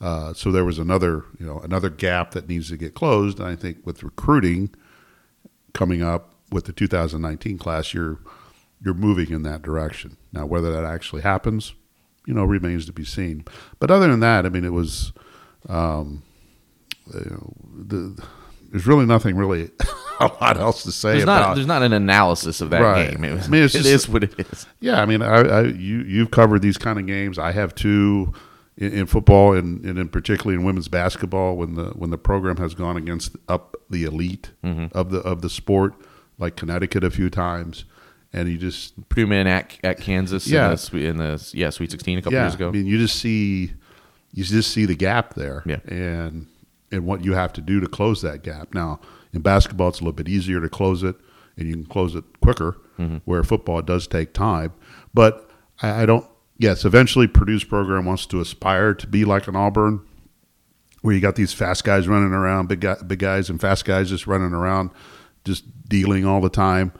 Uh, 0.00 0.34
so 0.34 0.50
there 0.50 0.64
was 0.64 0.78
another 0.78 1.24
you 1.38 1.46
know 1.46 1.58
another 1.60 1.88
gap 1.90 2.32
that 2.32 2.48
needs 2.48 2.68
to 2.68 2.76
get 2.76 2.94
closed. 2.94 3.38
And 3.38 3.48
I 3.48 3.56
think 3.56 3.78
with 3.84 4.02
recruiting 4.02 4.74
coming 5.72 6.02
up 6.02 6.34
with 6.50 6.64
the 6.66 6.72
2019 6.72 7.58
class, 7.58 7.94
you're 7.94 8.18
you're 8.84 8.94
moving 8.94 9.30
in 9.30 9.42
that 9.44 9.62
direction. 9.62 10.16
Now, 10.32 10.46
whether 10.46 10.72
that 10.72 10.84
actually 10.84 11.22
happens, 11.22 11.74
you 12.26 12.34
know, 12.34 12.44
remains 12.44 12.86
to 12.86 12.92
be 12.92 13.04
seen. 13.04 13.44
But 13.78 13.90
other 13.90 14.08
than 14.08 14.20
that, 14.20 14.46
I 14.46 14.48
mean, 14.48 14.64
it 14.64 14.72
was 14.72 15.12
um, 15.68 16.22
you 17.12 17.30
know, 17.30 17.52
the, 17.86 18.24
there's 18.70 18.86
really 18.86 19.06
nothing 19.06 19.36
really 19.36 19.70
a 20.20 20.26
lot 20.40 20.56
else 20.56 20.82
to 20.84 20.92
say 20.92 21.12
There's 21.12 21.22
about. 21.24 21.48
not 21.48 21.54
there's 21.56 21.66
not 21.66 21.82
an 21.82 21.92
analysis 21.92 22.60
of 22.60 22.70
that 22.70 22.80
Right. 22.80 23.10
game. 23.10 23.24
It, 23.24 23.34
was, 23.34 23.46
I 23.46 23.50
mean, 23.50 23.62
it's 23.62 23.74
it 23.76 23.78
just- 23.82 23.90
is 23.90 24.08
what 24.08 24.24
it 24.24 24.34
is. 24.38 24.66
Yeah, 24.80 25.00
I 25.02 25.06
mean, 25.06 25.22
I, 25.22 25.34
I 25.40 25.60
you 25.62 25.98
you've 26.02 26.30
covered 26.30 26.62
these 26.62 26.78
kind 26.78 26.98
of 26.98 27.06
games. 27.06 27.38
I 27.38 27.52
have 27.52 27.74
too 27.74 28.32
in, 28.76 28.92
in 28.92 29.06
football 29.06 29.52
and, 29.54 29.84
and 29.84 29.98
in 29.98 30.08
particularly 30.08 30.54
in 30.58 30.64
women's 30.64 30.88
basketball 30.88 31.56
when 31.56 31.74
the 31.74 31.86
when 31.90 32.10
the 32.10 32.18
program 32.18 32.56
has 32.56 32.74
gone 32.74 32.96
against 32.96 33.36
up 33.48 33.76
the 33.90 34.04
elite 34.04 34.50
Mm-hmm. 34.64 34.96
of 34.96 35.10
the 35.10 35.18
of 35.18 35.42
the 35.42 35.50
sport, 35.50 35.94
like 36.38 36.56
Connecticut 36.56 37.04
a 37.04 37.10
few 37.10 37.28
times, 37.28 37.84
and 38.32 38.48
you 38.48 38.58
just 38.58 39.08
Purdue 39.08 39.26
man 39.26 39.46
at, 39.46 39.78
at 39.84 39.98
Kansas 40.00 40.46
Yeah. 40.46 40.66
in 40.66 40.70
the, 40.72 40.76
swe- 40.78 41.04
in 41.06 41.16
the 41.18 41.50
yeah 41.54 41.70
Sweet 41.70 41.90
16 41.90 42.18
a 42.18 42.22
couple 42.22 42.34
yeah, 42.34 42.44
years 42.44 42.54
ago. 42.54 42.68
I 42.68 42.72
mean, 42.72 42.86
you 42.86 42.98
just 42.98 43.18
see 43.18 43.72
you 44.32 44.44
just 44.44 44.70
see 44.70 44.86
the 44.86 44.94
gap 44.94 45.34
there, 45.34 45.62
Yeah. 45.66 45.80
and 45.86 46.46
and 46.90 47.04
what 47.06 47.24
you 47.24 47.34
have 47.34 47.52
to 47.54 47.60
do 47.60 47.80
to 47.80 47.86
close 47.86 48.22
that 48.22 48.42
gap. 48.42 48.74
Now, 48.74 49.00
in 49.32 49.40
basketball, 49.42 49.88
it's 49.88 50.00
a 50.00 50.02
little 50.02 50.12
bit 50.12 50.28
easier 50.28 50.60
to 50.60 50.68
close 50.68 51.02
it, 51.02 51.16
and 51.56 51.66
you 51.68 51.74
can 51.74 51.86
close 51.86 52.14
it 52.14 52.24
quicker. 52.40 52.76
Mm-hmm. 52.98 53.16
Where 53.24 53.42
football 53.42 53.78
it 53.78 53.86
does 53.86 54.06
take 54.06 54.32
time, 54.34 54.72
but 55.14 55.50
I, 55.82 56.02
I 56.02 56.06
don't. 56.06 56.26
Yes, 56.58 56.84
eventually, 56.84 57.26
Purdue's 57.26 57.64
program 57.64 58.04
wants 58.04 58.26
to 58.26 58.40
aspire 58.40 58.94
to 58.94 59.06
be 59.06 59.24
like 59.24 59.48
an 59.48 59.56
Auburn, 59.56 60.02
where 61.00 61.14
you 61.14 61.20
got 61.20 61.34
these 61.34 61.52
fast 61.54 61.82
guys 61.84 62.06
running 62.06 62.32
around, 62.32 62.68
big 62.68 62.80
guy, 62.80 62.96
big 63.06 63.18
guys 63.18 63.48
and 63.50 63.60
fast 63.60 63.84
guys 63.86 64.10
just 64.10 64.26
running 64.26 64.52
around, 64.52 64.90
just 65.44 65.64
dealing 65.88 66.24
all 66.26 66.40
the 66.42 66.50
time. 66.50 66.92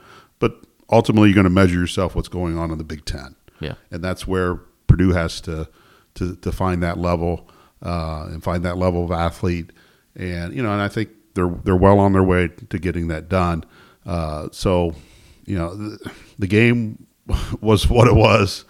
Ultimately, 0.91 1.29
you're 1.29 1.35
going 1.35 1.45
to 1.45 1.49
measure 1.49 1.79
yourself 1.79 2.15
what's 2.15 2.27
going 2.27 2.57
on 2.57 2.71
in 2.71 2.77
the 2.77 2.83
Big 2.83 3.05
Ten 3.05 3.35
yeah. 3.63 3.73
and 3.91 4.03
that's 4.03 4.27
where 4.27 4.55
Purdue 4.87 5.11
has 5.11 5.41
to 5.41 5.67
to, 6.15 6.35
to 6.35 6.51
find 6.51 6.83
that 6.83 6.99
level 6.99 7.49
uh, 7.81 8.27
and 8.29 8.43
find 8.43 8.63
that 8.65 8.77
level 8.77 9.03
of 9.03 9.11
athlete, 9.11 9.71
and 10.15 10.53
you 10.53 10.61
know, 10.61 10.71
and 10.71 10.81
I 10.81 10.87
think 10.87 11.09
they're 11.33 11.49
they're 11.63 11.75
well 11.75 11.99
on 11.99 12.13
their 12.13 12.23
way 12.23 12.49
to 12.69 12.79
getting 12.79 13.07
that 13.07 13.29
done. 13.29 13.63
Uh, 14.05 14.49
so, 14.51 14.93
you 15.45 15.57
know, 15.57 15.75
the, 15.75 16.11
the 16.37 16.47
game 16.47 17.07
was 17.61 17.89
what 17.89 18.07
it 18.07 18.15
was, 18.15 18.65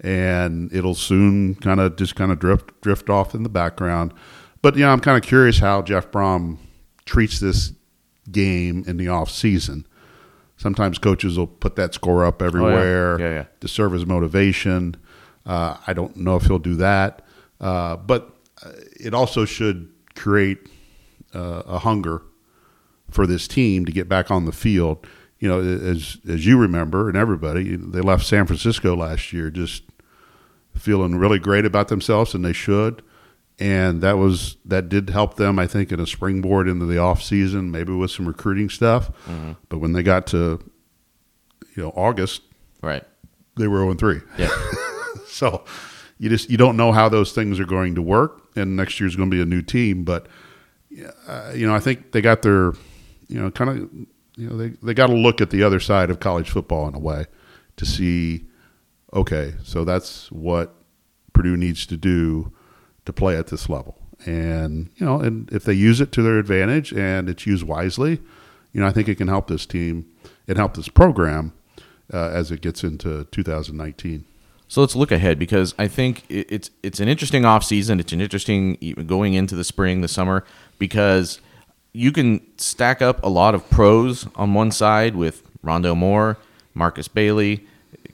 and 0.00 0.72
it'll 0.72 0.94
soon 0.94 1.54
kind 1.56 1.80
of 1.80 1.96
just 1.96 2.14
kind 2.14 2.32
of 2.32 2.38
drift 2.38 2.80
drift 2.80 3.10
off 3.10 3.34
in 3.34 3.42
the 3.42 3.48
background. 3.48 4.14
But 4.62 4.76
you 4.76 4.82
know, 4.82 4.90
I'm 4.90 5.00
kind 5.00 5.22
of 5.22 5.28
curious 5.28 5.58
how 5.58 5.82
Jeff 5.82 6.10
Brohm 6.10 6.58
treats 7.04 7.38
this 7.38 7.72
game 8.30 8.84
in 8.86 8.96
the 8.96 9.08
off 9.08 9.30
season. 9.30 9.86
Sometimes 10.56 10.98
coaches 10.98 11.36
will 11.38 11.46
put 11.46 11.76
that 11.76 11.92
score 11.94 12.24
up 12.24 12.40
everywhere 12.40 13.14
Oh, 13.14 13.18
Yeah, 13.18 13.30
yeah. 13.34 13.44
to 13.60 13.68
serve 13.68 13.94
as 13.94 14.06
motivation. 14.06 14.96
Uh, 15.44 15.76
I 15.86 15.92
don't 15.92 16.16
know 16.16 16.36
if 16.36 16.44
he'll 16.44 16.58
do 16.58 16.74
that, 16.76 17.22
uh, 17.60 17.96
but 17.96 18.34
uh, 18.64 18.72
it 18.98 19.12
also 19.14 19.44
should 19.44 19.88
create 20.14 20.58
uh, 21.34 21.62
a 21.66 21.78
hunger 21.80 22.22
for 23.10 23.26
this 23.26 23.46
team 23.46 23.84
to 23.84 23.92
get 23.92 24.08
back 24.08 24.30
on 24.30 24.44
the 24.46 24.52
field. 24.52 25.06
You 25.38 25.48
know, 25.48 25.60
as 25.60 26.16
as 26.26 26.46
you 26.46 26.58
remember, 26.58 27.08
and 27.08 27.16
everybody, 27.16 27.76
they 27.76 28.00
left 28.00 28.24
San 28.26 28.46
Francisco 28.46 28.96
last 28.96 29.32
year 29.34 29.50
just 29.50 29.82
feeling 30.74 31.16
really 31.16 31.38
great 31.38 31.64
about 31.66 31.88
themselves, 31.88 32.34
and 32.34 32.44
they 32.44 32.52
should. 32.54 33.02
And 33.58 34.02
that 34.02 34.18
was 34.18 34.56
that 34.66 34.88
did 34.90 35.08
help 35.10 35.36
them, 35.36 35.58
I 35.58 35.66
think, 35.66 35.90
in 35.90 35.98
a 35.98 36.06
springboard 36.06 36.68
into 36.68 36.84
the 36.84 36.98
off 36.98 37.22
season, 37.22 37.70
maybe 37.70 37.92
with 37.92 38.10
some 38.10 38.26
recruiting 38.28 38.68
stuff. 38.68 39.10
But 39.70 39.78
when 39.78 39.92
they 39.92 40.02
got 40.02 40.26
to, 40.28 40.60
you 41.74 41.82
know, 41.82 41.90
August, 41.96 42.42
Right. 42.82 43.02
they 43.56 43.66
were 43.66 43.78
0 43.78 43.94
3. 43.94 44.20
Yeah. 44.38 44.48
So 45.28 45.64
you 46.18 46.30
just 46.30 46.48
you 46.48 46.56
don't 46.56 46.76
know 46.78 46.92
how 46.92 47.08
those 47.10 47.32
things 47.32 47.60
are 47.60 47.66
going 47.66 47.94
to 47.96 48.00
work, 48.02 48.40
and 48.56 48.74
next 48.76 49.00
year's 49.00 49.16
going 49.16 49.30
to 49.30 49.36
be 49.36 49.42
a 49.42 49.44
new 49.44 49.60
team. 49.60 50.02
But 50.04 50.28
uh, 51.28 51.52
you 51.54 51.66
know, 51.66 51.74
I 51.74 51.80
think 51.80 52.12
they 52.12 52.22
got 52.22 52.40
their 52.42 52.72
you 53.28 53.40
know 53.40 53.50
kind 53.50 53.70
of 53.70 53.76
you 54.36 54.48
know 54.48 54.56
they 54.56 54.68
they 54.82 54.94
got 54.94 55.08
to 55.08 55.14
look 55.14 55.40
at 55.42 55.50
the 55.50 55.62
other 55.62 55.78
side 55.80 56.08
of 56.08 56.20
college 56.20 56.48
football 56.48 56.88
in 56.88 56.94
a 56.94 56.98
way 56.98 57.26
to 57.76 57.84
see 57.84 58.46
okay, 59.12 59.54
so 59.62 59.84
that's 59.84 60.30
what 60.32 60.74
Purdue 61.34 61.56
needs 61.56 61.84
to 61.86 61.98
do 61.98 62.52
to 63.06 63.12
play 63.12 63.36
at 63.36 63.46
this 63.48 63.68
level. 63.68 63.96
And 64.24 64.90
you 64.96 65.06
know, 65.06 65.20
and 65.20 65.50
if 65.52 65.64
they 65.64 65.72
use 65.72 66.00
it 66.00 66.12
to 66.12 66.22
their 66.22 66.38
advantage 66.38 66.92
and 66.92 67.28
it's 67.28 67.46
used 67.46 67.64
wisely, 67.64 68.20
you 68.72 68.80
know, 68.80 68.86
I 68.86 68.92
think 68.92 69.08
it 69.08 69.16
can 69.16 69.28
help 69.28 69.48
this 69.48 69.66
team 69.66 70.06
and 70.46 70.58
help 70.58 70.74
this 70.74 70.88
program 70.88 71.52
uh, 72.12 72.28
as 72.28 72.50
it 72.50 72.60
gets 72.60 72.84
into 72.84 73.24
2019. 73.24 74.24
So 74.68 74.80
let's 74.80 74.96
look 74.96 75.12
ahead 75.12 75.38
because 75.38 75.74
I 75.78 75.86
think 75.86 76.24
it's 76.28 76.70
it's 76.82 76.98
an 76.98 77.08
interesting 77.08 77.42
offseason. 77.42 78.00
It's 78.00 78.12
an 78.12 78.20
interesting 78.20 78.76
going 79.06 79.34
into 79.34 79.54
the 79.54 79.64
spring, 79.64 80.00
the 80.00 80.08
summer, 80.08 80.44
because 80.78 81.40
you 81.92 82.10
can 82.10 82.40
stack 82.58 83.00
up 83.00 83.22
a 83.22 83.28
lot 83.28 83.54
of 83.54 83.68
pros 83.70 84.26
on 84.34 84.54
one 84.54 84.70
side 84.70 85.14
with 85.14 85.42
Rondale 85.62 85.96
Moore, 85.96 86.36
Markus 86.74 87.06
Bailey, 87.06 87.66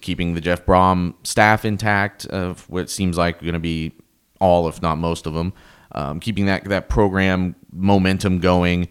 keeping 0.03 0.35
the 0.35 0.41
Jeff 0.41 0.67
Brohm 0.67 1.15
staff 1.23 1.65
intact 1.65 2.27
of 2.27 2.69
what 2.69 2.91
seems 2.91 3.17
like 3.17 3.41
going 3.41 3.55
to 3.55 3.59
be 3.59 3.93
all, 4.43 4.69
if 4.69 4.83
not 4.83 4.99
most 4.99 5.27
of 5.27 5.35
them, 5.35 5.53
um, 5.93 6.21
keeping 6.21 6.47
that 6.47 6.65
that 6.65 6.89
program 6.89 7.55
momentum 7.73 8.41
going. 8.41 8.89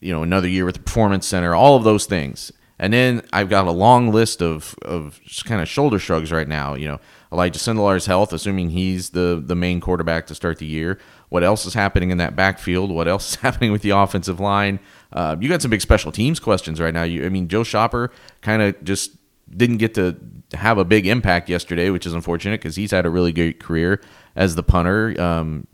You 0.00 0.12
know, 0.12 0.22
another 0.22 0.48
year 0.48 0.64
with 0.64 0.76
the 0.76 0.82
Performance 0.82 1.26
Center, 1.26 1.54
all 1.54 1.76
of 1.76 1.84
those 1.84 2.06
things. 2.06 2.52
And 2.78 2.92
then 2.92 3.22
I've 3.32 3.48
got 3.48 3.66
a 3.66 3.72
long 3.72 4.12
list 4.12 4.40
of, 4.40 4.76
of 4.82 5.20
just 5.24 5.44
kind 5.44 5.60
of 5.60 5.68
shoulder 5.68 5.98
shrugs 5.98 6.30
right 6.30 6.46
now. 6.46 6.74
You 6.74 6.88
know, 6.88 7.00
Elijah 7.32 7.58
Sindelar's 7.58 8.06
health, 8.06 8.32
assuming 8.32 8.70
he's 8.70 9.10
the, 9.10 9.42
the 9.44 9.56
main 9.56 9.80
quarterback 9.80 10.26
to 10.28 10.34
start 10.34 10.58
the 10.58 10.66
year. 10.66 10.98
What 11.28 11.42
else 11.42 11.66
is 11.66 11.74
happening 11.74 12.10
in 12.10 12.18
that 12.18 12.36
backfield? 12.36 12.90
What 12.90 13.08
else 13.08 13.30
is 13.30 13.34
happening 13.36 13.72
with 13.72 13.82
the 13.82 13.90
offensive 13.90 14.38
line? 14.38 14.78
Uh, 15.12 15.36
you 15.40 15.48
got 15.48 15.62
some 15.62 15.70
big 15.70 15.80
special 15.80 16.12
teams 16.12 16.38
questions 16.38 16.80
right 16.80 16.94
now. 16.94 17.02
You, 17.02 17.26
I 17.26 17.28
mean, 17.28 17.48
Joe 17.48 17.62
Schopper 17.62 18.10
kind 18.42 18.62
of 18.62 18.82
just 18.84 19.16
didn't 19.56 19.78
get 19.78 19.94
to 19.94 20.16
have 20.52 20.78
a 20.78 20.84
big 20.84 21.06
impact 21.06 21.48
yesterday, 21.48 21.90
which 21.90 22.06
is 22.06 22.12
unfortunate 22.12 22.60
because 22.60 22.76
he's 22.76 22.90
had 22.90 23.06
a 23.06 23.10
really 23.10 23.32
great 23.32 23.58
career 23.58 24.00
as 24.38 24.54
the 24.54 24.62
punter. 24.62 25.20
Um, 25.20 25.66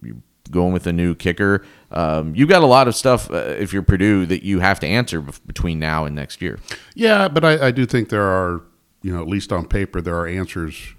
going 0.50 0.72
with 0.72 0.86
a 0.86 0.92
new 0.92 1.14
kicker. 1.14 1.64
Um, 1.90 2.34
you've 2.34 2.48
got 2.48 2.62
a 2.62 2.66
lot 2.66 2.88
of 2.88 2.94
stuff 2.94 3.30
uh, 3.30 3.36
if 3.58 3.72
you're 3.72 3.82
Purdue 3.82 4.26
that 4.26 4.44
you 4.44 4.60
have 4.60 4.80
to 4.80 4.86
answer 4.86 5.20
between 5.20 5.78
now 5.78 6.04
and 6.04 6.14
next 6.14 6.42
year. 6.42 6.58
Yeah, 6.94 7.28
but 7.28 7.44
I, 7.44 7.68
I 7.68 7.70
do 7.70 7.86
think 7.86 8.08
there 8.08 8.26
are, 8.26 8.62
you 9.02 9.12
know, 9.12 9.22
at 9.22 9.28
least 9.28 9.52
on 9.52 9.66
paper, 9.66 10.00
there 10.00 10.16
are 10.16 10.26
answers 10.26 10.94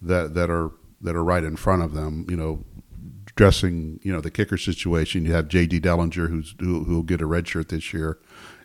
that 0.00 0.34
that 0.34 0.50
are 0.50 0.70
that 1.00 1.16
are 1.16 1.24
right 1.24 1.44
in 1.44 1.56
front 1.56 1.82
of 1.82 1.94
them. 1.94 2.26
You 2.28 2.36
know, 2.36 2.64
addressing 3.28 4.00
you 4.02 4.12
know 4.12 4.20
the 4.20 4.30
kicker 4.30 4.56
situation. 4.56 5.24
You 5.24 5.32
have 5.32 5.48
J.D. 5.48 5.80
Dellinger, 5.80 6.28
who's 6.28 6.54
who 6.58 6.82
will 6.84 7.02
get 7.02 7.20
a 7.20 7.26
red 7.26 7.48
shirt 7.48 7.68
this 7.68 7.92
year, 7.92 8.18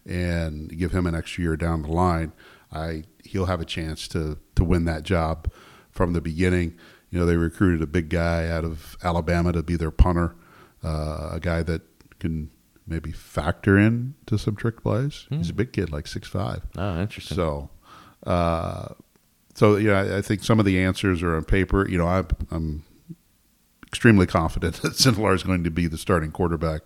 and 0.05 0.69
give 0.77 0.91
him 0.91 1.05
an 1.05 1.15
extra 1.15 1.43
year 1.43 1.57
down 1.57 1.83
the 1.83 1.91
line. 1.91 2.33
I 2.71 3.03
he'll 3.23 3.45
have 3.45 3.61
a 3.61 3.65
chance 3.65 4.07
to 4.09 4.37
to 4.55 4.63
win 4.63 4.85
that 4.85 5.03
job 5.03 5.51
from 5.91 6.13
the 6.13 6.21
beginning. 6.21 6.77
You 7.13 7.19
know, 7.19 7.27
they 7.27 7.37
recruited 7.37 7.83
a 7.83 7.85
big 7.85 8.09
guy 8.09 8.47
out 8.47 8.65
of 8.65 8.97
Alabama 9.03 9.51
to 9.53 9.61
be 9.61 9.75
their 9.75 9.91
punter, 9.91 10.33
uh, 10.83 11.29
a 11.33 11.39
guy 11.39 11.61
that 11.61 11.83
can 12.19 12.49
maybe 12.87 13.11
factor 13.11 13.77
in 13.77 14.15
to 14.25 14.35
some 14.39 14.55
trick 14.55 14.81
plays. 14.81 15.27
He's 15.29 15.51
a 15.51 15.53
big 15.53 15.73
kid, 15.73 15.91
like 15.91 16.07
six 16.07 16.27
five. 16.27 16.63
Oh, 16.75 16.99
interesting. 16.99 17.35
So, 17.35 17.69
uh, 18.25 18.87
so 19.53 19.75
yeah, 19.75 19.99
I- 20.01 20.17
I 20.17 20.21
think 20.23 20.43
some 20.43 20.59
of 20.59 20.65
the 20.65 20.79
answers 20.79 21.21
are 21.21 21.35
on 21.35 21.43
paper. 21.43 21.87
You 21.87 21.99
know, 21.99 22.07
I'm, 22.07 22.27
I'm 22.49 22.83
extremely 23.85 24.25
confident 24.25 24.75
that 24.81 24.93
Sindelar 24.93 25.35
is 25.35 25.43
going 25.43 25.63
to 25.65 25.69
be 25.69 25.85
the 25.85 25.99
starting 25.99 26.31
quarterback, 26.31 26.81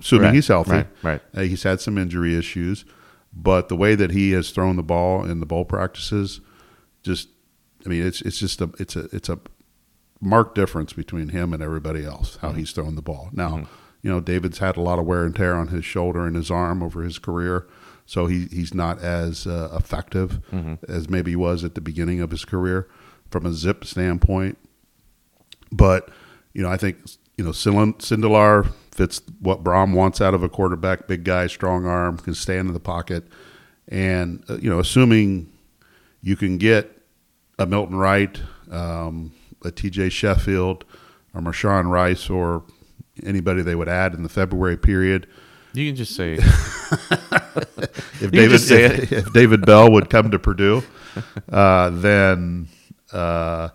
assuming 0.00 0.24
Right, 0.24 0.34
he's 0.34 0.48
healthy. 0.48 0.72
right, 0.72 0.86
right. 1.04 1.22
Uh, 1.32 1.42
he's 1.42 1.62
had 1.62 1.80
some 1.80 1.98
injury 1.98 2.36
issues, 2.36 2.84
but 3.32 3.68
the 3.68 3.76
way 3.76 3.94
that 3.94 4.10
he 4.10 4.32
has 4.32 4.50
thrown 4.50 4.74
the 4.74 4.82
ball 4.82 5.24
in 5.24 5.38
the 5.38 5.46
bowl 5.46 5.64
practices, 5.64 6.40
just, 7.04 7.28
I 7.84 7.88
mean, 7.88 8.06
it's 8.06 8.20
it's 8.22 8.38
just 8.38 8.60
a 8.60 8.70
it's 8.78 8.96
a 8.96 9.08
it's 9.14 9.28
a 9.28 9.38
marked 10.20 10.54
difference 10.54 10.92
between 10.92 11.28
him 11.28 11.52
and 11.52 11.62
everybody 11.62 12.04
else 12.04 12.38
how 12.40 12.52
he's 12.52 12.72
thrown 12.72 12.94
the 12.94 13.02
ball. 13.02 13.28
Now, 13.32 13.66
you 14.02 14.10
know, 14.10 14.20
David's 14.20 14.58
had 14.58 14.76
a 14.76 14.80
lot 14.80 14.98
of 14.98 15.06
wear 15.06 15.24
and 15.24 15.34
tear 15.34 15.54
on 15.54 15.68
his 15.68 15.84
shoulder 15.84 16.26
and 16.26 16.36
his 16.36 16.50
arm 16.50 16.82
over 16.82 17.02
his 17.02 17.18
career, 17.18 17.66
so 18.06 18.26
he 18.26 18.46
he's 18.46 18.74
not 18.74 19.00
as 19.00 19.46
uh, 19.46 19.68
effective 19.76 20.40
as 20.88 21.08
maybe 21.08 21.32
he 21.32 21.36
was 21.36 21.64
at 21.64 21.74
the 21.74 21.80
beginning 21.80 22.20
of 22.20 22.30
his 22.30 22.44
career 22.44 22.88
from 23.30 23.46
a 23.46 23.52
zip 23.52 23.84
standpoint. 23.84 24.58
But 25.72 26.08
you 26.52 26.62
know, 26.62 26.70
I 26.70 26.76
think 26.76 26.98
you 27.36 27.44
know 27.44 27.52
Sin- 27.52 27.94
Sindelar 27.94 28.72
fits 28.92 29.20
what 29.40 29.64
Brohm 29.64 29.94
wants 29.94 30.20
out 30.20 30.34
of 30.34 30.42
a 30.42 30.48
quarterback: 30.48 31.06
big 31.06 31.24
guy, 31.24 31.48
strong 31.48 31.84
arm, 31.86 32.16
can 32.18 32.34
stand 32.34 32.68
in 32.68 32.74
the 32.74 32.80
pocket, 32.80 33.24
and 33.88 34.44
uh, 34.48 34.56
you 34.56 34.70
know, 34.70 34.78
assuming 34.78 35.52
you 36.22 36.36
can 36.36 36.56
get 36.58 36.93
a 37.58 37.66
Milton 37.66 37.96
Wright, 37.96 38.40
um, 38.70 39.32
a 39.64 39.70
T.J. 39.70 40.08
Sheffield, 40.10 40.84
or 41.34 41.40
Marshawn 41.40 41.90
Rice, 41.90 42.28
or 42.30 42.64
anybody 43.22 43.62
they 43.62 43.74
would 43.74 43.88
add 43.88 44.14
in 44.14 44.22
the 44.22 44.28
February 44.28 44.76
period. 44.76 45.26
You 45.72 45.88
can 45.88 45.96
just 45.96 46.14
say 46.14 46.38
If 48.20 48.30
David, 48.30 48.58
say 48.60 48.84
if, 48.84 49.12
if 49.12 49.32
David 49.32 49.66
Bell 49.66 49.90
would 49.92 50.08
come 50.10 50.30
to 50.30 50.38
Purdue, 50.38 50.82
uh, 51.50 51.90
then 51.90 52.68
uh, 53.12 53.68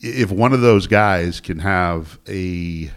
if 0.00 0.30
one 0.30 0.52
of 0.52 0.60
those 0.60 0.86
guys 0.86 1.40
can 1.40 1.58
have 1.60 2.18
a 2.28 2.90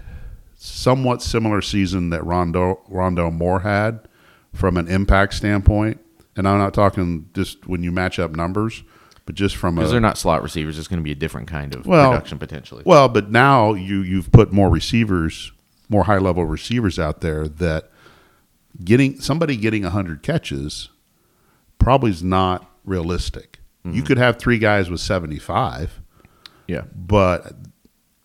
somewhat 0.56 1.22
similar 1.22 1.62
season 1.62 2.10
that 2.12 2.22
Rondale 2.22 2.80
Rondale 2.90 3.34
Moore 3.34 3.62
had 3.62 4.08
from 4.54 4.78
an 4.78 4.88
impact 4.88 5.34
standpoint, 5.34 6.00
and 6.36 6.48
I'm 6.48 6.58
not 6.58 6.74
talking 6.74 7.30
just 7.34 7.68
when 7.68 7.84
you 7.84 7.92
match 7.92 8.20
up 8.20 8.32
numbers, 8.32 8.84
but 9.32 9.38
just 9.38 9.56
from 9.56 9.78
a 9.78 9.82
because 9.82 9.92
they're 9.92 10.02
not 10.02 10.18
slot 10.18 10.44
receivers. 10.44 10.78
It's 10.78 10.90
going 10.90 11.00
to 11.00 11.04
be 11.04 11.14
a 11.14 11.16
different 11.16 11.48
kind 11.48 11.74
of 11.74 11.86
Well, 11.86 12.12
production 12.12 12.38
potentially. 12.38 12.84
well, 12.86 13.08
but 13.08 13.32
now 13.32 13.74
you 13.74 14.02
you've 14.02 14.30
put 14.32 14.52
more 14.52 14.70
receivers, 14.70 15.54
more 15.88 16.04
high 16.04 16.18
level 16.18 16.46
receivers 16.46 17.00
out 17.00 17.22
there 17.22 17.48
that 17.48 17.90
getting 18.84 19.22
somebody 19.22 19.56
getting 19.56 19.84
hundred 19.84 20.22
catches 20.22 20.90
probably 21.80 22.12
is 22.12 22.22
not 22.22 22.70
realistic. 22.84 23.60
You 23.84 23.92
mm-hmm. 23.92 24.04
could 24.04 24.18
have 24.18 24.38
three 24.38 24.58
guys 24.58 24.90
with 24.90 25.00
seventy 25.00 25.40
five, 25.40 26.02
yeah, 26.68 26.84
but 26.94 27.54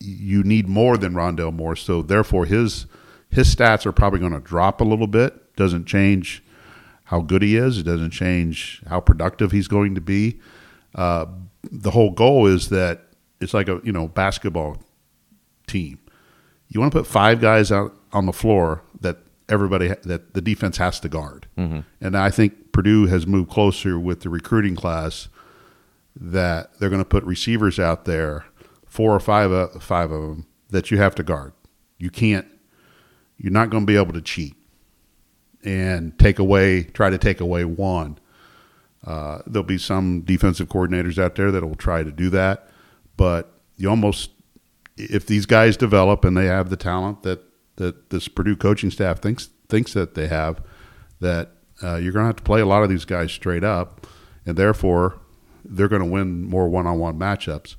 you 0.01 0.43
need 0.43 0.69
more 0.69 0.97
than 0.97 1.15
Rondale 1.15 1.55
Moore. 1.55 1.77
So 1.77 2.03
therefore, 2.03 2.47
his 2.47 2.87
his 3.31 3.55
stats 3.55 3.87
are 3.87 3.93
probably 3.93 4.19
going 4.19 4.33
to 4.33 4.41
drop 4.41 4.81
a 4.81 4.85
little 4.85 5.07
bit. 5.07 5.55
Doesn't 5.55 5.87
change 5.87 6.43
how 7.05 7.21
good 7.21 7.43
he 7.43 7.57
is. 7.57 7.79
It 7.79 7.85
doesn't 7.85 8.11
change 8.11 8.83
how 8.89 9.01
productive 9.01 9.53
he's 9.53 9.69
going 9.69 9.95
to 9.95 10.01
be. 10.01 10.41
Uh, 10.97 11.27
the 11.71 11.91
whole 11.93 12.11
goal 12.11 12.47
is 12.47 12.71
that 12.71 13.03
it's 13.41 13.55
like 13.55 13.69
a 13.69 13.81
you 13.85 13.93
know 13.93 14.09
basketball 14.09 14.79
team. 15.69 15.99
You 16.69 16.81
want 16.81 16.93
to 16.93 16.99
put 16.99 17.07
five 17.07 17.41
guys 17.41 17.71
out 17.71 17.95
on 18.13 18.27
the 18.27 18.33
floor 18.33 18.83
that 19.01 19.19
everybody 19.49 19.89
that 19.89 20.35
the 20.35 20.41
defense 20.41 20.79
has 20.79 20.99
to 21.01 21.09
guard. 21.09 21.47
And 22.01 22.17
I 22.17 22.31
think 22.31 22.73
Purdue 22.73 23.07
has 23.07 23.27
moved 23.27 23.51
closer 23.51 23.99
with 24.01 24.21
the 24.23 24.29
recruiting 24.31 24.75
class 24.75 25.29
that 26.19 26.79
they're 26.79 26.89
going 26.89 27.03
to 27.03 27.09
put 27.09 27.23
receivers 27.25 27.79
out 27.79 28.07
there, 28.07 28.47
four 28.87 29.15
or 29.15 29.21
five 29.21 29.53
uh, 29.53 29.69
five 29.79 30.11
of 30.11 30.23
them 30.23 30.47
that 30.71 30.91
you 30.91 30.99
have 30.99 31.15
to 31.17 31.23
guard. 31.23 31.53
You 31.99 32.11
can't. 32.11 32.47
You're 33.37 33.53
not 33.53 33.69
going 33.71 33.83
to 33.83 33.87
be 33.87 33.97
able 33.97 34.15
to 34.15 34.23
cheat 34.23 34.55
and 35.63 36.19
take 36.19 36.39
away, 36.39 36.85
try 36.85 37.11
to 37.11 37.19
take 37.19 37.41
away 37.41 37.65
one. 37.67 38.19
Uh, 39.05 39.41
there'll 39.47 39.63
be 39.63 39.79
some 39.79 40.23
defensive 40.23 40.69
coordinators 40.69 41.19
out 41.19 41.35
there 41.37 41.51
that 41.51 41.65
will 41.67 41.77
try 41.77 42.03
to 42.03 42.11
do 42.11 42.29
that, 42.31 42.69
but 43.17 43.53
you 43.77 43.89
almost, 43.89 44.31
if 44.97 45.27
these 45.27 45.47
guys 45.47 45.77
develop 45.77 46.25
and 46.25 46.37
they 46.37 46.47
have 46.47 46.71
the 46.71 46.77
talent 46.77 47.23
that 47.23 47.43
that 47.77 48.11
this 48.11 48.27
Purdue 48.27 48.57
coaching 48.57 48.91
staff 48.91 49.21
thinks 49.21 49.51
thinks 49.69 49.93
that 49.93 50.15
they 50.15 50.29
have, 50.29 50.63
that 51.21 51.53
uh, 51.83 51.97
you're 51.97 52.13
going 52.13 52.23
to 52.23 52.29
have 52.29 52.37
to 52.37 52.43
play 52.43 52.61
a 52.61 52.67
lot 52.67 52.83
of 52.83 52.89
these 52.89 53.05
guys 53.05 53.31
straight 53.31 53.65
up, 53.65 54.07
and 54.45 54.57
therefore 54.57 55.21
they're 55.65 55.89
going 55.89 56.03
to 56.03 56.09
win 56.09 56.45
more 56.45 56.69
one-on-one 56.69 57.19
matchups. 57.19 57.77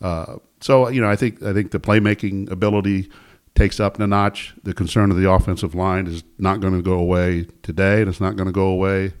Uh, 0.00 0.36
so 0.60 0.88
you 0.88 1.00
know, 1.00 1.08
I 1.08 1.16
think 1.16 1.42
I 1.42 1.52
think 1.52 1.70
the 1.70 1.80
playmaking 1.80 2.50
ability 2.50 3.10
takes 3.54 3.78
up 3.78 4.00
a 4.00 4.06
notch. 4.06 4.54
The 4.64 4.74
concern 4.74 5.10
of 5.10 5.16
the 5.16 5.30
offensive 5.30 5.74
line 5.74 6.06
is 6.06 6.24
not 6.38 6.60
going 6.60 6.74
to 6.74 6.82
go 6.82 6.94
away 6.94 7.46
today, 7.62 8.00
and 8.00 8.08
it's 8.08 8.20
not 8.20 8.34
going 8.36 8.46
to 8.46 8.52
go 8.52 8.66
away 8.66 9.12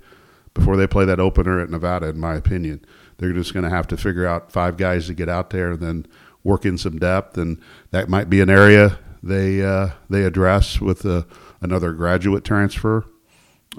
before 0.54 0.76
they 0.76 0.86
play 0.86 1.04
that 1.04 1.20
opener 1.20 1.60
at 1.60 1.70
Nevada. 1.70 2.08
In 2.08 2.18
my 2.18 2.34
opinion, 2.34 2.84
they're 3.18 3.32
just 3.32 3.52
going 3.52 3.64
to 3.64 3.70
have 3.70 3.86
to 3.88 3.96
figure 3.96 4.26
out 4.26 4.52
five 4.52 4.76
guys 4.76 5.06
to 5.08 5.14
get 5.14 5.28
out 5.28 5.50
there, 5.50 5.72
and 5.72 5.80
then 5.80 6.06
work 6.42 6.64
in 6.64 6.78
some 6.78 6.98
depth, 6.98 7.36
and 7.36 7.60
that 7.90 8.08
might 8.08 8.30
be 8.30 8.40
an 8.40 8.50
area 8.50 8.98
they 9.24 9.62
uh, 9.64 9.90
they 10.10 10.22
address 10.22 10.80
with 10.80 11.06
uh, 11.06 11.22
another 11.60 11.92
graduate 11.92 12.44
transfer 12.44 13.04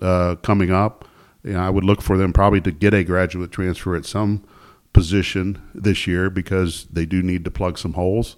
uh, 0.01 0.35
coming 0.41 0.71
up. 0.71 1.07
You 1.43 1.53
know, 1.53 1.59
I 1.59 1.69
would 1.69 1.83
look 1.83 2.01
for 2.01 2.17
them 2.17 2.33
probably 2.33 2.61
to 2.61 2.71
get 2.71 2.93
a 2.93 3.03
graduate 3.03 3.51
transfer 3.51 3.95
at 3.95 4.05
some 4.05 4.43
position 4.91 5.61
this 5.75 6.07
year 6.07 6.29
because 6.29 6.85
they 6.85 7.05
do 7.05 7.21
need 7.21 7.45
to 7.45 7.51
plug 7.51 7.77
some 7.77 7.93
holes. 7.93 8.35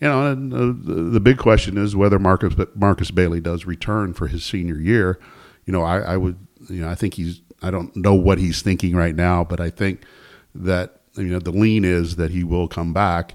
You 0.00 0.08
know, 0.08 0.30
and 0.30 0.52
uh, 0.52 1.12
the, 1.12 1.20
big 1.20 1.38
question 1.38 1.78
is 1.78 1.96
whether 1.96 2.18
Markus 2.18 2.54
Markus 2.74 3.10
Bailey 3.10 3.40
does 3.40 3.64
return 3.64 4.12
for 4.12 4.26
his 4.26 4.44
senior 4.44 4.78
year. 4.78 5.18
You 5.64 5.72
know, 5.72 5.82
I, 5.82 6.00
I 6.00 6.16
would, 6.16 6.38
you 6.68 6.82
know, 6.82 6.90
I 6.90 6.94
think 6.94 7.14
he's. 7.14 7.40
I 7.62 7.70
don't 7.70 7.94
know 7.96 8.14
what 8.14 8.38
he's 8.38 8.62
thinking 8.62 8.96
right 8.96 9.14
now, 9.14 9.44
but 9.44 9.60
I 9.60 9.70
think 9.70 10.02
that 10.54 11.00
you 11.16 11.24
know 11.24 11.38
the 11.38 11.52
lean 11.52 11.84
is 11.84 12.16
that 12.16 12.30
he 12.30 12.44
will 12.44 12.68
come 12.68 12.92
back. 12.92 13.34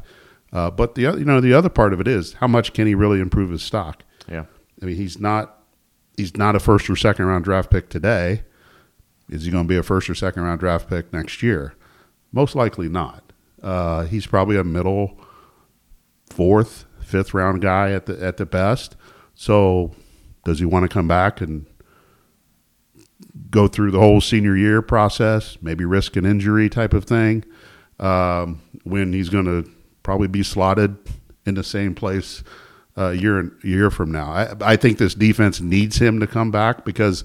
Uh, 0.51 0.71
but 0.71 0.95
the 0.95 1.01
you 1.01 1.25
know 1.25 1.41
the 1.41 1.53
other 1.53 1.69
part 1.69 1.93
of 1.93 1.99
it 1.99 2.07
is 2.07 2.33
how 2.33 2.47
much 2.47 2.73
can 2.73 2.87
he 2.87 2.95
really 2.95 3.19
improve 3.19 3.51
his 3.51 3.63
stock? 3.63 4.03
yeah. 4.29 4.45
I 4.81 4.85
mean, 4.85 4.95
he's 4.97 5.19
not 5.19 5.63
he's 6.17 6.35
not 6.37 6.55
a 6.55 6.59
first 6.59 6.89
or 6.89 6.95
second 6.95 7.25
round 7.25 7.43
draft 7.43 7.69
pick 7.69 7.89
today. 7.89 8.43
Is 9.29 9.45
he 9.45 9.51
going 9.51 9.63
to 9.63 9.67
be 9.67 9.77
a 9.77 9.83
first 9.83 10.09
or 10.09 10.15
second 10.15 10.43
round 10.43 10.59
draft 10.59 10.87
pick 10.89 11.11
next 11.11 11.41
year? 11.41 11.73
Most 12.31 12.55
likely 12.55 12.89
not. 12.89 13.31
Uh, 13.61 14.03
he's 14.03 14.27
probably 14.27 14.57
a 14.57 14.63
middle, 14.63 15.17
fourth, 16.29 16.85
fifth 17.01 17.33
round 17.33 17.61
guy 17.61 17.91
at 17.91 18.05
the 18.05 18.21
at 18.23 18.37
the 18.37 18.45
best. 18.45 18.95
So, 19.33 19.91
does 20.43 20.59
he 20.59 20.65
want 20.65 20.83
to 20.83 20.93
come 20.93 21.07
back 21.07 21.41
and 21.41 21.65
go 23.49 23.67
through 23.67 23.91
the 23.91 23.99
whole 23.99 24.21
senior 24.21 24.55
year 24.55 24.81
process? 24.81 25.57
Maybe 25.61 25.85
risk 25.85 26.15
an 26.15 26.25
injury 26.25 26.69
type 26.69 26.93
of 26.93 27.05
thing 27.05 27.45
um, 27.99 28.61
when 28.83 29.13
he's 29.13 29.29
going 29.29 29.45
to 29.45 29.69
probably 30.03 30.27
be 30.27 30.43
slotted 30.43 30.97
in 31.45 31.55
the 31.55 31.63
same 31.63 31.95
place 31.95 32.43
a 32.95 33.13
year 33.13 33.39
a 33.39 33.67
year 33.67 33.91
from 33.91 34.11
now. 34.11 34.31
I, 34.31 34.53
I 34.61 34.75
think 34.75 34.97
this 34.97 35.13
defense 35.15 35.59
needs 35.59 35.97
him 35.97 36.19
to 36.19 36.27
come 36.27 36.51
back 36.51 36.85
because 36.85 37.23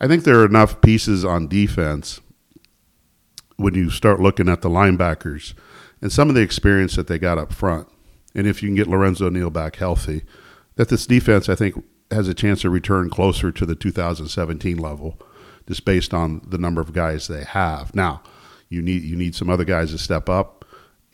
I 0.00 0.06
think 0.06 0.24
there 0.24 0.40
are 0.40 0.46
enough 0.46 0.80
pieces 0.80 1.24
on 1.24 1.48
defense 1.48 2.20
when 3.56 3.74
you 3.74 3.90
start 3.90 4.20
looking 4.20 4.48
at 4.48 4.60
the 4.60 4.68
linebackers 4.68 5.54
and 6.02 6.12
some 6.12 6.28
of 6.28 6.34
the 6.34 6.42
experience 6.42 6.96
that 6.96 7.06
they 7.06 7.18
got 7.18 7.38
up 7.38 7.52
front. 7.52 7.88
And 8.34 8.46
if 8.46 8.62
you 8.62 8.68
can 8.68 8.76
get 8.76 8.86
Lorenzo 8.86 9.30
Neal 9.30 9.48
back 9.48 9.76
healthy, 9.76 10.22
that 10.74 10.90
this 10.90 11.06
defense, 11.06 11.48
I 11.48 11.54
think, 11.54 11.82
has 12.10 12.28
a 12.28 12.34
chance 12.34 12.60
to 12.60 12.70
return 12.70 13.08
closer 13.08 13.50
to 13.50 13.64
the 13.64 13.74
2017 13.74 14.76
level, 14.76 15.18
just 15.66 15.84
based 15.84 16.14
on 16.14 16.40
the 16.46 16.58
number 16.58 16.80
of 16.80 16.92
guys 16.92 17.28
they 17.28 17.44
have. 17.44 17.94
Now, 17.94 18.22
you 18.68 18.82
need 18.82 19.02
you 19.02 19.16
need 19.16 19.34
some 19.34 19.50
other 19.50 19.64
guys 19.64 19.92
to 19.92 19.98
step 19.98 20.28
up 20.28 20.64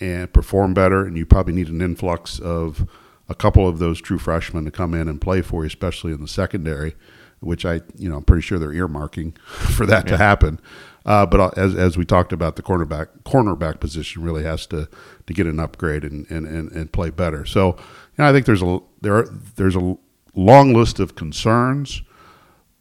and 0.01 0.33
perform 0.33 0.75
better, 0.75 1.05
and 1.05 1.17
you 1.17 1.27
probably 1.27 1.55
need 1.55 1.69
an 1.69 1.81
influx 1.81 2.39
of 2.39 2.89
a 3.29 3.35
couple 3.35 3.69
of 3.69 3.79
those 3.79 4.01
true 4.01 4.19
freshmen 4.19 4.65
to 4.65 4.71
come 4.71 4.95
in 4.95 5.09
and 5.09 5.21
play 5.21 5.43
for 5.43 5.63
you, 5.63 5.67
especially 5.67 6.13
in 6.13 6.21
the 6.21 6.29
secondary, 6.29 6.95
which 7.41 7.65
I 7.65 7.81
you 7.97 8.09
know 8.09 8.17
I'm 8.17 8.25
pretty 8.25 8.43
sure 8.43 8.59
they're 8.59 8.71
earmarking 8.71 9.39
for 9.47 9.87
that 9.87 10.05
yeah. 10.05 10.13
to 10.13 10.17
happen. 10.17 10.61
Uh, 11.05 11.27
but 11.27 11.59
as 11.59 11.75
as 11.75 11.97
we 11.97 12.05
talked 12.05 12.33
about, 12.33 12.57
the 12.57 12.63
cornerback 12.63 13.09
cornerback 13.25 13.81
position 13.81 14.23
really 14.23 14.45
has 14.45 14.67
to 14.67 14.89
to 15.27 15.35
get 15.35 15.47
an 15.47 15.61
upgrade 15.61 16.05
and 16.05 16.31
and, 16.31 16.47
and, 16.47 16.71
and 16.73 16.93
play 16.93 17.11
better. 17.11 17.45
So 17.45 17.77
you 18.17 18.25
know, 18.25 18.29
I 18.29 18.33
think 18.33 18.47
there's 18.47 18.63
a 18.63 18.79
there 19.01 19.17
are, 19.17 19.29
there's 19.57 19.77
a 19.77 19.97
long 20.35 20.73
list 20.73 21.01
of 21.01 21.15
concerns, 21.15 22.03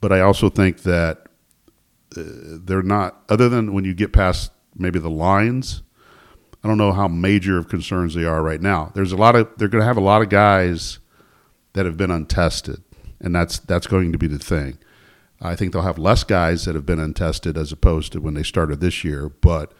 but 0.00 0.12
I 0.12 0.20
also 0.20 0.48
think 0.48 0.82
that 0.82 1.18
uh, 1.18 1.28
they're 2.16 2.82
not 2.82 3.22
other 3.28 3.48
than 3.48 3.72
when 3.72 3.84
you 3.84 3.94
get 3.94 4.12
past 4.12 4.52
maybe 4.74 4.98
the 4.98 5.10
lines. 5.10 5.82
I 6.64 6.68
don't 6.68 6.78
know 6.78 6.92
how 6.92 7.08
major 7.08 7.58
of 7.58 7.68
concerns 7.68 8.14
they 8.14 8.24
are 8.24 8.42
right 8.42 8.60
now. 8.60 8.92
There's 8.94 9.12
a 9.12 9.16
lot 9.16 9.34
of 9.34 9.48
they're 9.56 9.68
going 9.68 9.82
to 9.82 9.86
have 9.86 9.96
a 9.96 10.00
lot 10.00 10.22
of 10.22 10.28
guys 10.28 11.00
that 11.72 11.86
have 11.86 11.96
been 11.96 12.10
untested, 12.10 12.82
and 13.20 13.34
that's 13.34 13.58
that's 13.58 13.86
going 13.86 14.12
to 14.12 14.18
be 14.18 14.28
the 14.28 14.38
thing. 14.38 14.78
I 15.40 15.56
think 15.56 15.72
they'll 15.72 15.82
have 15.82 15.98
less 15.98 16.22
guys 16.22 16.64
that 16.64 16.76
have 16.76 16.86
been 16.86 17.00
untested 17.00 17.56
as 17.56 17.72
opposed 17.72 18.12
to 18.12 18.20
when 18.20 18.34
they 18.34 18.44
started 18.44 18.80
this 18.80 19.02
year, 19.02 19.28
but 19.28 19.72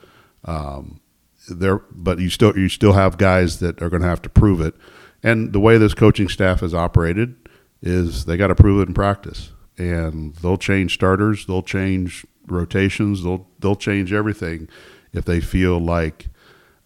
um, 0.45 1.01
there, 1.49 1.79
but 1.91 2.19
you 2.19 2.31
still 2.31 2.57
you 2.57 2.69
still 2.69 2.95
have 2.95 3.17
guys 3.17 3.61
that 3.61 3.81
are 3.81 3.89
going 3.89 4.03
to 4.03 4.09
have 4.09 4.23
to 4.23 4.29
prove 4.29 4.61
it. 4.61 4.75
And 5.23 5.53
the 5.53 5.61
way 5.61 5.79
this 5.79 5.95
coaching 5.95 6.29
staff 6.29 6.61
has 6.61 6.75
operated 6.75 7.37
is 7.81 8.25
they 8.25 8.37
got 8.37 8.49
to 8.49 8.57
prove 8.57 8.81
it 8.81 8.89
in 8.89 8.95
practice, 8.95 9.53
and 9.91 10.35
they'll 10.37 10.57
change 10.57 10.95
starters, 10.95 11.47
they'll 11.47 11.63
change 11.63 12.27
rotations, 12.47 13.23
they'll 13.23 13.47
they'll 13.61 13.77
change 13.77 14.13
everything 14.13 14.69
if 15.13 15.25
they 15.25 15.41
feel 15.41 15.79
like 15.79 16.27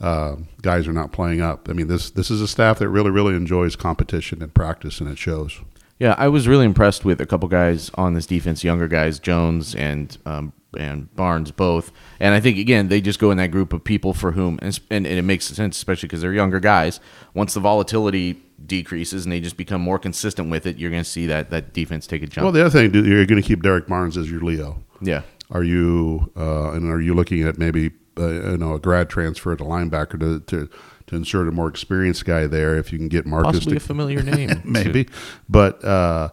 uh, 0.01 0.36
guys 0.62 0.86
are 0.86 0.92
not 0.92 1.12
playing 1.12 1.40
up. 1.40 1.68
I 1.68 1.72
mean, 1.72 1.88
this 1.88 2.11
this 2.11 2.30
is 2.30 2.40
a 2.40 2.49
staff 2.49 2.78
that 2.78 2.88
really 2.88 3.11
really 3.11 3.34
enjoys 3.34 3.76
competition 3.76 4.42
and 4.42 4.53
practice, 4.53 5.01
and 5.01 5.09
it 5.09 5.18
shows. 5.18 5.61
Yeah, 5.99 6.14
I 6.18 6.28
was 6.28 6.47
really 6.47 6.66
impressed 6.66 7.05
with 7.05 7.20
a 7.20 7.26
couple 7.26 7.49
guys 7.49 7.90
on 7.94 8.14
this 8.14 8.26
defense, 8.26 8.62
younger 8.62 8.86
guys, 8.86 9.18
Jones 9.18 9.74
and 9.74 10.16
um, 10.26 10.53
and 10.78 11.14
Barnes 11.16 11.51
both. 11.51 11.90
And 12.20 12.34
I 12.34 12.40
think 12.40 12.59
again 12.59 12.88
they 12.88 13.01
just 13.01 13.18
go 13.18 13.30
in 13.30 13.38
that 13.38 13.51
group 13.51 13.72
of 13.72 13.82
people 13.82 14.12
for 14.12 14.32
whom, 14.32 14.59
and, 14.61 14.78
and 14.90 15.07
it 15.07 15.22
makes 15.22 15.47
sense, 15.47 15.76
especially 15.76 16.09
because 16.09 16.20
they're 16.20 16.34
younger 16.34 16.61
guys. 16.61 17.01
Once 17.32 17.55
the 17.55 17.61
volatility 17.61 18.42
decreases 18.64 19.24
and 19.24 19.32
they 19.32 19.40
just 19.40 19.57
become 19.57 19.80
more 19.80 19.99
consistent 19.99 20.51
with 20.51 20.66
it, 20.66 20.76
you're 20.76 20.90
going 20.90 21.03
to 21.03 21.09
see 21.09 21.26
that 21.26 21.51
that 21.51 21.72
defense 21.72 22.07
take 22.07 22.22
a 22.22 22.26
jump. 22.26 22.44
Well, 22.44 22.53
the 22.53 22.61
other 22.61 22.70
thing 22.70 22.92
you're 22.92 23.26
going 23.26 23.40
to 23.40 23.47
keep 23.47 23.62
Derrick 23.62 23.86
Barnes 23.86 24.16
as 24.18 24.30
your 24.30 24.40
Leo. 24.40 24.82
Yeah. 25.01 25.22
Are 25.51 25.62
you 25.62 26.30
uh, 26.36 26.72
and 26.72 26.90
are 26.90 27.01
you 27.01 27.14
looking 27.14 27.42
at 27.42 27.57
maybe 27.57 27.92
uh, 28.18 28.51
you 28.51 28.59
know 28.59 28.74
a 28.74 28.78
grad 28.78 29.09
transfer 29.09 29.57
to 29.57 29.64
linebacker 29.64 30.18
to 30.20 30.40
to 30.40 30.68
to 31.07 31.16
insert 31.16 31.48
a 31.48 31.52
more 31.52 31.68
experienced 31.68 32.24
guy 32.24 32.46
there 32.46 32.76
if 32.76 32.92
you 32.92 32.98
can 32.98 33.09
get 33.09 33.26
Markus 33.26 33.59
possibly 33.59 33.78
to, 33.78 33.84
a 33.84 33.86
familiar 33.86 34.22
name 34.22 34.61
maybe. 34.64 35.09
but 35.48 35.84
uh, 35.84 36.30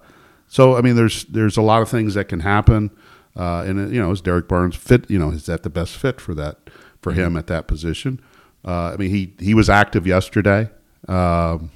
so 0.48 0.76
I 0.76 0.82
mean 0.82 0.96
there's 0.96 1.26
there's 1.26 1.58
a 1.58 1.62
lot 1.62 1.82
of 1.82 1.90
things 1.90 2.14
that 2.16 2.26
can 2.26 2.42
happen 2.42 2.92
uh, 3.36 3.64
and 3.68 3.94
you 3.94 4.02
know 4.02 4.12
is 4.12 4.22
Derrick 4.22 4.48
Barnes 4.48 4.76
fit 4.76 5.10
you 5.10 5.20
know 5.20 5.30
is 5.30 5.46
that 5.46 5.64
the 5.64 5.70
best 5.70 5.98
fit 5.98 6.20
for 6.20 6.34
that 6.36 6.58
for 7.02 7.12
mm-hmm. 7.12 7.22
him 7.22 7.38
at 7.38 7.48
that 7.48 7.68
position? 7.68 8.22
Uh, 8.66 8.94
I 8.94 8.98
mean 8.98 9.10
he 9.10 9.34
he 9.40 9.54
was 9.54 9.70
active 9.70 10.08
yesterday 10.08 10.70
um, 11.08 11.70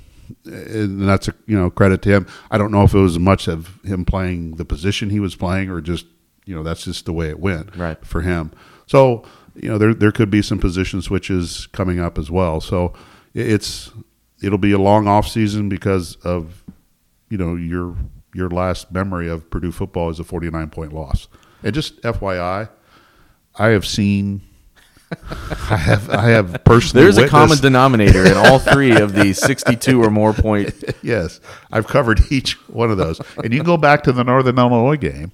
and 0.46 1.08
that's 1.08 1.28
a 1.28 1.34
you 1.46 1.58
know 1.58 1.70
credit 1.70 2.02
to 2.04 2.10
him. 2.10 2.28
I 2.52 2.58
don't 2.58 2.72
know 2.72 2.84
if 2.84 2.94
it 2.94 3.00
was 3.00 3.20
much 3.20 3.48
of 3.48 3.80
him 3.84 4.06
playing 4.06 4.56
the 4.56 4.66
position 4.66 5.10
he 5.10 5.20
was 5.20 5.36
playing 5.36 5.70
or 5.70 5.82
just 5.82 6.06
you 6.46 6.56
know 6.56 6.64
that's 6.64 6.84
just 6.84 7.06
the 7.06 7.14
way 7.14 7.30
it 7.30 7.40
went 7.40 7.76
right. 7.76 8.04
for 8.06 8.22
him. 8.22 8.52
So 8.86 9.24
you 9.62 9.70
know 9.70 9.78
there 9.78 9.94
there 9.94 10.12
could 10.12 10.30
be 10.30 10.42
some 10.42 10.60
position 10.60 11.02
switches 11.02 11.68
coming 11.68 12.00
up 12.00 12.18
as 12.18 12.30
well. 12.30 12.62
So 12.62 12.94
it's 13.34 13.92
it'll 14.42 14.58
be 14.58 14.72
a 14.72 14.80
long 14.80 15.08
off 15.08 15.28
season 15.28 15.70
because 15.70 16.16
of 16.18 16.64
you 17.30 17.38
know 17.38 17.56
your 17.56 17.96
your 18.34 18.50
last 18.50 18.92
memory 18.92 19.30
of 19.30 19.50
Purdue 19.50 19.72
football 19.72 20.10
is 20.10 20.20
a 20.20 20.24
49 20.24 20.70
point 20.70 20.94
loss. 20.94 21.28
And 21.64 21.74
just 21.74 22.02
FYI, 22.02 22.70
I 23.56 23.68
have 23.70 23.86
seen 23.86 24.42
I 25.70 25.78
have 25.78 26.10
I 26.10 26.30
have 26.30 26.64
personally 26.64 27.04
There's 27.04 27.18
a 27.18 27.28
common 27.28 27.58
denominator 27.58 28.26
in 28.26 28.36
all 28.36 28.60
three 28.74 28.92
of 28.92 29.14
the 29.14 29.34
62 29.34 30.04
or 30.04 30.12
more 30.12 30.34
point. 30.34 30.84
yes, 31.02 31.40
I've 31.72 31.88
covered 31.88 32.22
each 32.30 32.54
one 32.70 32.92
of 32.92 32.98
those. 32.98 33.22
And 33.44 33.54
you 33.54 33.60
can 33.60 33.66
go 33.66 33.78
back 33.78 34.04
to 34.04 34.12
the 34.12 34.24
Northern 34.24 34.58
Illinois 34.58 34.98
game 34.98 35.32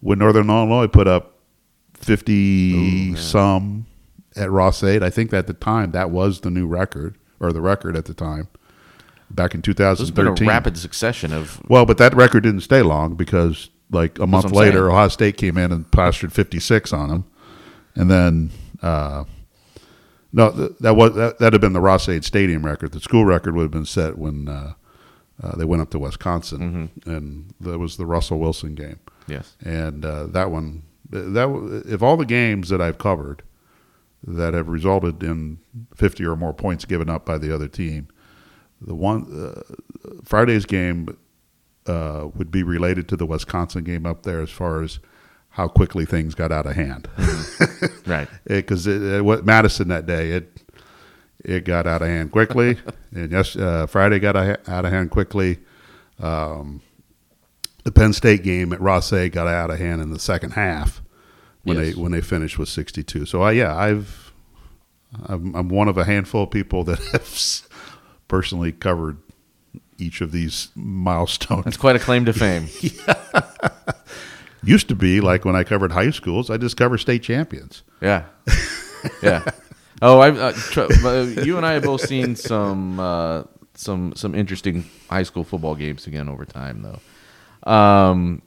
when 0.00 0.18
Northern 0.18 0.48
Illinois 0.48 0.86
put 0.86 1.06
up 1.06 1.37
50 2.04 3.12
Ooh, 3.12 3.16
some 3.16 3.86
at 4.36 4.50
Ross-Ade. 4.50 5.02
I 5.02 5.10
think 5.10 5.32
at 5.32 5.46
the 5.46 5.54
time 5.54 5.92
that 5.92 6.10
was 6.10 6.40
the 6.40 6.50
new 6.50 6.66
record 6.66 7.16
or 7.40 7.52
the 7.52 7.60
record 7.60 7.96
at 7.96 8.06
the 8.06 8.14
time 8.14 8.48
back 9.30 9.54
in 9.54 9.62
2013. 9.62 10.02
It's 10.04 10.38
been 10.38 10.46
a 10.46 10.50
rapid 10.50 10.78
succession 10.78 11.32
of. 11.32 11.60
Well, 11.68 11.86
but 11.86 11.98
that 11.98 12.14
record 12.14 12.42
didn't 12.42 12.62
stay 12.62 12.82
long 12.82 13.14
because 13.14 13.70
like 13.90 14.18
a 14.18 14.26
month 14.26 14.52
later, 14.52 14.78
saying. 14.78 14.90
Ohio 14.90 15.08
State 15.08 15.36
came 15.36 15.56
in 15.56 15.72
and 15.72 15.90
plastered 15.90 16.32
56 16.32 16.92
on 16.92 17.08
them, 17.08 17.24
and 17.94 18.10
then 18.10 18.50
uh, 18.82 19.24
no, 20.32 20.50
that 20.50 20.94
was 20.94 21.14
that 21.14 21.38
that 21.38 21.52
had 21.52 21.60
been 21.60 21.72
the 21.72 21.80
Ross-Ade 21.80 22.24
Stadium 22.24 22.64
record. 22.64 22.92
The 22.92 23.00
school 23.00 23.24
record 23.24 23.54
would 23.54 23.62
have 23.62 23.70
been 23.70 23.86
set 23.86 24.18
when 24.18 24.48
uh, 24.48 24.74
uh, 25.42 25.56
they 25.56 25.64
went 25.64 25.82
up 25.82 25.90
to 25.90 25.98
Wisconsin, 25.98 26.90
mm-hmm. 27.04 27.10
and 27.10 27.54
that 27.60 27.78
was 27.78 27.96
the 27.96 28.06
Russell 28.06 28.38
Wilson 28.38 28.74
game. 28.74 29.00
Yes, 29.26 29.56
and 29.60 30.04
uh, 30.04 30.26
that 30.26 30.50
one 30.50 30.82
that 31.10 31.82
if 31.86 32.02
all 32.02 32.16
the 32.16 32.26
games 32.26 32.68
that 32.68 32.80
I've 32.80 32.98
covered 32.98 33.42
that 34.26 34.54
have 34.54 34.68
resulted 34.68 35.22
in 35.22 35.58
50 35.94 36.24
or 36.24 36.36
more 36.36 36.52
points 36.52 36.84
given 36.84 37.08
up 37.08 37.24
by 37.24 37.38
the 37.38 37.54
other 37.54 37.68
team, 37.68 38.08
the 38.80 38.94
one 38.94 39.54
uh, 39.54 39.62
Friday's 40.24 40.66
game 40.66 41.16
uh, 41.86 42.28
would 42.34 42.50
be 42.50 42.62
related 42.62 43.08
to 43.08 43.16
the 43.16 43.26
Wisconsin 43.26 43.84
game 43.84 44.06
up 44.06 44.22
there 44.22 44.40
as 44.40 44.50
far 44.50 44.82
as 44.82 44.98
how 45.50 45.66
quickly 45.66 46.04
things 46.04 46.34
got 46.34 46.52
out 46.52 46.66
of 46.66 46.74
hand. 46.76 47.08
Mm-hmm. 47.16 48.10
right. 48.10 48.28
Because 48.44 48.86
what 49.22 49.44
Madison 49.44 49.88
that 49.88 50.06
day 50.06 50.30
it 50.32 50.62
it 51.44 51.64
got 51.64 51.86
out 51.86 52.02
of 52.02 52.08
hand 52.08 52.32
quickly, 52.32 52.78
and 53.14 53.30
yes, 53.32 53.56
uh, 53.56 53.86
Friday 53.86 54.18
got 54.18 54.36
out 54.36 54.84
of 54.84 54.92
hand 54.92 55.10
quickly. 55.10 55.58
Um, 56.20 56.82
the 57.88 58.00
Penn 58.00 58.12
State 58.12 58.42
game 58.42 58.74
at 58.74 58.82
Ross-Ade 58.82 59.32
got 59.32 59.48
out 59.48 59.70
of 59.70 59.78
hand 59.78 60.02
in 60.02 60.10
the 60.10 60.18
second 60.18 60.50
half 60.50 61.00
when 61.62 61.78
yes. 61.78 61.94
they 61.94 62.00
when 62.02 62.12
they 62.12 62.20
finished 62.20 62.58
with 62.58 62.68
62. 62.68 63.24
So 63.24 63.40
I, 63.40 63.52
yeah, 63.52 63.74
I've 63.74 64.30
I'm, 65.24 65.54
I'm 65.54 65.68
one 65.70 65.88
of 65.88 65.96
a 65.96 66.04
handful 66.04 66.42
of 66.42 66.50
people 66.50 66.84
that 66.84 66.98
have 67.12 67.62
personally 68.28 68.72
covered 68.72 69.16
each 69.96 70.20
of 70.20 70.32
these 70.32 70.68
milestones. 70.74 71.64
That's 71.64 71.78
quite 71.78 71.96
a 71.96 71.98
claim 71.98 72.26
to 72.26 72.34
fame. 72.34 72.68
Used 74.62 74.88
to 74.88 74.94
be 74.94 75.22
like 75.22 75.46
when 75.46 75.56
I 75.56 75.64
covered 75.64 75.92
high 75.92 76.10
schools, 76.10 76.50
I 76.50 76.58
just 76.58 76.76
cover 76.76 76.98
state 76.98 77.22
champions. 77.22 77.84
Yeah, 78.02 78.24
yeah. 79.22 79.50
Oh, 80.02 80.18
I 80.18 80.30
uh, 80.30 80.52
tr- 80.52 81.06
uh, 81.06 81.22
you 81.42 81.56
and 81.56 81.64
I 81.64 81.72
have 81.72 81.84
both 81.84 82.02
seen 82.02 82.36
some 82.36 83.00
uh, 83.00 83.44
some 83.72 84.14
some 84.14 84.34
interesting 84.34 84.84
high 85.08 85.22
school 85.22 85.42
football 85.42 85.74
games 85.74 86.06
again 86.06 86.28
over 86.28 86.44
time, 86.44 86.82
though. 86.82 87.00
Um, 87.68 88.42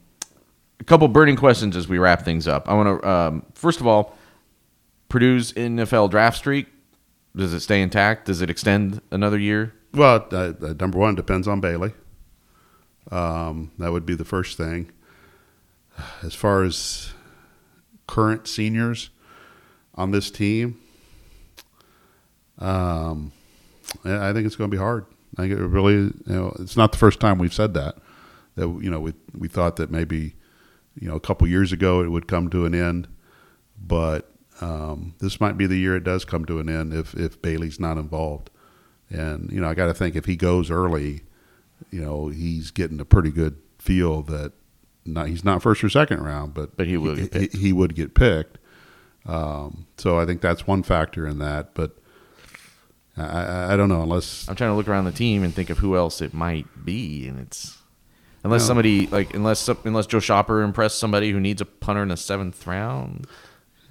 a 0.80 0.84
couple 0.84 1.08
burning 1.08 1.36
questions 1.36 1.76
as 1.78 1.88
we 1.88 1.98
wrap 2.00 2.24
things 2.24 2.48
up. 2.48 2.68
I 2.68 2.74
want 2.74 3.02
to 3.02 3.10
um, 3.10 3.46
first 3.54 3.80
of 3.80 3.88
all, 3.88 4.18
Purdue's 5.10 5.54
NFL 5.54 6.10
draft 6.10 6.38
streak. 6.38 6.68
Does 7.36 7.54
it 7.54 7.60
stay 7.62 7.82
intact? 7.82 8.26
Does 8.26 8.42
it 8.42 8.50
extend 8.50 9.02
another 9.12 9.38
year? 9.38 9.74
Well, 9.94 10.26
uh, 10.32 10.54
uh, 10.62 10.74
number 10.80 10.98
one 10.98 11.16
depends 11.16 11.48
on 11.48 11.62
Bailey. 11.62 11.94
Um, 13.12 13.72
that 13.78 13.92
would 13.92 14.06
be 14.06 14.16
the 14.16 14.26
first 14.26 14.58
thing. 14.58 14.92
As 16.24 16.34
far 16.34 16.64
as 16.64 17.14
current 18.08 18.48
seniors 18.48 19.10
on 19.96 20.12
this 20.12 20.32
team, 20.32 20.80
Um, 22.58 23.32
I 24.06 24.32
think 24.34 24.46
it's 24.46 24.56
going 24.56 24.70
to 24.70 24.76
be 24.76 24.82
hard. 24.82 25.06
I 25.38 25.42
think 25.42 25.54
it 25.54 25.58
really, 25.60 25.94
you 25.94 26.14
know, 26.28 26.56
it's 26.60 26.78
not 26.78 26.92
the 26.92 26.98
first 26.98 27.20
time 27.20 27.38
we've 27.38 27.54
said 27.54 27.74
that. 27.74 27.96
That 28.56 28.68
you 28.82 28.90
know, 28.90 29.00
we 29.00 29.14
we 29.38 29.48
thought 29.48 29.78
that 29.78 29.92
maybe, 29.92 30.36
you 31.00 31.08
know, 31.08 31.16
a 31.16 31.20
couple 31.20 31.48
years 31.48 31.72
ago 31.72 32.02
it 32.02 32.10
would 32.10 32.28
come 32.28 32.50
to 32.50 32.66
an 32.66 32.76
end, 32.76 33.08
but 33.80 34.32
um, 34.62 35.16
this 35.20 35.40
might 35.40 35.58
be 35.58 35.66
the 35.66 35.78
year 35.78 35.96
it 35.96 36.04
does 36.04 36.26
come 36.26 36.46
to 36.46 36.60
an 36.60 36.70
end 36.70 36.94
if 36.94 37.14
if 37.16 37.42
Bailey's 37.42 37.80
not 37.80 37.98
involved. 37.98 38.50
And 39.10 39.52
you 39.52 39.60
know, 39.60 39.70
I 39.70 39.74
got 39.74 39.88
to 39.88 39.94
think 39.94 40.16
if 40.16 40.26
he 40.26 40.36
goes 40.36 40.70
early, 40.72 41.22
you 41.90 42.02
know, 42.02 42.28
he's 42.28 42.72
getting 42.72 43.00
a 43.00 43.06
pretty 43.06 43.32
good 43.32 43.58
feel 43.80 44.22
that 44.24 44.54
not 45.06 45.28
he's 45.28 45.44
not 45.44 45.62
first 45.62 45.84
or 45.84 45.90
second 45.90 46.24
round, 46.24 46.54
but 46.54 46.78
But 46.78 46.88
he 46.88 46.98
will 46.98 47.16
get 47.16 47.34
he, 47.34 47.58
he 47.58 47.74
would 47.74 47.96
get 47.96 48.14
picked. 48.14 48.58
Um, 49.26 49.88
so 49.98 50.20
I 50.20 50.26
think 50.26 50.42
that's 50.42 50.66
one 50.66 50.84
factor 50.84 51.28
in 51.28 51.40
that, 51.40 51.74
but 51.74 51.98
I, 53.18 53.74
I 53.74 53.78
don't 53.78 53.90
know 53.90 54.02
unless 54.02 54.48
I'm 54.48 54.56
trying 54.56 54.72
to 54.72 54.76
look 54.76 54.88
around 54.88 55.06
the 55.06 55.12
team 55.12 55.44
and 55.44 55.54
think 55.54 55.70
of 55.70 55.80
who 55.80 55.96
else 55.96 56.22
it 56.22 56.34
might 56.34 56.86
be, 56.86 57.28
and 57.28 57.40
it's 57.40 57.78
unless 58.44 58.62
No. 58.62 58.68
somebody 58.68 59.08
like 59.08 59.34
unless 59.34 59.68
unless 59.68 60.06
Joe 60.08 60.18
Schopper 60.20 60.64
impressed 60.64 60.98
somebody 61.00 61.32
who 61.32 61.40
needs 61.40 61.62
a 61.62 61.66
punter 61.66 62.02
in 62.04 62.10
the 62.10 62.18
seventh 62.18 62.66
round. 62.68 63.28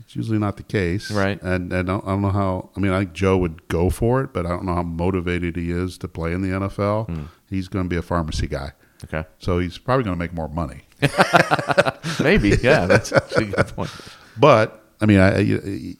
it's 0.01 0.17
usually 0.17 0.39
not 0.39 0.57
the 0.57 0.63
case, 0.65 1.11
Right. 1.11 1.41
And 1.43 1.73
and 1.73 1.89
I 1.89 1.93
don't, 1.95 2.05
I 2.05 2.09
don't 2.11 2.23
know 2.23 2.31
how. 2.31 2.71
I 2.77 2.81
mean, 2.81 2.93
I 2.93 3.01
think 3.01 3.13
Joe 3.13 3.39
would 3.39 3.69
go 3.69 3.91
for 3.91 4.23
it, 4.23 4.33
but 4.33 4.45
I 4.47 4.51
don't 4.51 4.65
know 4.65 4.75
how 4.75 4.83
motivated 4.83 5.57
he 5.57 5.71
is 5.71 5.97
to 5.99 6.09
play 6.09 6.33
in 6.33 6.43
the 6.43 6.49
NFL. 6.49 7.07
Hmm. 7.07 7.23
He's 7.49 7.69
going 7.69 7.85
to 7.85 7.89
be 7.89 7.97
a 7.97 8.03
pharmacy 8.03 8.47
guy, 8.47 8.73
Okay, 9.05 9.25
so 9.39 9.59
he's 9.59 9.77
probably 9.79 10.05
going 10.05 10.15
to 10.17 10.19
make 10.19 10.33
more 10.33 10.49
money. 10.49 10.83
maybe 12.21 12.51
yeah, 12.63 12.87
that's 12.87 13.13
a 13.13 13.21
good 13.45 13.67
point. 13.75 13.91
But 14.37 14.85
I 15.01 15.07
mean, 15.07 15.19
I, 15.21 15.97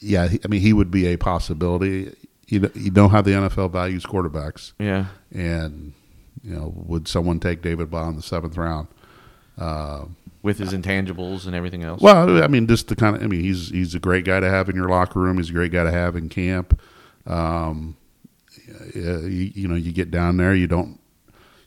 yeah, 0.00 0.28
I 0.44 0.48
mean, 0.48 0.60
he 0.60 0.72
would 0.72 0.90
be 0.90 1.06
a 1.08 1.16
possibility. 1.16 2.14
You 2.48 2.60
know, 2.60 2.70
you 2.74 2.90
know 2.90 3.08
how 3.08 3.22
the 3.22 3.30
NFL 3.32 3.70
values 3.70 4.04
quarterbacks, 4.04 4.72
Yeah, 4.78 5.06
and 5.32 5.92
you 6.42 6.54
know, 6.54 6.72
would 6.74 7.08
someone 7.08 7.40
take 7.40 7.62
David 7.62 7.90
Blough 7.90 8.08
in 8.08 8.16
the 8.16 8.22
seventh 8.22 8.56
round? 8.56 8.88
Uh, 9.58 10.06
with 10.42 10.58
his 10.58 10.72
intangibles 10.72 11.46
and 11.46 11.54
everything 11.54 11.82
else. 11.84 12.00
well, 12.00 12.42
I 12.42 12.46
mean, 12.46 12.66
just 12.66 12.88
the 12.88 12.96
kind 12.96 13.16
of, 13.16 13.22
I 13.22 13.26
mean, 13.26 13.42
he's 13.42 13.68
he's 13.68 13.94
a 13.94 13.98
great 13.98 14.24
guy 14.24 14.40
to 14.40 14.48
have 14.48 14.68
in 14.68 14.76
your 14.76 14.88
locker 14.88 15.20
room. 15.20 15.36
He's 15.36 15.50
a 15.50 15.52
great 15.52 15.72
guy 15.72 15.84
to 15.84 15.90
have 15.90 16.16
in 16.16 16.28
camp. 16.28 16.80
Um, 17.26 17.96
you, 18.94 19.52
you 19.54 19.68
know, 19.68 19.74
you 19.74 19.92
get 19.92 20.10
down 20.10 20.38
there, 20.38 20.54
you 20.54 20.66
don't 20.66 20.98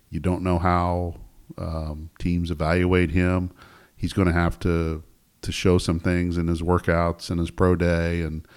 you 0.10 0.20
don't 0.20 0.44
know 0.44 0.60
how 0.60 1.16
um, 1.58 2.10
teams 2.20 2.52
evaluate 2.52 3.12
him. 3.12 3.52
He's 3.96 4.14
going 4.14 4.28
to 4.28 4.34
have 4.34 4.60
to 4.60 5.04
to 5.42 5.52
show 5.52 5.78
some 5.78 6.00
things 6.00 6.38
in 6.38 6.48
his 6.48 6.62
workouts 6.62 7.30
and 7.30 7.40
his 7.40 7.52
pro 7.52 7.76
day, 7.76 8.22
and 8.22 8.48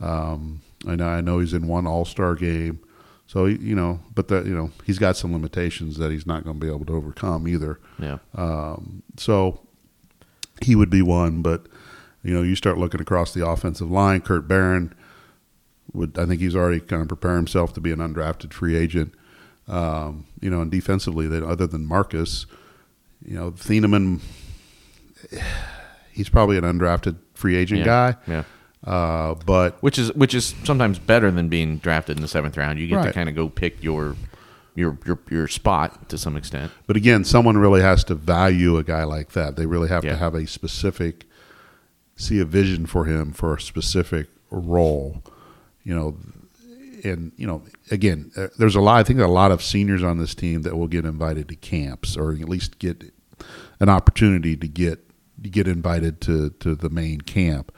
um, 0.00 0.62
I 0.86 0.94
know 0.96 1.08
I 1.08 1.20
know 1.20 1.38
he's 1.40 1.54
in 1.54 1.66
one 1.66 1.86
All 1.86 2.04
Star 2.04 2.34
game. 2.34 2.80
So 3.34 3.46
you 3.46 3.74
know, 3.74 3.98
but 4.14 4.28
that 4.28 4.46
you 4.46 4.54
know 4.54 4.70
he's 4.84 5.00
got 5.00 5.16
some 5.16 5.32
limitations 5.32 5.96
that 5.96 6.12
he's 6.12 6.24
not 6.24 6.44
going 6.44 6.60
to 6.60 6.64
be 6.64 6.72
able 6.72 6.86
to 6.86 6.94
overcome 6.94 7.48
either. 7.48 7.80
yeah, 7.98 8.18
Um, 8.36 9.02
so 9.16 9.60
he 10.62 10.76
would 10.76 10.88
be 10.88 11.02
one, 11.02 11.42
but 11.42 11.66
you 12.22 12.32
know, 12.32 12.42
you 12.42 12.54
start 12.54 12.78
looking 12.78 13.00
across 13.00 13.34
the 13.34 13.44
offensive 13.44 13.90
line. 13.90 14.20
Kirk 14.20 14.46
Barron 14.46 14.94
would, 15.92 16.16
I 16.16 16.26
think, 16.26 16.40
he's 16.40 16.54
already 16.54 16.78
kind 16.78 17.02
of 17.02 17.08
prepared 17.08 17.34
himself 17.34 17.72
to 17.74 17.80
be 17.80 17.90
an 17.90 17.98
undrafted 17.98 18.52
free 18.52 18.76
agent. 18.76 19.12
Um, 19.66 20.26
you 20.40 20.48
know, 20.48 20.60
and 20.60 20.70
defensively, 20.70 21.26
that 21.26 21.42
other 21.42 21.66
than 21.66 21.86
Markus, 21.86 22.46
you 23.26 23.34
know, 23.34 23.50
Thieneman, 23.50 24.20
he's 26.12 26.28
probably 26.28 26.56
an 26.56 26.62
undrafted 26.62 27.16
free 27.34 27.56
agent 27.56 27.80
yeah, 27.80 27.84
guy. 27.84 28.16
Yeah, 28.28 28.44
Uh, 28.86 29.34
but 29.46 29.82
which 29.82 29.98
is 29.98 30.12
which 30.14 30.34
is 30.34 30.54
sometimes 30.64 30.98
better 30.98 31.30
than 31.30 31.48
being 31.48 31.78
drafted 31.78 32.16
in 32.16 32.22
the 32.22 32.28
seventh 32.28 32.56
round. 32.56 32.78
You 32.78 32.86
get 32.86 33.02
to 33.02 33.12
kind 33.12 33.28
of 33.28 33.34
go 33.34 33.48
pick 33.48 33.82
your 33.82 34.14
your 34.74 34.98
your 35.06 35.18
your 35.30 35.48
spot 35.48 36.08
to 36.10 36.18
some 36.18 36.36
extent. 36.36 36.70
But 36.86 36.96
again, 36.96 37.24
someone 37.24 37.56
really 37.56 37.80
has 37.80 38.04
to 38.04 38.14
value 38.14 38.76
a 38.76 38.84
guy 38.84 39.04
like 39.04 39.32
that. 39.32 39.56
They 39.56 39.64
really 39.66 39.88
have 39.88 40.04
Yeah. 40.04 40.10
to 40.12 40.16
have 40.18 40.34
a 40.34 40.46
specific, 40.46 41.24
see 42.16 42.40
a 42.40 42.44
vision 42.44 42.84
for 42.84 43.06
him 43.06 43.32
for 43.32 43.54
a 43.54 43.60
specific 43.60 44.28
role. 44.50 45.22
You 45.82 45.94
know, 45.94 46.16
and 47.04 47.32
you 47.36 47.46
know, 47.46 47.62
again, 47.90 48.32
uh, 48.36 48.48
there's 48.58 48.74
a 48.76 48.80
lot. 48.80 48.98
I 48.98 49.02
think 49.02 49.18
a 49.20 49.26
lot 49.26 49.50
of 49.50 49.62
seniors 49.62 50.02
on 50.02 50.18
this 50.18 50.34
team 50.34 50.60
that 50.62 50.76
will 50.76 50.88
get 50.88 51.04
invited 51.06 51.48
to 51.48 51.56
camps, 51.56 52.16
or 52.18 52.32
at 52.32 52.48
least 52.50 52.78
get 52.78 53.12
an 53.80 53.88
opportunity 53.88 54.56
to 54.58 54.68
get 54.68 55.08
to 55.42 55.48
get 55.48 55.66
invited 55.68 56.20
to 56.22 56.50
to 56.60 56.74
the 56.74 56.90
main 56.90 57.22
camp. 57.22 57.72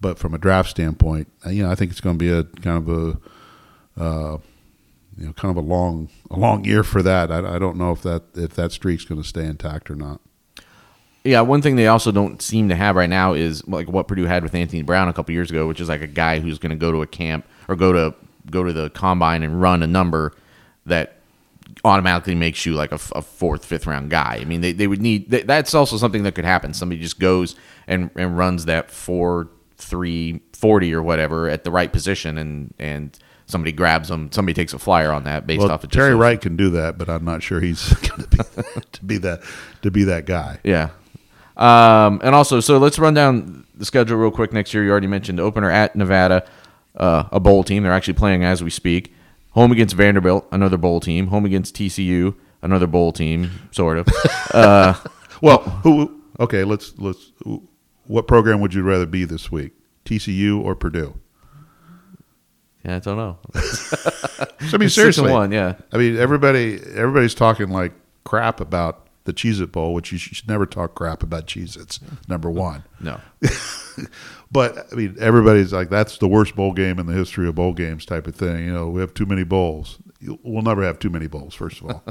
But 0.00 0.18
from 0.18 0.34
a 0.34 0.38
draft 0.38 0.70
standpoint, 0.70 1.28
uh, 1.44 1.50
you 1.50 1.62
know, 1.62 1.70
I 1.70 1.74
think 1.74 1.90
it's 1.90 2.00
going 2.00 2.18
to 2.18 2.18
be 2.18 2.30
a 2.30 2.44
kind 2.62 2.78
of 2.78 2.88
a 2.88 4.02
uh, 4.02 4.38
you 5.18 5.26
know, 5.26 5.32
kind 5.34 5.56
of 5.56 5.62
a 5.62 5.66
long, 5.66 6.08
a 6.30 6.38
long 6.38 6.64
year 6.64 6.82
for 6.82 7.02
that. 7.02 7.30
I, 7.30 7.56
I 7.56 7.58
don't 7.58 7.76
know 7.76 7.92
if 7.92 8.02
that 8.02 8.22
if 8.34 8.54
that 8.54 8.72
streak's 8.72 9.04
going 9.04 9.20
to 9.20 9.28
stay 9.28 9.44
intact 9.44 9.90
or 9.90 9.94
not. 9.94 10.20
Yeah, 11.22 11.42
one 11.42 11.60
thing 11.60 11.76
they 11.76 11.86
also 11.86 12.12
don't 12.12 12.40
seem 12.40 12.70
to 12.70 12.74
have 12.74 12.96
right 12.96 13.10
now 13.10 13.34
is 13.34 13.66
like 13.68 13.88
what 13.88 14.08
Purdue 14.08 14.24
had 14.24 14.42
with 14.42 14.54
Anthony 14.54 14.80
Brown 14.80 15.08
a 15.08 15.12
couple 15.12 15.34
years 15.34 15.50
ago, 15.50 15.66
which 15.66 15.78
is 15.78 15.88
like 15.90 16.00
a 16.00 16.06
guy 16.06 16.40
who's 16.40 16.58
going 16.58 16.70
to 16.70 16.76
go 16.76 16.90
to 16.90 17.02
a 17.02 17.06
camp 17.06 17.46
or 17.68 17.76
go 17.76 17.92
to 17.92 18.14
go 18.50 18.64
to 18.64 18.72
the 18.72 18.88
combine 18.90 19.42
and 19.42 19.60
run 19.60 19.82
a 19.82 19.86
number 19.86 20.32
that 20.86 21.16
automatically 21.84 22.34
makes 22.34 22.64
you 22.64 22.74
like 22.74 22.92
a 22.92 22.98
fourth, 22.98 23.64
fifth 23.64 23.86
round 23.86 24.10
guy. 24.10 24.38
I 24.40 24.44
mean, 24.44 24.62
they, 24.62 24.72
they 24.72 24.86
would 24.86 25.02
need 25.02 25.30
th- 25.30 25.46
that's 25.46 25.74
also 25.74 25.98
something 25.98 26.22
that 26.22 26.34
could 26.34 26.44
happen. 26.44 26.72
Somebody 26.72 27.00
just 27.00 27.20
goes 27.20 27.54
and, 27.86 28.10
and 28.16 28.36
runs 28.36 28.64
that 28.64 28.90
four, 28.90 29.48
three, 29.80 30.40
forty 30.52 30.94
or 30.94 31.02
whatever 31.02 31.48
at 31.48 31.64
the 31.64 31.70
right 31.70 31.92
position, 31.92 32.38
and 32.38 32.74
and 32.78 33.18
somebody 33.46 33.72
grabs 33.72 34.08
them. 34.08 34.30
Somebody 34.32 34.54
takes 34.54 34.72
a 34.72 34.78
flyer 34.78 35.10
on 35.12 35.24
that 35.24 35.46
based 35.46 35.60
Well, 35.62 35.72
off 35.72 35.82
of 35.84 35.90
Terry 35.90 36.10
those- 36.10 36.20
Wright 36.20 36.40
can 36.40 36.56
do 36.56 36.70
that, 36.70 36.98
but 36.98 37.08
I'm 37.08 37.24
not 37.24 37.42
sure 37.42 37.60
he's 37.60 37.92
going 38.08 38.22
to 38.22 38.28
be 38.28 38.80
to 38.92 39.04
be 39.04 39.18
that 39.18 39.42
to 39.82 39.90
be 39.90 40.04
that 40.04 40.26
guy. 40.26 40.58
Yeah. 40.64 40.90
Um, 41.56 42.20
and 42.24 42.34
also, 42.34 42.60
so 42.60 42.78
let's 42.78 42.98
run 42.98 43.12
down 43.12 43.66
the 43.74 43.84
schedule 43.84 44.16
real 44.16 44.30
quick 44.30 44.52
next 44.52 44.72
year. 44.72 44.82
You 44.84 44.90
already 44.90 45.08
mentioned 45.08 45.38
opener 45.40 45.70
at 45.70 45.94
Nevada, 45.94 46.46
uh, 46.96 47.24
a 47.32 47.38
bowl 47.40 47.64
team. 47.64 47.82
They're 47.82 47.92
actually 47.92 48.14
playing 48.14 48.44
as 48.44 48.62
we 48.62 48.70
speak. 48.70 49.12
Home 49.50 49.72
against 49.72 49.94
Vanderbilt, 49.96 50.46
another 50.52 50.76
bowl 50.78 51.00
team. 51.00 51.26
Home 51.26 51.44
against 51.44 51.74
TCU, 51.74 52.34
another 52.62 52.86
bowl 52.86 53.12
team, 53.12 53.50
sort 53.72 53.98
of. 53.98 54.08
uh, 54.54 54.94
Well, 55.42 55.58
who? 55.82 56.22
Okay, 56.38 56.64
let's 56.64 56.94
let's. 56.98 57.32
What 58.10 58.26
program 58.26 58.60
would 58.60 58.74
you 58.74 58.82
rather 58.82 59.06
be 59.06 59.24
this 59.24 59.52
week, 59.52 59.70
TCU 60.04 60.60
or 60.60 60.74
Purdue? 60.74 61.14
yeah, 62.84 62.96
I 62.96 62.98
don't 62.98 63.16
know. 63.16 63.38
So, 63.60 63.96
I 64.60 64.78
mean, 64.78 64.86
It's 64.86 64.96
seriously, 64.96 65.30
one, 65.30 65.52
yeah. 65.52 65.76
I 65.92 65.96
mean, 65.96 66.16
everybody 66.16 66.80
everybody's 66.92 67.36
talking 67.36 67.68
like 67.68 67.92
crap 68.24 68.60
about 68.60 69.06
the 69.24 69.32
Cheez-It 69.32 69.70
Bowl, 69.70 69.94
which 69.94 70.10
you 70.10 70.18
should 70.18 70.48
never 70.48 70.66
talk 70.66 70.96
crap 70.96 71.22
about 71.22 71.46
Cheez-Its. 71.46 72.00
Number 72.28 72.50
one. 72.50 72.82
No. 73.00 73.20
But 74.52 74.92
I 74.92 74.96
mean, 74.96 75.14
everybody's 75.20 75.72
like, 75.72 75.90
"That's 75.90 76.18
the 76.18 76.26
worst 76.26 76.56
bowl 76.56 76.72
game 76.72 76.98
in 76.98 77.06
the 77.06 77.12
history 77.12 77.46
of 77.46 77.54
bowl 77.54 77.72
games," 77.72 78.04
type 78.04 78.26
of 78.26 78.34
thing. 78.34 78.64
You 78.64 78.72
know, 78.72 78.88
we 78.88 79.00
have 79.00 79.14
too 79.14 79.26
many 79.26 79.44
bowls. 79.44 79.98
We'll 80.42 80.62
never 80.62 80.82
have 80.82 80.98
too 80.98 81.10
many 81.10 81.28
bowls, 81.28 81.54
first 81.54 81.80
of 81.80 81.86
all. 81.90 82.02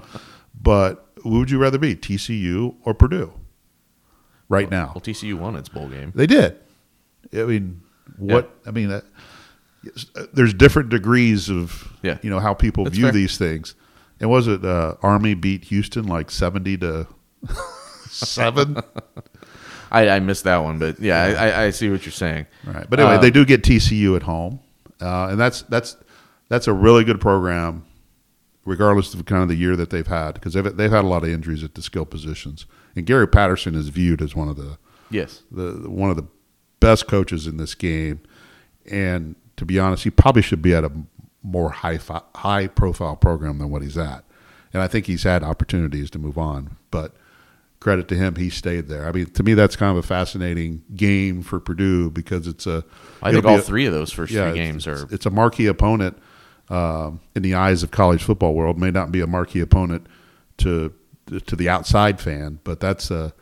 but 0.61 1.09
who 1.23 1.39
would 1.39 1.51
you 1.51 1.57
rather 1.57 1.77
be, 1.77 1.97
TCU 1.97 2.75
or 2.85 2.93
Purdue? 2.93 3.33
Right 4.49 4.69
now, 4.69 4.87
Well, 4.95 5.01
TCU 5.01 5.35
won 5.35 5.55
its 5.55 5.69
bowl 5.69 5.87
game. 5.87 6.11
they 6.15 6.25
did. 6.27 6.57
I 7.33 7.43
mean, 7.43 7.81
what? 8.17 8.49
I 8.65 8.71
mean, 8.71 8.89
uh, 8.91 9.01
there's 10.33 10.53
different 10.53 10.89
degrees 10.89 11.49
of 11.49 11.93
Yeah. 12.01 12.17
you 12.23 12.29
know 12.29 12.39
how 12.39 12.53
people 12.53 12.83
That's 12.83 12.95
view 12.95 13.05
fair. 13.05 13.11
these 13.13 13.37
things. 13.37 13.75
And 14.19 14.29
was 14.29 14.47
it 14.47 14.65
uh, 14.65 14.95
Army 15.03 15.33
beat 15.35 15.65
Houston 15.65 16.05
like 16.07 16.31
seventy 16.31 16.77
to 16.79 17.07
seven? 18.09 18.77
I, 19.91 20.09
I 20.09 20.19
missed 20.19 20.43
that 20.43 20.57
one, 20.57 20.77
but 20.77 20.99
yeah, 20.99 21.21
I, 21.23 21.31
I, 21.49 21.63
I 21.65 21.69
see 21.71 21.89
what 21.89 22.05
you're 22.05 22.11
saying. 22.11 22.45
Right. 22.65 22.85
But 22.89 22.99
anyway, 22.99 23.15
Uh, 23.15 23.19
they 23.19 23.31
do 23.31 23.43
get 23.45 23.63
TCU 23.63 24.15
at 24.15 24.23
home, 24.23 24.59
uh, 25.01 25.27
and 25.31 25.39
that's 25.39 25.63
that's 25.63 25.95
that's 26.47 26.67
a 26.67 26.73
really 26.73 27.03
good 27.03 27.19
program, 27.21 27.85
regardless 28.69 29.13
of 29.13 29.25
kind 29.25 29.41
of 29.41 29.49
the 29.49 29.55
year 29.55 29.75
that 29.75 29.89
they've 29.89 30.07
had, 30.07 30.35
because 30.35 30.53
they've 30.53 30.75
they've 30.77 30.91
had 30.91 31.03
a 31.03 31.07
lot 31.07 31.23
of 31.23 31.29
injuries 31.29 31.63
at 31.63 31.73
the 31.75 31.81
skill 31.81 32.05
positions. 32.05 32.65
And 32.95 33.05
Gary 33.05 33.27
Patterson 33.27 33.75
is 33.75 33.89
viewed 33.89 34.21
as 34.21 34.35
one 34.35 34.47
of 34.47 34.55
the 34.57 34.77
Yes. 35.09 35.41
the 35.51 35.89
one 35.89 36.09
of 36.11 36.15
the 36.15 36.27
best 36.79 37.07
coaches 37.07 37.47
in 37.47 37.57
this 37.57 37.75
game, 37.75 38.21
and 38.89 39.35
to 39.57 39.65
be 39.65 39.79
honest, 39.79 40.03
he 40.03 40.11
probably 40.11 40.41
should 40.43 40.61
be 40.61 40.73
at 40.73 40.83
a 40.83 40.91
more 41.41 41.71
high 41.71 41.97
fi- 41.97 42.21
high 42.35 42.67
profile 42.67 43.15
program 43.15 43.57
than 43.57 43.69
what 43.69 43.81
he's 43.81 43.97
at. 43.97 44.23
And 44.71 44.83
I 44.83 44.87
think 44.87 45.07
he's 45.07 45.23
had 45.23 45.43
opportunities 45.43 46.11
to 46.11 46.19
move 46.19 46.37
on, 46.37 46.77
but 46.91 47.15
credit 47.79 48.07
to 48.09 48.15
him, 48.15 48.35
he 48.35 48.49
stayed 48.51 48.87
there. 48.87 49.07
I 49.07 49.11
mean, 49.11 49.25
to 49.31 49.41
me, 49.41 49.53
that's 49.55 49.75
kind 49.75 49.97
of 49.97 50.03
a 50.03 50.07
fascinating 50.07 50.83
game 50.95 51.41
for 51.41 51.59
Purdue 51.59 52.11
because 52.11 52.45
it's 52.45 52.67
a. 52.67 52.83
I 53.23 53.31
think 53.31 53.45
all 53.45 53.57
a- 53.57 53.61
three 53.61 53.85
of 53.87 53.93
those 53.93 54.11
first 54.11 54.31
yeah, 54.31 54.49
three 54.51 54.59
games 54.59 54.85
it's, 54.85 55.01
are. 55.03 55.07
It's 55.15 55.25
a 55.25 55.31
marquee 55.31 55.65
opponent 55.65 56.17
um, 56.69 57.19
in 57.35 57.41
the 57.41 57.55
eyes 57.55 57.83
of 57.83 57.91
college 57.91 58.23
football 58.23 58.53
world. 58.53 58.77
May 58.77 58.91
not 58.91 59.11
be 59.11 59.21
a 59.21 59.27
marquee 59.27 59.59
opponent 59.59 60.07
to 60.57 60.93
to 61.45 61.55
the 61.55 61.69
outside 61.69 62.19
fan, 62.19 62.59
but 62.63 62.79
that's 62.79 63.11
a 63.11 63.33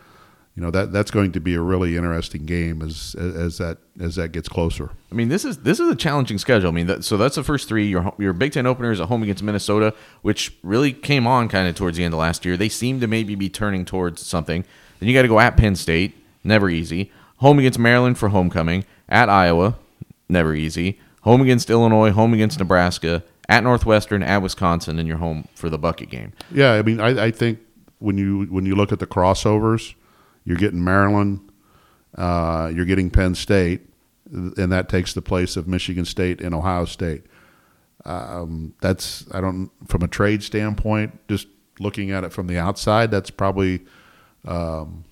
you 0.57 0.63
know 0.63 0.71
that 0.71 0.91
that's 0.91 1.11
going 1.11 1.31
to 1.33 1.39
be 1.39 1.53
a 1.53 1.61
really 1.61 1.95
interesting 1.95 2.47
game 2.47 2.81
as 2.81 3.15
as 3.15 3.59
that 3.59 3.77
as 3.99 4.15
that 4.15 4.31
gets 4.31 4.49
closer. 4.49 4.89
I 5.11 5.15
mean, 5.15 5.29
this 5.29 5.45
is 5.45 5.57
this 5.59 5.79
is 5.79 5.87
a 5.87 5.95
challenging 5.95 6.39
schedule. 6.39 6.69
I 6.69 6.71
mean, 6.71 6.87
that, 6.87 7.03
so 7.03 7.15
that's 7.15 7.35
the 7.35 7.43
first 7.43 7.69
three. 7.69 7.87
Your 7.87 8.11
your 8.17 8.33
Big 8.33 8.53
Ten 8.53 8.65
opener 8.65 8.91
is 8.91 8.99
at 8.99 9.07
home 9.07 9.21
against 9.21 9.43
Minnesota, 9.43 9.93
which 10.23 10.57
really 10.63 10.93
came 10.93 11.27
on 11.27 11.47
kind 11.47 11.67
of 11.67 11.75
towards 11.75 11.97
the 11.97 12.03
end 12.03 12.15
of 12.15 12.19
last 12.19 12.43
year. 12.43 12.57
They 12.57 12.69
seem 12.69 12.99
to 13.01 13.07
maybe 13.07 13.35
be 13.35 13.49
turning 13.49 13.85
towards 13.85 14.25
something. 14.25 14.65
Then 14.99 15.07
you 15.07 15.13
got 15.13 15.21
to 15.21 15.27
go 15.27 15.39
at 15.39 15.57
Penn 15.57 15.75
State, 15.75 16.15
never 16.43 16.71
easy. 16.71 17.11
Home 17.37 17.59
against 17.59 17.77
Maryland 17.77 18.17
for 18.17 18.29
homecoming. 18.29 18.83
At 19.07 19.29
Iowa, 19.29 19.75
never 20.27 20.55
easy. 20.55 20.99
Home 21.27 21.41
against 21.41 21.69
Illinois. 21.69 22.11
Home 22.11 22.33
against 22.33 22.59
Nebraska. 22.59 23.23
At 23.49 23.63
Northwestern. 23.63 24.23
At 24.23 24.41
Wisconsin, 24.41 24.97
and 24.99 25.07
you're 25.07 25.17
home 25.17 25.47
for 25.55 25.69
the 25.69 25.77
bucket 25.77 26.09
game. 26.09 26.33
Yeah, 26.51 26.73
I 26.73 26.81
mean, 26.81 26.99
I, 26.99 27.25
I 27.25 27.31
think 27.31 27.59
when 27.99 28.17
you 28.17 28.45
when 28.45 28.65
you 28.65 28.75
look 28.75 28.91
at 28.91 28.99
the 28.99 29.07
crossovers 29.07 29.93
you're 30.47 30.57
getting 30.57 30.81
Maryland, 30.81 31.51
uh, 32.17 32.71
you're 32.73 32.85
getting 32.85 33.09
Penn 33.09 33.35
State, 33.35 33.81
and 34.31 34.71
that 34.71 34.87
takes 34.87 35.13
the 35.13 35.21
place 35.21 35.57
of 35.57 35.67
Michigan 35.67 36.05
State 36.05 36.39
and 36.39 36.55
Ohio 36.55 36.85
State. 36.85 37.25
Um, 38.05 38.73
that's 38.79 39.25
I 39.33 39.41
don't 39.41 39.69
from 39.89 40.03
a 40.03 40.07
trade 40.07 40.41
standpoint, 40.41 41.19
just 41.27 41.47
looking 41.81 42.11
at 42.11 42.23
it 42.23 42.31
from 42.31 42.47
the 42.47 42.57
outside, 42.57 43.11
that's 43.11 43.29
probably 43.29 43.81
um, 44.45 45.03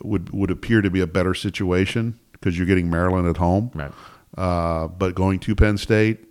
would 0.00 0.30
would 0.30 0.50
appear 0.50 0.80
to 0.80 0.88
be 0.88 1.02
a 1.02 1.06
better 1.06 1.34
situation 1.34 2.18
because 2.32 2.56
you're 2.56 2.66
getting 2.66 2.88
Maryland 2.88 3.28
at 3.28 3.36
home. 3.36 3.70
Right. 3.74 3.92
Uh, 4.36 4.88
but 4.88 5.14
going 5.14 5.38
to 5.40 5.54
Penn 5.56 5.78
State, 5.78 6.24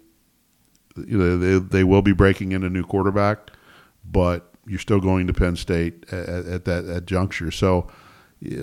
you 0.95 1.17
know, 1.17 1.37
they, 1.37 1.59
they 1.59 1.83
will 1.83 2.01
be 2.01 2.13
breaking 2.13 2.51
in 2.53 2.63
a 2.63 2.69
new 2.69 2.83
quarterback, 2.83 3.51
but 4.09 4.53
you're 4.65 4.79
still 4.79 4.99
going 4.99 5.27
to 5.27 5.33
Penn 5.33 5.55
State 5.55 6.05
at, 6.11 6.27
at 6.45 6.65
that 6.65 6.85
at 6.85 7.05
juncture. 7.05 7.51
So 7.51 7.87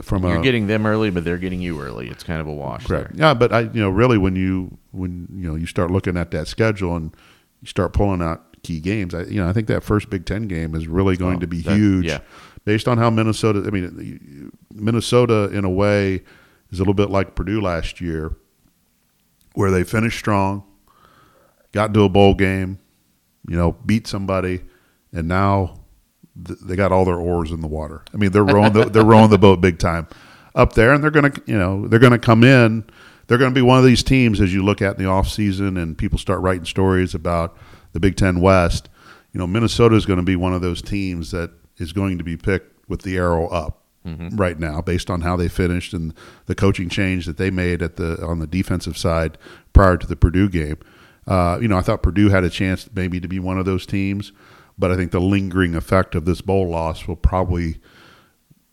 from 0.03 0.23
you're 0.23 0.39
a, 0.39 0.43
getting 0.43 0.67
them 0.67 0.87
early, 0.87 1.11
but 1.11 1.25
they're 1.25 1.39
getting 1.39 1.61
you 1.61 1.81
early. 1.81 2.09
It's 2.09 2.23
kind 2.25 2.41
of 2.41 2.47
a 2.47 2.53
wash. 2.53 2.87
correct. 2.87 3.17
There. 3.17 3.27
Yeah, 3.29 3.35
but 3.35 3.53
I 3.53 3.61
you 3.63 3.81
know 3.81 3.91
really 3.91 4.19
when 4.19 4.37
you 4.37 4.79
when 4.93 5.29
you 5.35 5.49
know 5.49 5.55
you 5.57 5.67
start 5.67 5.91
looking 5.91 6.17
at 6.17 6.31
that 6.31 6.47
schedule 6.49 6.97
and 6.97 7.15
you 7.61 7.67
start 7.69 7.93
pulling 7.93 8.23
out 8.23 8.57
key 8.63 8.81
games, 8.81 9.15
I 9.15 9.25
you 9.25 9.41
know 9.43 9.49
I 9.49 9.53
think 9.53 9.67
that 9.69 9.83
first 9.83 10.11
Big 10.11 10.27
Ten 10.27 10.47
game 10.49 10.75
is 10.75 10.87
really 10.87 11.17
going 11.17 11.37
Oh, 11.37 11.41
to 11.41 11.47
be 11.47 11.61
that- 11.63 11.77
huge. 11.77 12.07
yeah. 12.07 12.21
Based 12.65 12.89
on 12.89 12.97
how 12.97 13.11
Minnesota, 13.11 13.63
I 13.67 13.71
mean, 13.71 14.51
Minnesota 14.73 15.51
in 15.53 15.65
a 15.67 15.71
way 15.71 16.23
is 16.71 16.79
a 16.79 16.83
little 16.83 16.95
bit 16.95 17.11
like 17.11 17.35
Purdue 17.35 17.61
last 17.61 18.01
year, 18.01 18.37
where 19.55 19.71
they 19.71 19.85
finished 19.85 20.19
strong, 20.19 20.65
got 21.73 21.89
into 21.89 22.03
a 22.03 22.09
bowl 22.09 22.35
game, 22.35 22.79
you 23.49 23.57
know, 23.57 23.73
beat 23.73 24.07
somebody, 24.07 24.63
and 25.13 25.27
now 25.27 25.81
th- 26.45 26.59
they 26.61 26.77
got 26.77 26.93
all 26.93 27.05
their 27.05 27.19
oars 27.19 27.51
in 27.51 27.61
the 27.61 27.67
water. 27.67 28.03
I 28.13 28.17
mean, 28.17 28.33
they're 28.33 28.45
rowing 28.45 28.73
the, 28.73 28.85
they're 28.91 29.05
rowing 29.05 29.31
the 29.31 29.39
boat 29.39 29.61
big 29.61 29.79
time 29.79 30.07
up 30.55 30.75
there, 30.75 30.93
and 30.93 31.03
they're 31.03 31.11
going 31.11 31.33
to 31.33 31.43
you 31.47 31.59
know 31.59 31.89
they're 31.89 31.99
to 31.99 32.19
come 32.19 32.45
in. 32.45 32.85
They're 33.27 33.39
going 33.39 33.53
to 33.53 33.55
be 33.55 33.63
one 33.63 33.79
of 33.79 33.85
these 33.85 34.03
teams 34.03 34.39
as 34.41 34.53
you 34.53 34.63
look 34.63 34.83
at 34.83 34.99
in 34.99 35.03
the 35.03 35.11
off 35.11 35.29
season, 35.29 35.79
and 35.79 35.97
people 35.97 36.19
start 36.19 36.41
writing 36.41 36.67
stories 36.67 37.15
about 37.15 37.57
the 37.93 38.01
Big 38.01 38.17
Ten 38.17 38.41
West. 38.41 38.91
You 39.33 39.39
know, 39.39 39.47
Minnesota 39.47 39.97
is 39.97 40.05
going 40.05 40.19
to 40.19 40.25
be 40.25 40.37
one 40.37 40.53
of 40.53 40.61
those 40.61 40.83
teams 40.83 41.31
that 41.31 41.51
is 41.79 41.93
going 41.93 42.19
to 42.19 42.25
be 42.25 42.37
picked 42.37 42.89
with 42.89 43.03
the 43.03 43.17
arrow 43.17 43.49
up 43.49 43.84
right 44.05 44.59
now, 44.59 44.83
based 44.83 45.09
on 45.09 45.23
how 45.23 45.37
they 45.37 45.49
finished 45.49 45.95
and 45.95 46.13
the 46.47 46.55
coaching 46.55 46.89
change 46.89 47.27
that 47.27 47.39
they 47.39 47.51
made 47.51 47.83
at 47.83 47.97
the 47.97 48.23
on 48.25 48.39
the 48.39 48.47
defensive 48.47 48.99
side 48.99 49.39
prior 49.73 49.97
to 49.97 50.07
the 50.07 50.17
Purdue 50.17 50.49
game. 50.49 50.77
Uh, 51.27 51.59
you 51.61 51.69
know, 51.69 51.79
I 51.79 51.81
thought 51.81 52.03
Purdue 52.03 52.29
had 52.29 52.45
a 52.45 52.51
chance 52.51 52.89
maybe 52.95 53.19
to 53.19 53.29
be 53.29 53.39
one 53.39 53.59
of 53.59 53.65
those 53.65 53.87
teams, 53.87 54.33
but 54.79 54.91
I 54.91 54.97
think 54.97 55.11
the 55.11 55.21
lingering 55.21 55.75
effect 55.75 56.15
of 56.15 56.27
this 56.27 56.43
bowl 56.43 56.69
loss 56.69 57.09
will 57.09 57.17
probably 57.17 57.77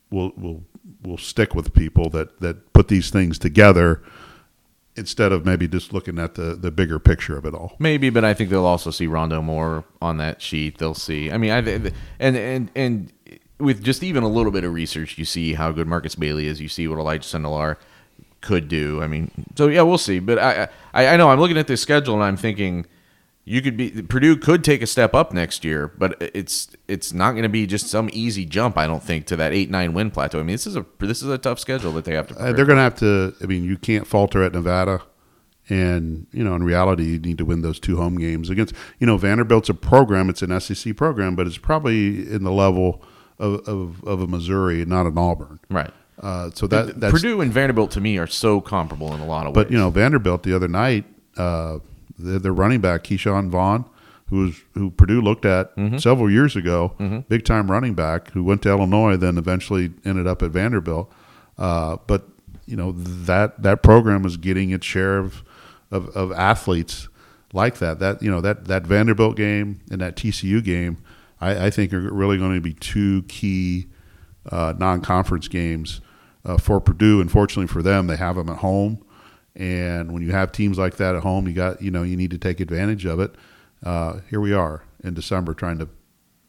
will 0.10 0.34
will 0.36 0.64
will 1.04 1.18
stick 1.18 1.56
with 1.56 1.74
people 1.74 2.10
that 2.10 2.40
that 2.42 2.74
put 2.74 2.90
these 2.90 3.10
things 3.10 3.40
together 3.40 4.04
instead 4.96 5.32
of 5.32 5.46
maybe 5.46 5.68
just 5.68 5.94
looking 5.94 6.20
at 6.20 6.36
the 6.36 6.56
the 6.56 6.72
bigger 6.72 7.00
picture 7.00 7.38
of 7.38 7.46
it 7.46 7.54
all. 7.54 7.76
Maybe, 7.80 8.10
but 8.10 8.26
I 8.26 8.34
think 8.34 8.50
they'll 8.50 8.66
also 8.66 8.92
see 8.92 9.08
Rondale 9.08 9.44
Moore 9.44 9.86
on 10.02 10.18
that 10.18 10.42
sheet. 10.42 10.78
They'll 10.78 10.94
see. 10.94 11.32
I 11.32 11.38
mean, 11.38 11.52
I 11.52 11.60
and 12.20 12.36
and 12.38 12.72
and 12.76 13.14
with 13.62 13.84
just 13.84 14.04
even 14.04 14.24
a 14.24 14.28
little 14.28 14.52
bit 14.52 14.64
of 14.64 14.74
research, 14.74 15.18
you 15.18 15.26
see 15.26 15.54
how 15.54 15.72
good 15.72 15.88
Markus 15.88 16.16
Bailey 16.16 16.48
is. 16.48 16.60
You 16.60 16.68
see 16.68 16.88
what 16.88 17.00
Elijah 17.00 17.28
Sindelar 17.28 17.78
could 18.42 18.68
do. 18.68 19.02
I 19.02 19.08
mean, 19.08 19.32
so 19.56 19.68
yeah, 19.68 19.84
we'll 19.84 19.98
see. 19.98 20.20
But 20.20 20.40
I 20.40 20.68
I, 20.94 21.08
I 21.08 21.18
know 21.18 21.30
I'm 21.30 21.40
looking 21.40 21.58
at 21.58 21.68
this 21.68 21.82
schedule 21.82 22.16
and 22.16 22.24
I'm 22.24 22.38
thinking 22.38 22.86
you 23.44 23.62
could 23.62 23.76
be 23.76 23.90
Purdue 24.04 24.38
could 24.38 24.64
take 24.64 24.82
a 24.82 24.88
step 24.88 25.14
up 25.14 25.34
next 25.34 25.64
year, 25.64 25.88
but 25.98 26.16
it's 26.20 26.70
it's 26.88 27.12
not 27.12 27.32
going 27.32 27.44
to 27.44 27.50
be 27.50 27.66
just 27.66 27.88
some 27.88 28.10
easy 28.14 28.46
jump. 28.46 28.78
I 28.78 28.88
don't 28.88 29.04
think 29.04 29.26
to 29.28 29.36
that 29.38 29.54
eight 29.54 29.70
nine 29.70 29.94
win 29.94 30.12
plateau. 30.12 30.40
I 30.40 30.44
mean, 30.44 30.54
this 30.54 30.68
is 30.68 30.76
a 30.76 30.86
this 31.00 31.22
is 31.22 31.30
a 31.30 31.38
tough 31.38 31.60
schedule 31.60 31.92
that 31.94 32.06
they 32.06 32.14
have 32.14 32.28
to. 32.28 32.36
Uh, 32.36 32.54
they're 32.54 32.66
going 32.66 32.78
to 32.78 32.84
have 32.84 32.96
to. 33.00 33.36
I 33.42 33.46
mean, 33.48 33.64
you 33.64 33.78
can't 33.78 34.06
falter 34.06 34.44
at 34.44 34.54
Nevada, 34.54 35.02
and 35.70 36.28
you 36.32 36.44
know, 36.44 36.56
in 36.56 36.64
reality, 36.64 37.04
you 37.06 37.20
need 37.20 37.40
to 37.40 37.46
win 37.46 37.62
those 37.62 37.80
two 37.80 37.98
home 37.98 38.18
games 38.18 38.50
against. 38.50 38.76
You 39.00 39.08
know, 39.08 39.18
Vanderbilt's 39.18 39.70
a 39.70 39.74
program; 39.74 40.30
it's 40.30 40.44
an 40.44 40.60
SEC 40.60 40.96
program, 40.96 41.36
but 41.36 41.48
it's 41.48 41.58
probably 41.58 42.32
in 42.32 42.44
the 42.44 42.52
level 42.52 43.04
of 43.42 43.68
of, 43.68 44.04
of 44.06 44.22
a 44.22 44.28
Missouri, 44.28 44.86
not 44.86 45.06
an 45.06 45.18
Auburn. 45.18 45.60
right. 45.70 45.92
Uh, 46.22 46.52
so 46.54 46.68
that 46.68 47.00
that's 47.00 47.12
Purdue 47.12 47.42
and 47.42 47.52
Vanderbilt 47.52 47.90
to 47.92 48.02
me 48.02 48.18
are 48.20 48.28
so 48.28 48.62
comparable 48.62 49.12
in 49.16 49.22
a 49.22 49.26
lot 49.26 49.48
of 49.48 49.56
ways. 49.56 49.66
But 49.66 49.72
you 49.72 49.78
know, 49.80 49.90
Vanderbilt 49.90 50.44
the 50.44 50.56
other 50.56 50.68
night, 50.68 51.06
uh, 51.36 51.80
their, 52.20 52.38
their 52.38 52.54
running 52.54 52.80
back 52.80 53.04
Ke'Shawn 53.04 53.50
Vaughn, 53.50 53.86
who 54.30 54.46
was 54.46 54.62
who 54.76 54.92
Purdue 54.92 55.20
looked 55.22 55.46
at 55.46 55.76
Mm-hmm. 55.76 55.98
several 55.98 56.30
years 56.30 56.56
ago, 56.56 56.94
big 57.28 57.44
time 57.44 57.72
running 57.72 57.96
back 57.96 58.30
who 58.32 58.44
went 58.44 58.62
to 58.64 58.70
Illinois, 58.70 59.18
then 59.18 59.38
eventually 59.40 59.92
ended 60.06 60.28
up 60.28 60.44
at 60.44 60.52
Vanderbilt. 60.52 61.12
Uh, 61.58 61.98
but 62.06 62.28
you 62.68 62.76
know 62.78 62.92
that 62.92 63.64
that 63.64 63.82
program 63.82 64.24
is 64.24 64.38
getting 64.38 64.70
its 64.70 64.86
share 64.86 65.18
of, 65.18 65.42
of 65.90 66.10
of 66.16 66.32
athletes 66.34 67.08
like 67.52 67.80
that. 67.80 67.98
That 67.98 68.22
you 68.22 68.30
know 68.30 68.42
that 68.42 68.66
that 68.66 68.86
Vanderbilt 68.86 69.36
game 69.38 69.80
and 69.90 70.02
that 70.02 70.16
TCU 70.18 70.64
game, 70.64 70.98
I, 71.42 71.66
I 71.66 71.70
think 71.72 71.92
are 71.94 72.00
really 72.00 72.38
going 72.38 72.56
to 72.56 72.62
be 72.62 72.74
two 72.74 73.24
key 73.24 73.88
uh, 74.50 74.74
non-conference 74.78 75.48
games 75.48 76.00
uh, 76.46 76.58
for 76.58 76.80
Purdue. 76.80 77.20
Unfortunately 77.22 77.68
for 77.68 77.82
them, 77.82 78.08
they 78.08 78.16
have 78.18 78.36
them 78.36 78.50
at 78.50 78.58
home, 78.58 79.04
and 79.56 80.12
when 80.14 80.22
you 80.24 80.32
have 80.32 80.52
teams 80.52 80.78
like 80.78 80.98
that 80.98 81.16
at 81.16 81.24
home, 81.24 81.48
you 81.48 81.54
got 81.54 81.82
you 81.82 81.92
know 81.92 82.04
you 82.04 82.16
need 82.16 82.32
to 82.32 82.38
take 82.38 82.60
advantage 82.60 83.06
of 83.06 83.20
it. 83.20 83.36
Uh, 83.84 84.20
here 84.30 84.40
we 84.40 84.54
are 84.54 84.84
in 85.04 85.14
December 85.14 85.54
trying 85.54 85.80
to 85.80 85.90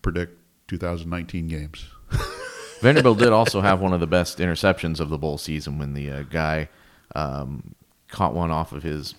predict 0.02 0.38
2019 0.68 1.48
games. 1.48 1.86
Vanderbilt 2.80 3.18
did 3.18 3.28
also 3.32 3.60
have 3.60 3.80
one 3.80 3.92
of 3.92 4.00
the 4.00 4.06
best 4.06 4.38
interceptions 4.38 4.98
of 5.00 5.08
the 5.08 5.16
bowl 5.16 5.38
season 5.38 5.78
when 5.78 5.94
the 5.94 6.10
uh, 6.10 6.22
guy 6.24 6.68
um, 7.14 7.74
caught 8.08 8.34
one 8.34 8.50
off 8.50 8.72
of 8.72 8.82
his 8.82 9.14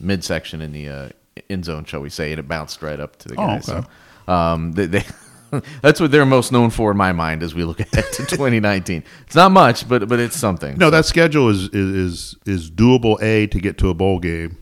midsection 0.00 0.60
in 0.60 0.72
the 0.72 0.88
uh, 0.88 1.08
end 1.50 1.64
zone, 1.64 1.84
shall 1.84 2.00
we 2.00 2.08
say, 2.10 2.32
and 2.32 2.40
it 2.40 2.48
bounced 2.48 2.82
right 2.82 2.98
up 2.98 3.16
to 3.16 3.28
the 3.28 3.34
Oh, 3.34 3.46
guy. 3.46 3.52
okay. 3.56 3.60
So 3.62 3.84
um, 4.28 4.72
they, 4.72 4.86
they 4.86 5.04
that's 5.82 6.00
what 6.00 6.10
they're 6.10 6.26
most 6.26 6.50
known 6.52 6.70
for 6.70 6.90
in 6.90 6.96
my 6.96 7.12
mind 7.12 7.42
as 7.42 7.54
we 7.54 7.64
look 7.64 7.80
ahead 7.80 8.04
to 8.12 8.24
2019. 8.26 9.04
It's 9.26 9.34
not 9.34 9.52
much, 9.52 9.88
but 9.88 10.08
but 10.08 10.18
it's 10.18 10.36
something. 10.36 10.76
No, 10.78 10.90
that 10.90 11.04
schedule 11.04 11.48
is 11.48 11.68
is 11.68 11.74
is, 11.74 12.36
is 12.46 12.70
doable. 12.70 13.20
A 13.22 13.46
to 13.48 13.60
get 13.60 13.78
to 13.78 13.90
a 13.90 13.94
bowl 13.94 14.18
game, 14.18 14.56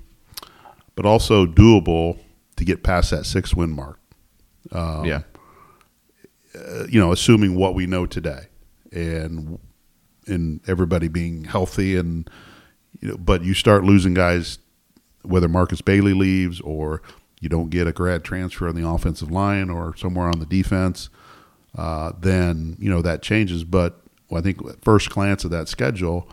but 0.94 1.06
also 1.06 1.46
doable 1.46 2.18
to 2.56 2.64
get 2.64 2.82
past 2.82 3.10
that 3.10 3.24
six 3.24 3.54
win 3.54 3.70
mark. 3.70 3.98
yeah, 4.72 5.22
uh, 6.54 6.86
you 6.88 7.00
know, 7.00 7.12
assuming 7.12 7.54
what 7.54 7.74
we 7.74 7.86
know 7.86 8.06
today, 8.06 8.46
and 8.92 9.58
and 10.26 10.60
everybody 10.68 11.08
being 11.08 11.44
healthy, 11.44 11.96
and 11.96 12.28
you 13.00 13.08
know, 13.08 13.16
but 13.16 13.42
you 13.42 13.54
start 13.54 13.84
losing 13.84 14.14
guys, 14.14 14.58
whether 15.22 15.48
Markus 15.48 15.80
Bailey 15.80 16.14
leaves 16.14 16.60
or 16.60 17.02
you 17.40 17.48
don't 17.48 17.70
get 17.70 17.86
a 17.86 17.92
grad 17.92 18.22
transfer 18.22 18.68
on 18.68 18.74
the 18.74 18.86
offensive 18.86 19.30
line 19.30 19.70
or 19.70 19.96
somewhere 19.96 20.28
on 20.28 20.38
the 20.38 20.46
defense, 20.46 21.08
uh, 21.76 22.12
then 22.20 22.76
you 22.78 22.90
know 22.90 23.02
that 23.02 23.22
changes. 23.22 23.64
But 23.64 24.00
I 24.34 24.40
think 24.40 24.64
at 24.68 24.84
first 24.84 25.10
glance 25.10 25.44
of 25.44 25.50
that 25.50 25.68
schedule, 25.68 26.28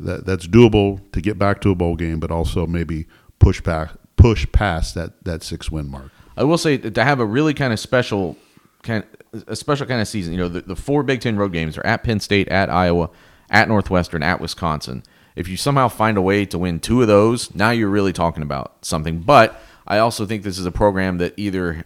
that 0.00 0.26
that's 0.26 0.46
doable 0.46 1.00
to 1.12 1.20
get 1.20 1.38
back 1.38 1.60
to 1.62 1.70
a 1.70 1.74
bowl 1.74 1.96
game, 1.96 2.18
but 2.18 2.30
also 2.30 2.66
maybe 2.66 3.06
push 3.38 3.60
back 3.60 3.90
push 4.16 4.46
past 4.52 4.94
that 4.94 5.24
that 5.24 5.42
six 5.42 5.70
win 5.70 5.88
mark. 5.88 6.10
I 6.36 6.44
will 6.44 6.58
say 6.58 6.78
to 6.78 7.04
have 7.04 7.20
a 7.20 7.26
really 7.26 7.54
kind 7.54 7.72
of 7.72 7.80
special 7.80 8.36
kind 8.82 9.04
a 9.46 9.56
special 9.56 9.86
kind 9.86 10.00
of 10.00 10.08
season. 10.08 10.32
You 10.32 10.38
know, 10.40 10.48
the, 10.48 10.62
the 10.62 10.76
four 10.76 11.02
Big 11.02 11.20
Ten 11.20 11.36
road 11.36 11.52
games 11.52 11.76
are 11.78 11.86
at 11.86 12.02
Penn 12.02 12.20
State, 12.20 12.48
at 12.48 12.70
Iowa, 12.70 13.10
at 13.50 13.68
Northwestern, 13.68 14.22
at 14.22 14.40
Wisconsin. 14.40 15.02
If 15.36 15.48
you 15.48 15.56
somehow 15.56 15.88
find 15.88 16.16
a 16.16 16.22
way 16.22 16.44
to 16.46 16.58
win 16.58 16.80
two 16.80 17.00
of 17.00 17.06
those, 17.06 17.54
now 17.54 17.70
you're 17.70 17.88
really 17.88 18.12
talking 18.12 18.42
about 18.42 18.84
something. 18.84 19.20
But 19.20 19.60
I 19.88 19.98
also 19.98 20.26
think 20.26 20.42
this 20.42 20.58
is 20.58 20.66
a 20.66 20.70
program 20.70 21.18
that 21.18 21.34
either 21.36 21.84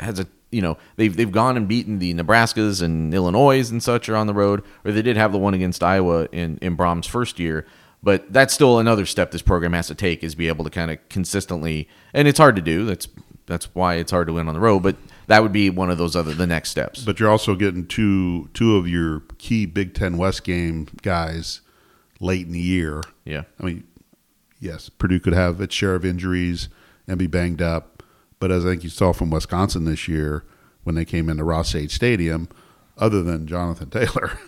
has 0.00 0.18
a 0.18 0.26
you 0.50 0.60
know 0.60 0.76
they've 0.96 1.16
they've 1.16 1.32
gone 1.32 1.56
and 1.56 1.66
beaten 1.66 1.98
the 1.98 2.12
Nebraskas 2.12 2.82
and 2.82 3.14
Illinois 3.14 3.70
and 3.70 3.82
such 3.82 4.08
are 4.08 4.16
on 4.16 4.26
the 4.26 4.34
road, 4.34 4.62
or 4.84 4.92
they 4.92 5.02
did 5.02 5.16
have 5.16 5.32
the 5.32 5.38
one 5.38 5.54
against 5.54 5.82
Iowa 5.82 6.28
in 6.32 6.58
in 6.60 6.76
Brohm's 6.76 7.06
first 7.06 7.38
year. 7.38 7.66
But 8.02 8.32
that's 8.32 8.52
still 8.52 8.78
another 8.78 9.06
step 9.06 9.30
this 9.30 9.42
program 9.42 9.72
has 9.72 9.86
to 9.88 9.94
take 9.94 10.22
is 10.22 10.34
be 10.34 10.48
able 10.48 10.64
to 10.64 10.70
kind 10.70 10.90
of 10.90 11.08
consistently, 11.08 11.88
and 12.12 12.28
it's 12.28 12.38
hard 12.38 12.56
to 12.56 12.62
do. 12.62 12.84
That's 12.84 13.08
that's 13.46 13.74
why 13.74 13.94
it's 13.94 14.10
hard 14.10 14.26
to 14.26 14.34
win 14.34 14.48
on 14.48 14.54
the 14.54 14.60
road. 14.60 14.82
But 14.82 14.96
that 15.28 15.42
would 15.42 15.52
be 15.52 15.70
one 15.70 15.90
of 15.90 15.98
those 15.98 16.14
other 16.14 16.32
the 16.32 16.46
next 16.46 16.70
steps. 16.70 17.04
But 17.04 17.18
you're 17.18 17.30
also 17.30 17.54
getting 17.54 17.86
two 17.86 18.48
two 18.54 18.76
of 18.76 18.88
your 18.88 19.22
key 19.38 19.66
Big 19.66 19.94
Ten 19.94 20.18
West 20.18 20.44
game 20.44 20.88
guys 21.02 21.60
late 22.20 22.46
in 22.46 22.52
the 22.52 22.60
year. 22.60 23.02
Yeah. 23.24 23.42
I 23.60 23.64
mean, 23.64 23.84
yes, 24.60 24.88
Purdue 24.88 25.20
could 25.20 25.34
have 25.34 25.60
its 25.60 25.74
share 25.74 25.94
of 25.94 26.04
injuries 26.04 26.68
and 27.08 27.18
be 27.18 27.26
banged 27.26 27.62
up, 27.62 28.02
but 28.40 28.50
as 28.50 28.64
I 28.64 28.70
think 28.70 28.84
you 28.84 28.90
saw 28.90 29.12
from 29.12 29.30
Wisconsin 29.30 29.84
this 29.84 30.08
year 30.08 30.44
when 30.84 30.94
they 30.94 31.04
came 31.04 31.28
into 31.28 31.44
Ross-Ade 31.44 31.90
Stadium, 31.90 32.48
other 32.98 33.22
than 33.22 33.46
Jonathan 33.46 33.90
Taylor, 33.98 34.38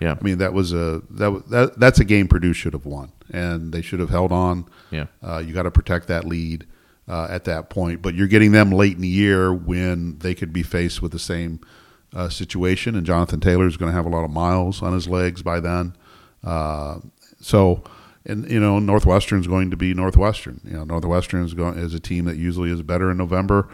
Yeah. 0.00 0.16
I 0.20 0.24
mean 0.24 0.38
that 0.38 0.52
was 0.52 0.72
a 0.72 1.02
that 1.10 1.30
was- 1.32 1.42
that 1.50 1.78
that's 1.80 1.98
a 1.98 2.04
game 2.04 2.28
Purdue 2.28 2.52
should 2.52 2.72
have 2.72 2.86
won, 2.86 3.10
and 3.32 3.72
they 3.72 3.82
should 3.82 4.00
have 4.00 4.10
held 4.10 4.32
on. 4.32 4.66
Yeah. 4.90 5.06
Uh, 5.22 5.38
you 5.38 5.52
got 5.52 5.64
to 5.64 5.70
protect 5.70 6.06
that 6.08 6.24
lead 6.24 6.66
uh, 7.08 7.26
at 7.30 7.44
that 7.44 7.68
point, 7.70 8.00
but 8.02 8.14
you're 8.14 8.26
getting 8.28 8.52
them 8.52 8.70
late 8.70 8.94
in 8.94 9.00
the 9.02 9.08
year 9.08 9.52
when 9.52 10.18
they 10.18 10.34
could 10.34 10.52
be 10.52 10.62
faced 10.62 11.02
with 11.02 11.10
the 11.12 11.18
same 11.18 11.58
uh, 12.14 12.28
situation, 12.28 12.94
and 12.94 13.04
Jonathan 13.06 13.40
Taylor 13.40 13.66
is 13.66 13.76
going 13.76 13.90
to 13.90 13.96
have 13.96 14.06
a 14.06 14.10
lot 14.10 14.24
of 14.24 14.30
miles 14.30 14.82
on 14.82 14.92
his 14.92 15.08
legs 15.08 15.42
by 15.42 15.58
then. 15.60 15.94
Uh, 16.44 16.98
so, 17.40 17.82
and 18.28 18.50
you 18.50 18.60
know, 18.60 18.78
Northwestern's 18.78 19.46
going 19.46 19.70
to 19.70 19.76
be 19.76 19.94
Northwestern. 19.94 20.60
You 20.64 20.74
know, 20.74 20.84
Northwestern 20.84 21.44
is 21.44 21.54
going 21.54 21.78
is 21.78 21.94
a 21.94 22.00
team 22.00 22.26
that 22.26 22.36
usually 22.36 22.70
is 22.70 22.82
better 22.82 23.10
in 23.10 23.16
November 23.16 23.68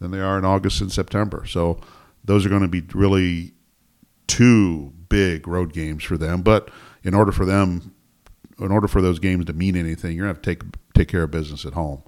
than 0.00 0.10
they 0.10 0.20
are 0.20 0.38
in 0.38 0.44
August 0.44 0.80
and 0.80 0.90
September. 0.90 1.44
So, 1.46 1.78
those 2.24 2.44
are 2.44 2.48
going 2.48 2.62
to 2.62 2.68
be 2.68 2.82
really 2.94 3.52
two 4.26 4.92
big 5.08 5.46
road 5.46 5.72
games 5.72 6.04
for 6.04 6.16
them. 6.16 6.42
But 6.42 6.70
in 7.02 7.14
order 7.14 7.32
for 7.32 7.44
them, 7.44 7.94
in 8.58 8.70
order 8.70 8.88
for 8.88 9.00
those 9.00 9.18
games 9.18 9.44
to 9.46 9.52
mean 9.52 9.76
anything, 9.76 10.16
you're 10.16 10.26
going 10.26 10.34
to 10.34 10.38
have 10.38 10.58
to 10.58 10.64
take 10.64 10.78
take 10.94 11.08
care 11.08 11.22
of 11.22 11.30
business 11.30 11.64
at 11.64 11.74
home, 11.74 12.02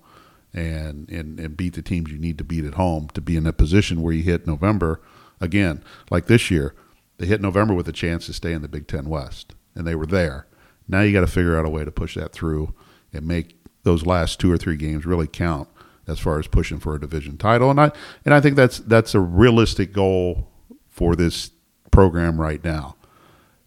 and 0.52 1.08
and 1.10 1.38
and 1.38 1.56
beat 1.56 1.74
the 1.74 1.82
teams 1.82 2.10
you 2.10 2.18
need 2.18 2.38
to 2.38 2.44
beat 2.44 2.64
at 2.64 2.74
home 2.74 3.08
to 3.14 3.20
be 3.20 3.36
in 3.36 3.46
a 3.46 3.52
position 3.52 4.02
where 4.02 4.12
you 4.12 4.22
hit 4.22 4.46
November 4.46 5.00
again. 5.40 5.82
Like 6.10 6.26
this 6.26 6.50
year, 6.50 6.74
they 7.18 7.26
hit 7.26 7.40
November 7.40 7.74
with 7.74 7.88
a 7.88 7.92
chance 7.92 8.26
to 8.26 8.32
stay 8.32 8.52
in 8.52 8.62
the 8.62 8.68
Big 8.68 8.86
Ten 8.86 9.08
West, 9.08 9.54
and 9.74 9.86
they 9.86 9.94
were 9.94 10.06
there. 10.06 10.46
Now 10.90 11.02
you 11.02 11.12
got 11.12 11.20
to 11.20 11.26
figure 11.26 11.58
out 11.58 11.64
a 11.64 11.70
way 11.70 11.84
to 11.84 11.92
push 11.92 12.16
that 12.16 12.32
through 12.32 12.74
and 13.12 13.26
make 13.26 13.56
those 13.84 14.04
last 14.04 14.40
two 14.40 14.52
or 14.52 14.58
three 14.58 14.76
games 14.76 15.06
really 15.06 15.26
count 15.26 15.68
as 16.06 16.18
far 16.18 16.38
as 16.38 16.46
pushing 16.46 16.80
for 16.80 16.94
a 16.94 17.00
division 17.00 17.38
title. 17.38 17.70
And 17.70 17.80
I 17.80 17.92
and 18.24 18.34
I 18.34 18.40
think 18.40 18.56
that's 18.56 18.78
that's 18.78 19.14
a 19.14 19.20
realistic 19.20 19.92
goal 19.92 20.48
for 20.88 21.14
this 21.14 21.52
program 21.90 22.40
right 22.40 22.62
now. 22.62 22.96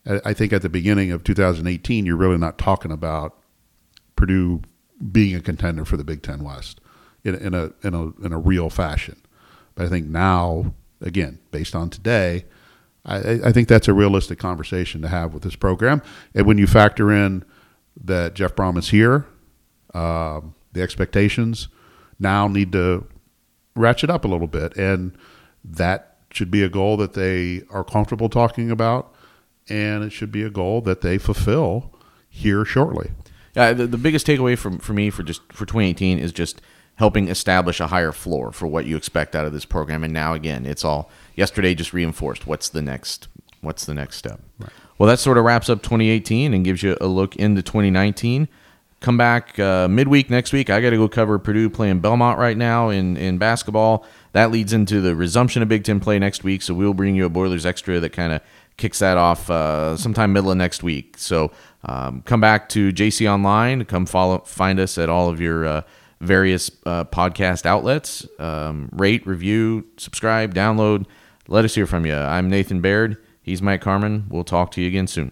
I 0.06 0.34
think 0.34 0.52
at 0.52 0.62
the 0.62 0.70
beginning 0.70 1.12
of 1.12 1.24
2018, 1.24 2.06
you're 2.06 2.18
really 2.18 2.38
not 2.38 2.58
talking 2.58 2.92
about 2.92 3.38
Purdue 4.18 4.62
being 5.12 5.34
a 5.34 5.40
contender 5.40 5.86
for 5.86 5.96
the 5.96 6.04
Big 6.04 6.22
Ten 6.22 6.44
West 6.44 6.82
in, 7.24 7.36
in 7.36 7.54
a 7.54 7.72
in 7.84 7.94
a 7.94 8.26
in 8.26 8.34
a 8.34 8.38
real 8.38 8.70
fashion. 8.70 9.22
But 9.76 9.86
I 9.86 9.90
think 9.90 10.08
now, 10.08 10.74
again, 11.00 11.40
based 11.52 11.74
on 11.74 11.90
today, 11.90 12.44
I, 13.06 13.42
I 13.46 13.52
think 13.52 13.68
that's 13.68 13.88
a 13.88 13.94
realistic 13.94 14.40
conversation 14.40 15.02
to 15.02 15.08
have 15.08 15.34
with 15.34 15.44
this 15.44 15.56
program. 15.56 16.02
And 16.34 16.46
when 16.46 16.58
you 16.58 16.68
factor 16.68 17.12
in 17.12 17.44
that 18.04 18.34
Jeff 18.34 18.56
Brohm 18.56 18.78
is 18.78 18.90
here, 18.90 19.26
um, 19.94 20.56
the 20.72 20.82
expectations 20.82 21.68
now 22.20 22.48
need 22.48 22.72
to 22.72 23.06
ratchet 23.76 24.10
up 24.10 24.26
a 24.26 24.28
little 24.28 24.48
bit, 24.48 24.76
and 24.78 25.16
that 25.64 26.18
should 26.32 26.50
be 26.50 26.64
a 26.64 26.70
goal 26.70 26.98
that 26.98 27.14
they 27.14 27.64
are 27.70 27.84
comfortable 27.84 28.30
talking 28.30 28.72
about, 28.72 29.14
and 29.70 30.04
it 30.04 30.12
should 30.12 30.32
be 30.32 30.44
a 30.44 30.50
goal 30.50 30.82
that 30.82 31.02
they 31.02 31.18
fulfill 31.18 31.94
here 32.30 32.66
shortly. 32.66 33.12
Yeah, 33.56 33.74
the, 33.74 33.86
the 33.86 33.98
biggest 33.98 34.26
takeaway 34.26 34.58
from 34.58 34.80
for 34.80 34.94
me 34.94 35.10
for 35.10 35.22
just 35.22 35.42
for 35.54 35.66
2018 35.66 36.18
is 36.18 36.32
just 36.32 36.62
helping 36.96 37.28
establish 37.28 37.80
a 37.80 37.88
higher 37.88 38.12
floor 38.12 38.52
for 38.52 38.68
what 38.68 38.86
you 38.86 38.96
expect 38.96 39.36
out 39.36 39.46
of 39.46 39.54
this 39.54 39.66
program. 39.66 40.04
And 40.04 40.14
now 40.14 40.34
again, 40.34 40.66
it's 40.66 40.86
all 40.86 41.10
yesterday 41.36 41.74
just 41.74 41.94
reinforced. 41.94 42.46
What's 42.46 42.70
the 42.70 42.82
next? 42.82 43.28
What's 43.62 43.86
the 43.86 43.94
next 43.94 44.18
step? 44.18 44.42
Well, 44.98 45.08
that 45.08 45.20
sort 45.20 45.38
of 45.38 45.46
wraps 45.46 45.70
up 45.70 45.82
2018 45.82 46.54
and 46.54 46.64
gives 46.64 46.84
you 46.84 46.98
a 47.02 47.08
look 47.08 47.36
into 47.38 47.62
2019. 47.62 48.48
Come 49.00 49.18
back 49.18 49.58
uh, 49.60 49.88
midweek 49.88 50.30
next 50.30 50.54
week. 50.54 50.70
I 50.70 50.80
got 50.80 50.92
to 50.92 50.98
go 50.98 51.10
cover 51.10 51.40
Purdue 51.40 51.70
playing 51.70 52.00
Belmont 52.00 52.40
right 52.40 52.56
now 52.56 52.90
in 52.90 53.18
in 53.18 53.38
basketball. 53.38 54.06
That 54.32 54.52
leads 54.52 54.72
into 54.72 55.02
the 55.02 55.16
resumption 55.16 55.62
of 55.62 55.68
Big 55.68 55.84
Ten 55.84 56.00
play 56.00 56.20
next 56.20 56.44
week. 56.44 56.62
So 56.62 56.74
we'll 56.74 56.94
bring 56.94 57.16
you 57.16 57.26
a 57.26 57.30
Boilers 57.30 57.66
extra 57.66 58.00
that 58.00 58.12
kind 58.12 58.32
of 58.32 58.42
kicks 58.78 59.00
that 59.00 59.18
off 59.18 59.50
uh, 59.50 59.98
sometime 59.98 60.34
middle 60.34 60.52
of 60.52 60.58
next 60.58 60.84
week. 60.84 61.18
So 61.18 61.52
um, 61.84 62.22
come 62.22 62.40
back 62.40 62.70
to 62.70 62.92
JC 62.92 63.30
Online. 63.30 63.86
Come 63.86 64.06
follow, 64.06 64.40
find 64.40 64.80
us 64.80 64.98
at 64.98 65.10
all 65.10 65.30
of 65.30 65.42
your 65.42 65.66
uh, 65.66 65.82
various 66.24 66.72
uh, 66.86 67.04
podcast 67.06 67.66
outlets. 67.66 68.26
Um, 68.40 68.90
rate, 68.92 69.26
review, 69.28 69.86
subscribe, 69.98 70.54
download. 70.54 71.06
Let 71.48 71.66
us 71.66 71.76
hear 71.76 71.86
from 71.86 72.06
you. 72.06 72.16
I'm 72.16 72.50
Nathan 72.50 72.82
Baird. 72.82 73.18
He's 73.42 73.62
Mike 73.62 73.84
Carmin. 73.84 74.30
We'll 74.30 74.46
talk 74.46 74.72
to 74.72 74.82
you 74.82 74.88
again 74.88 75.08
soon. 75.08 75.32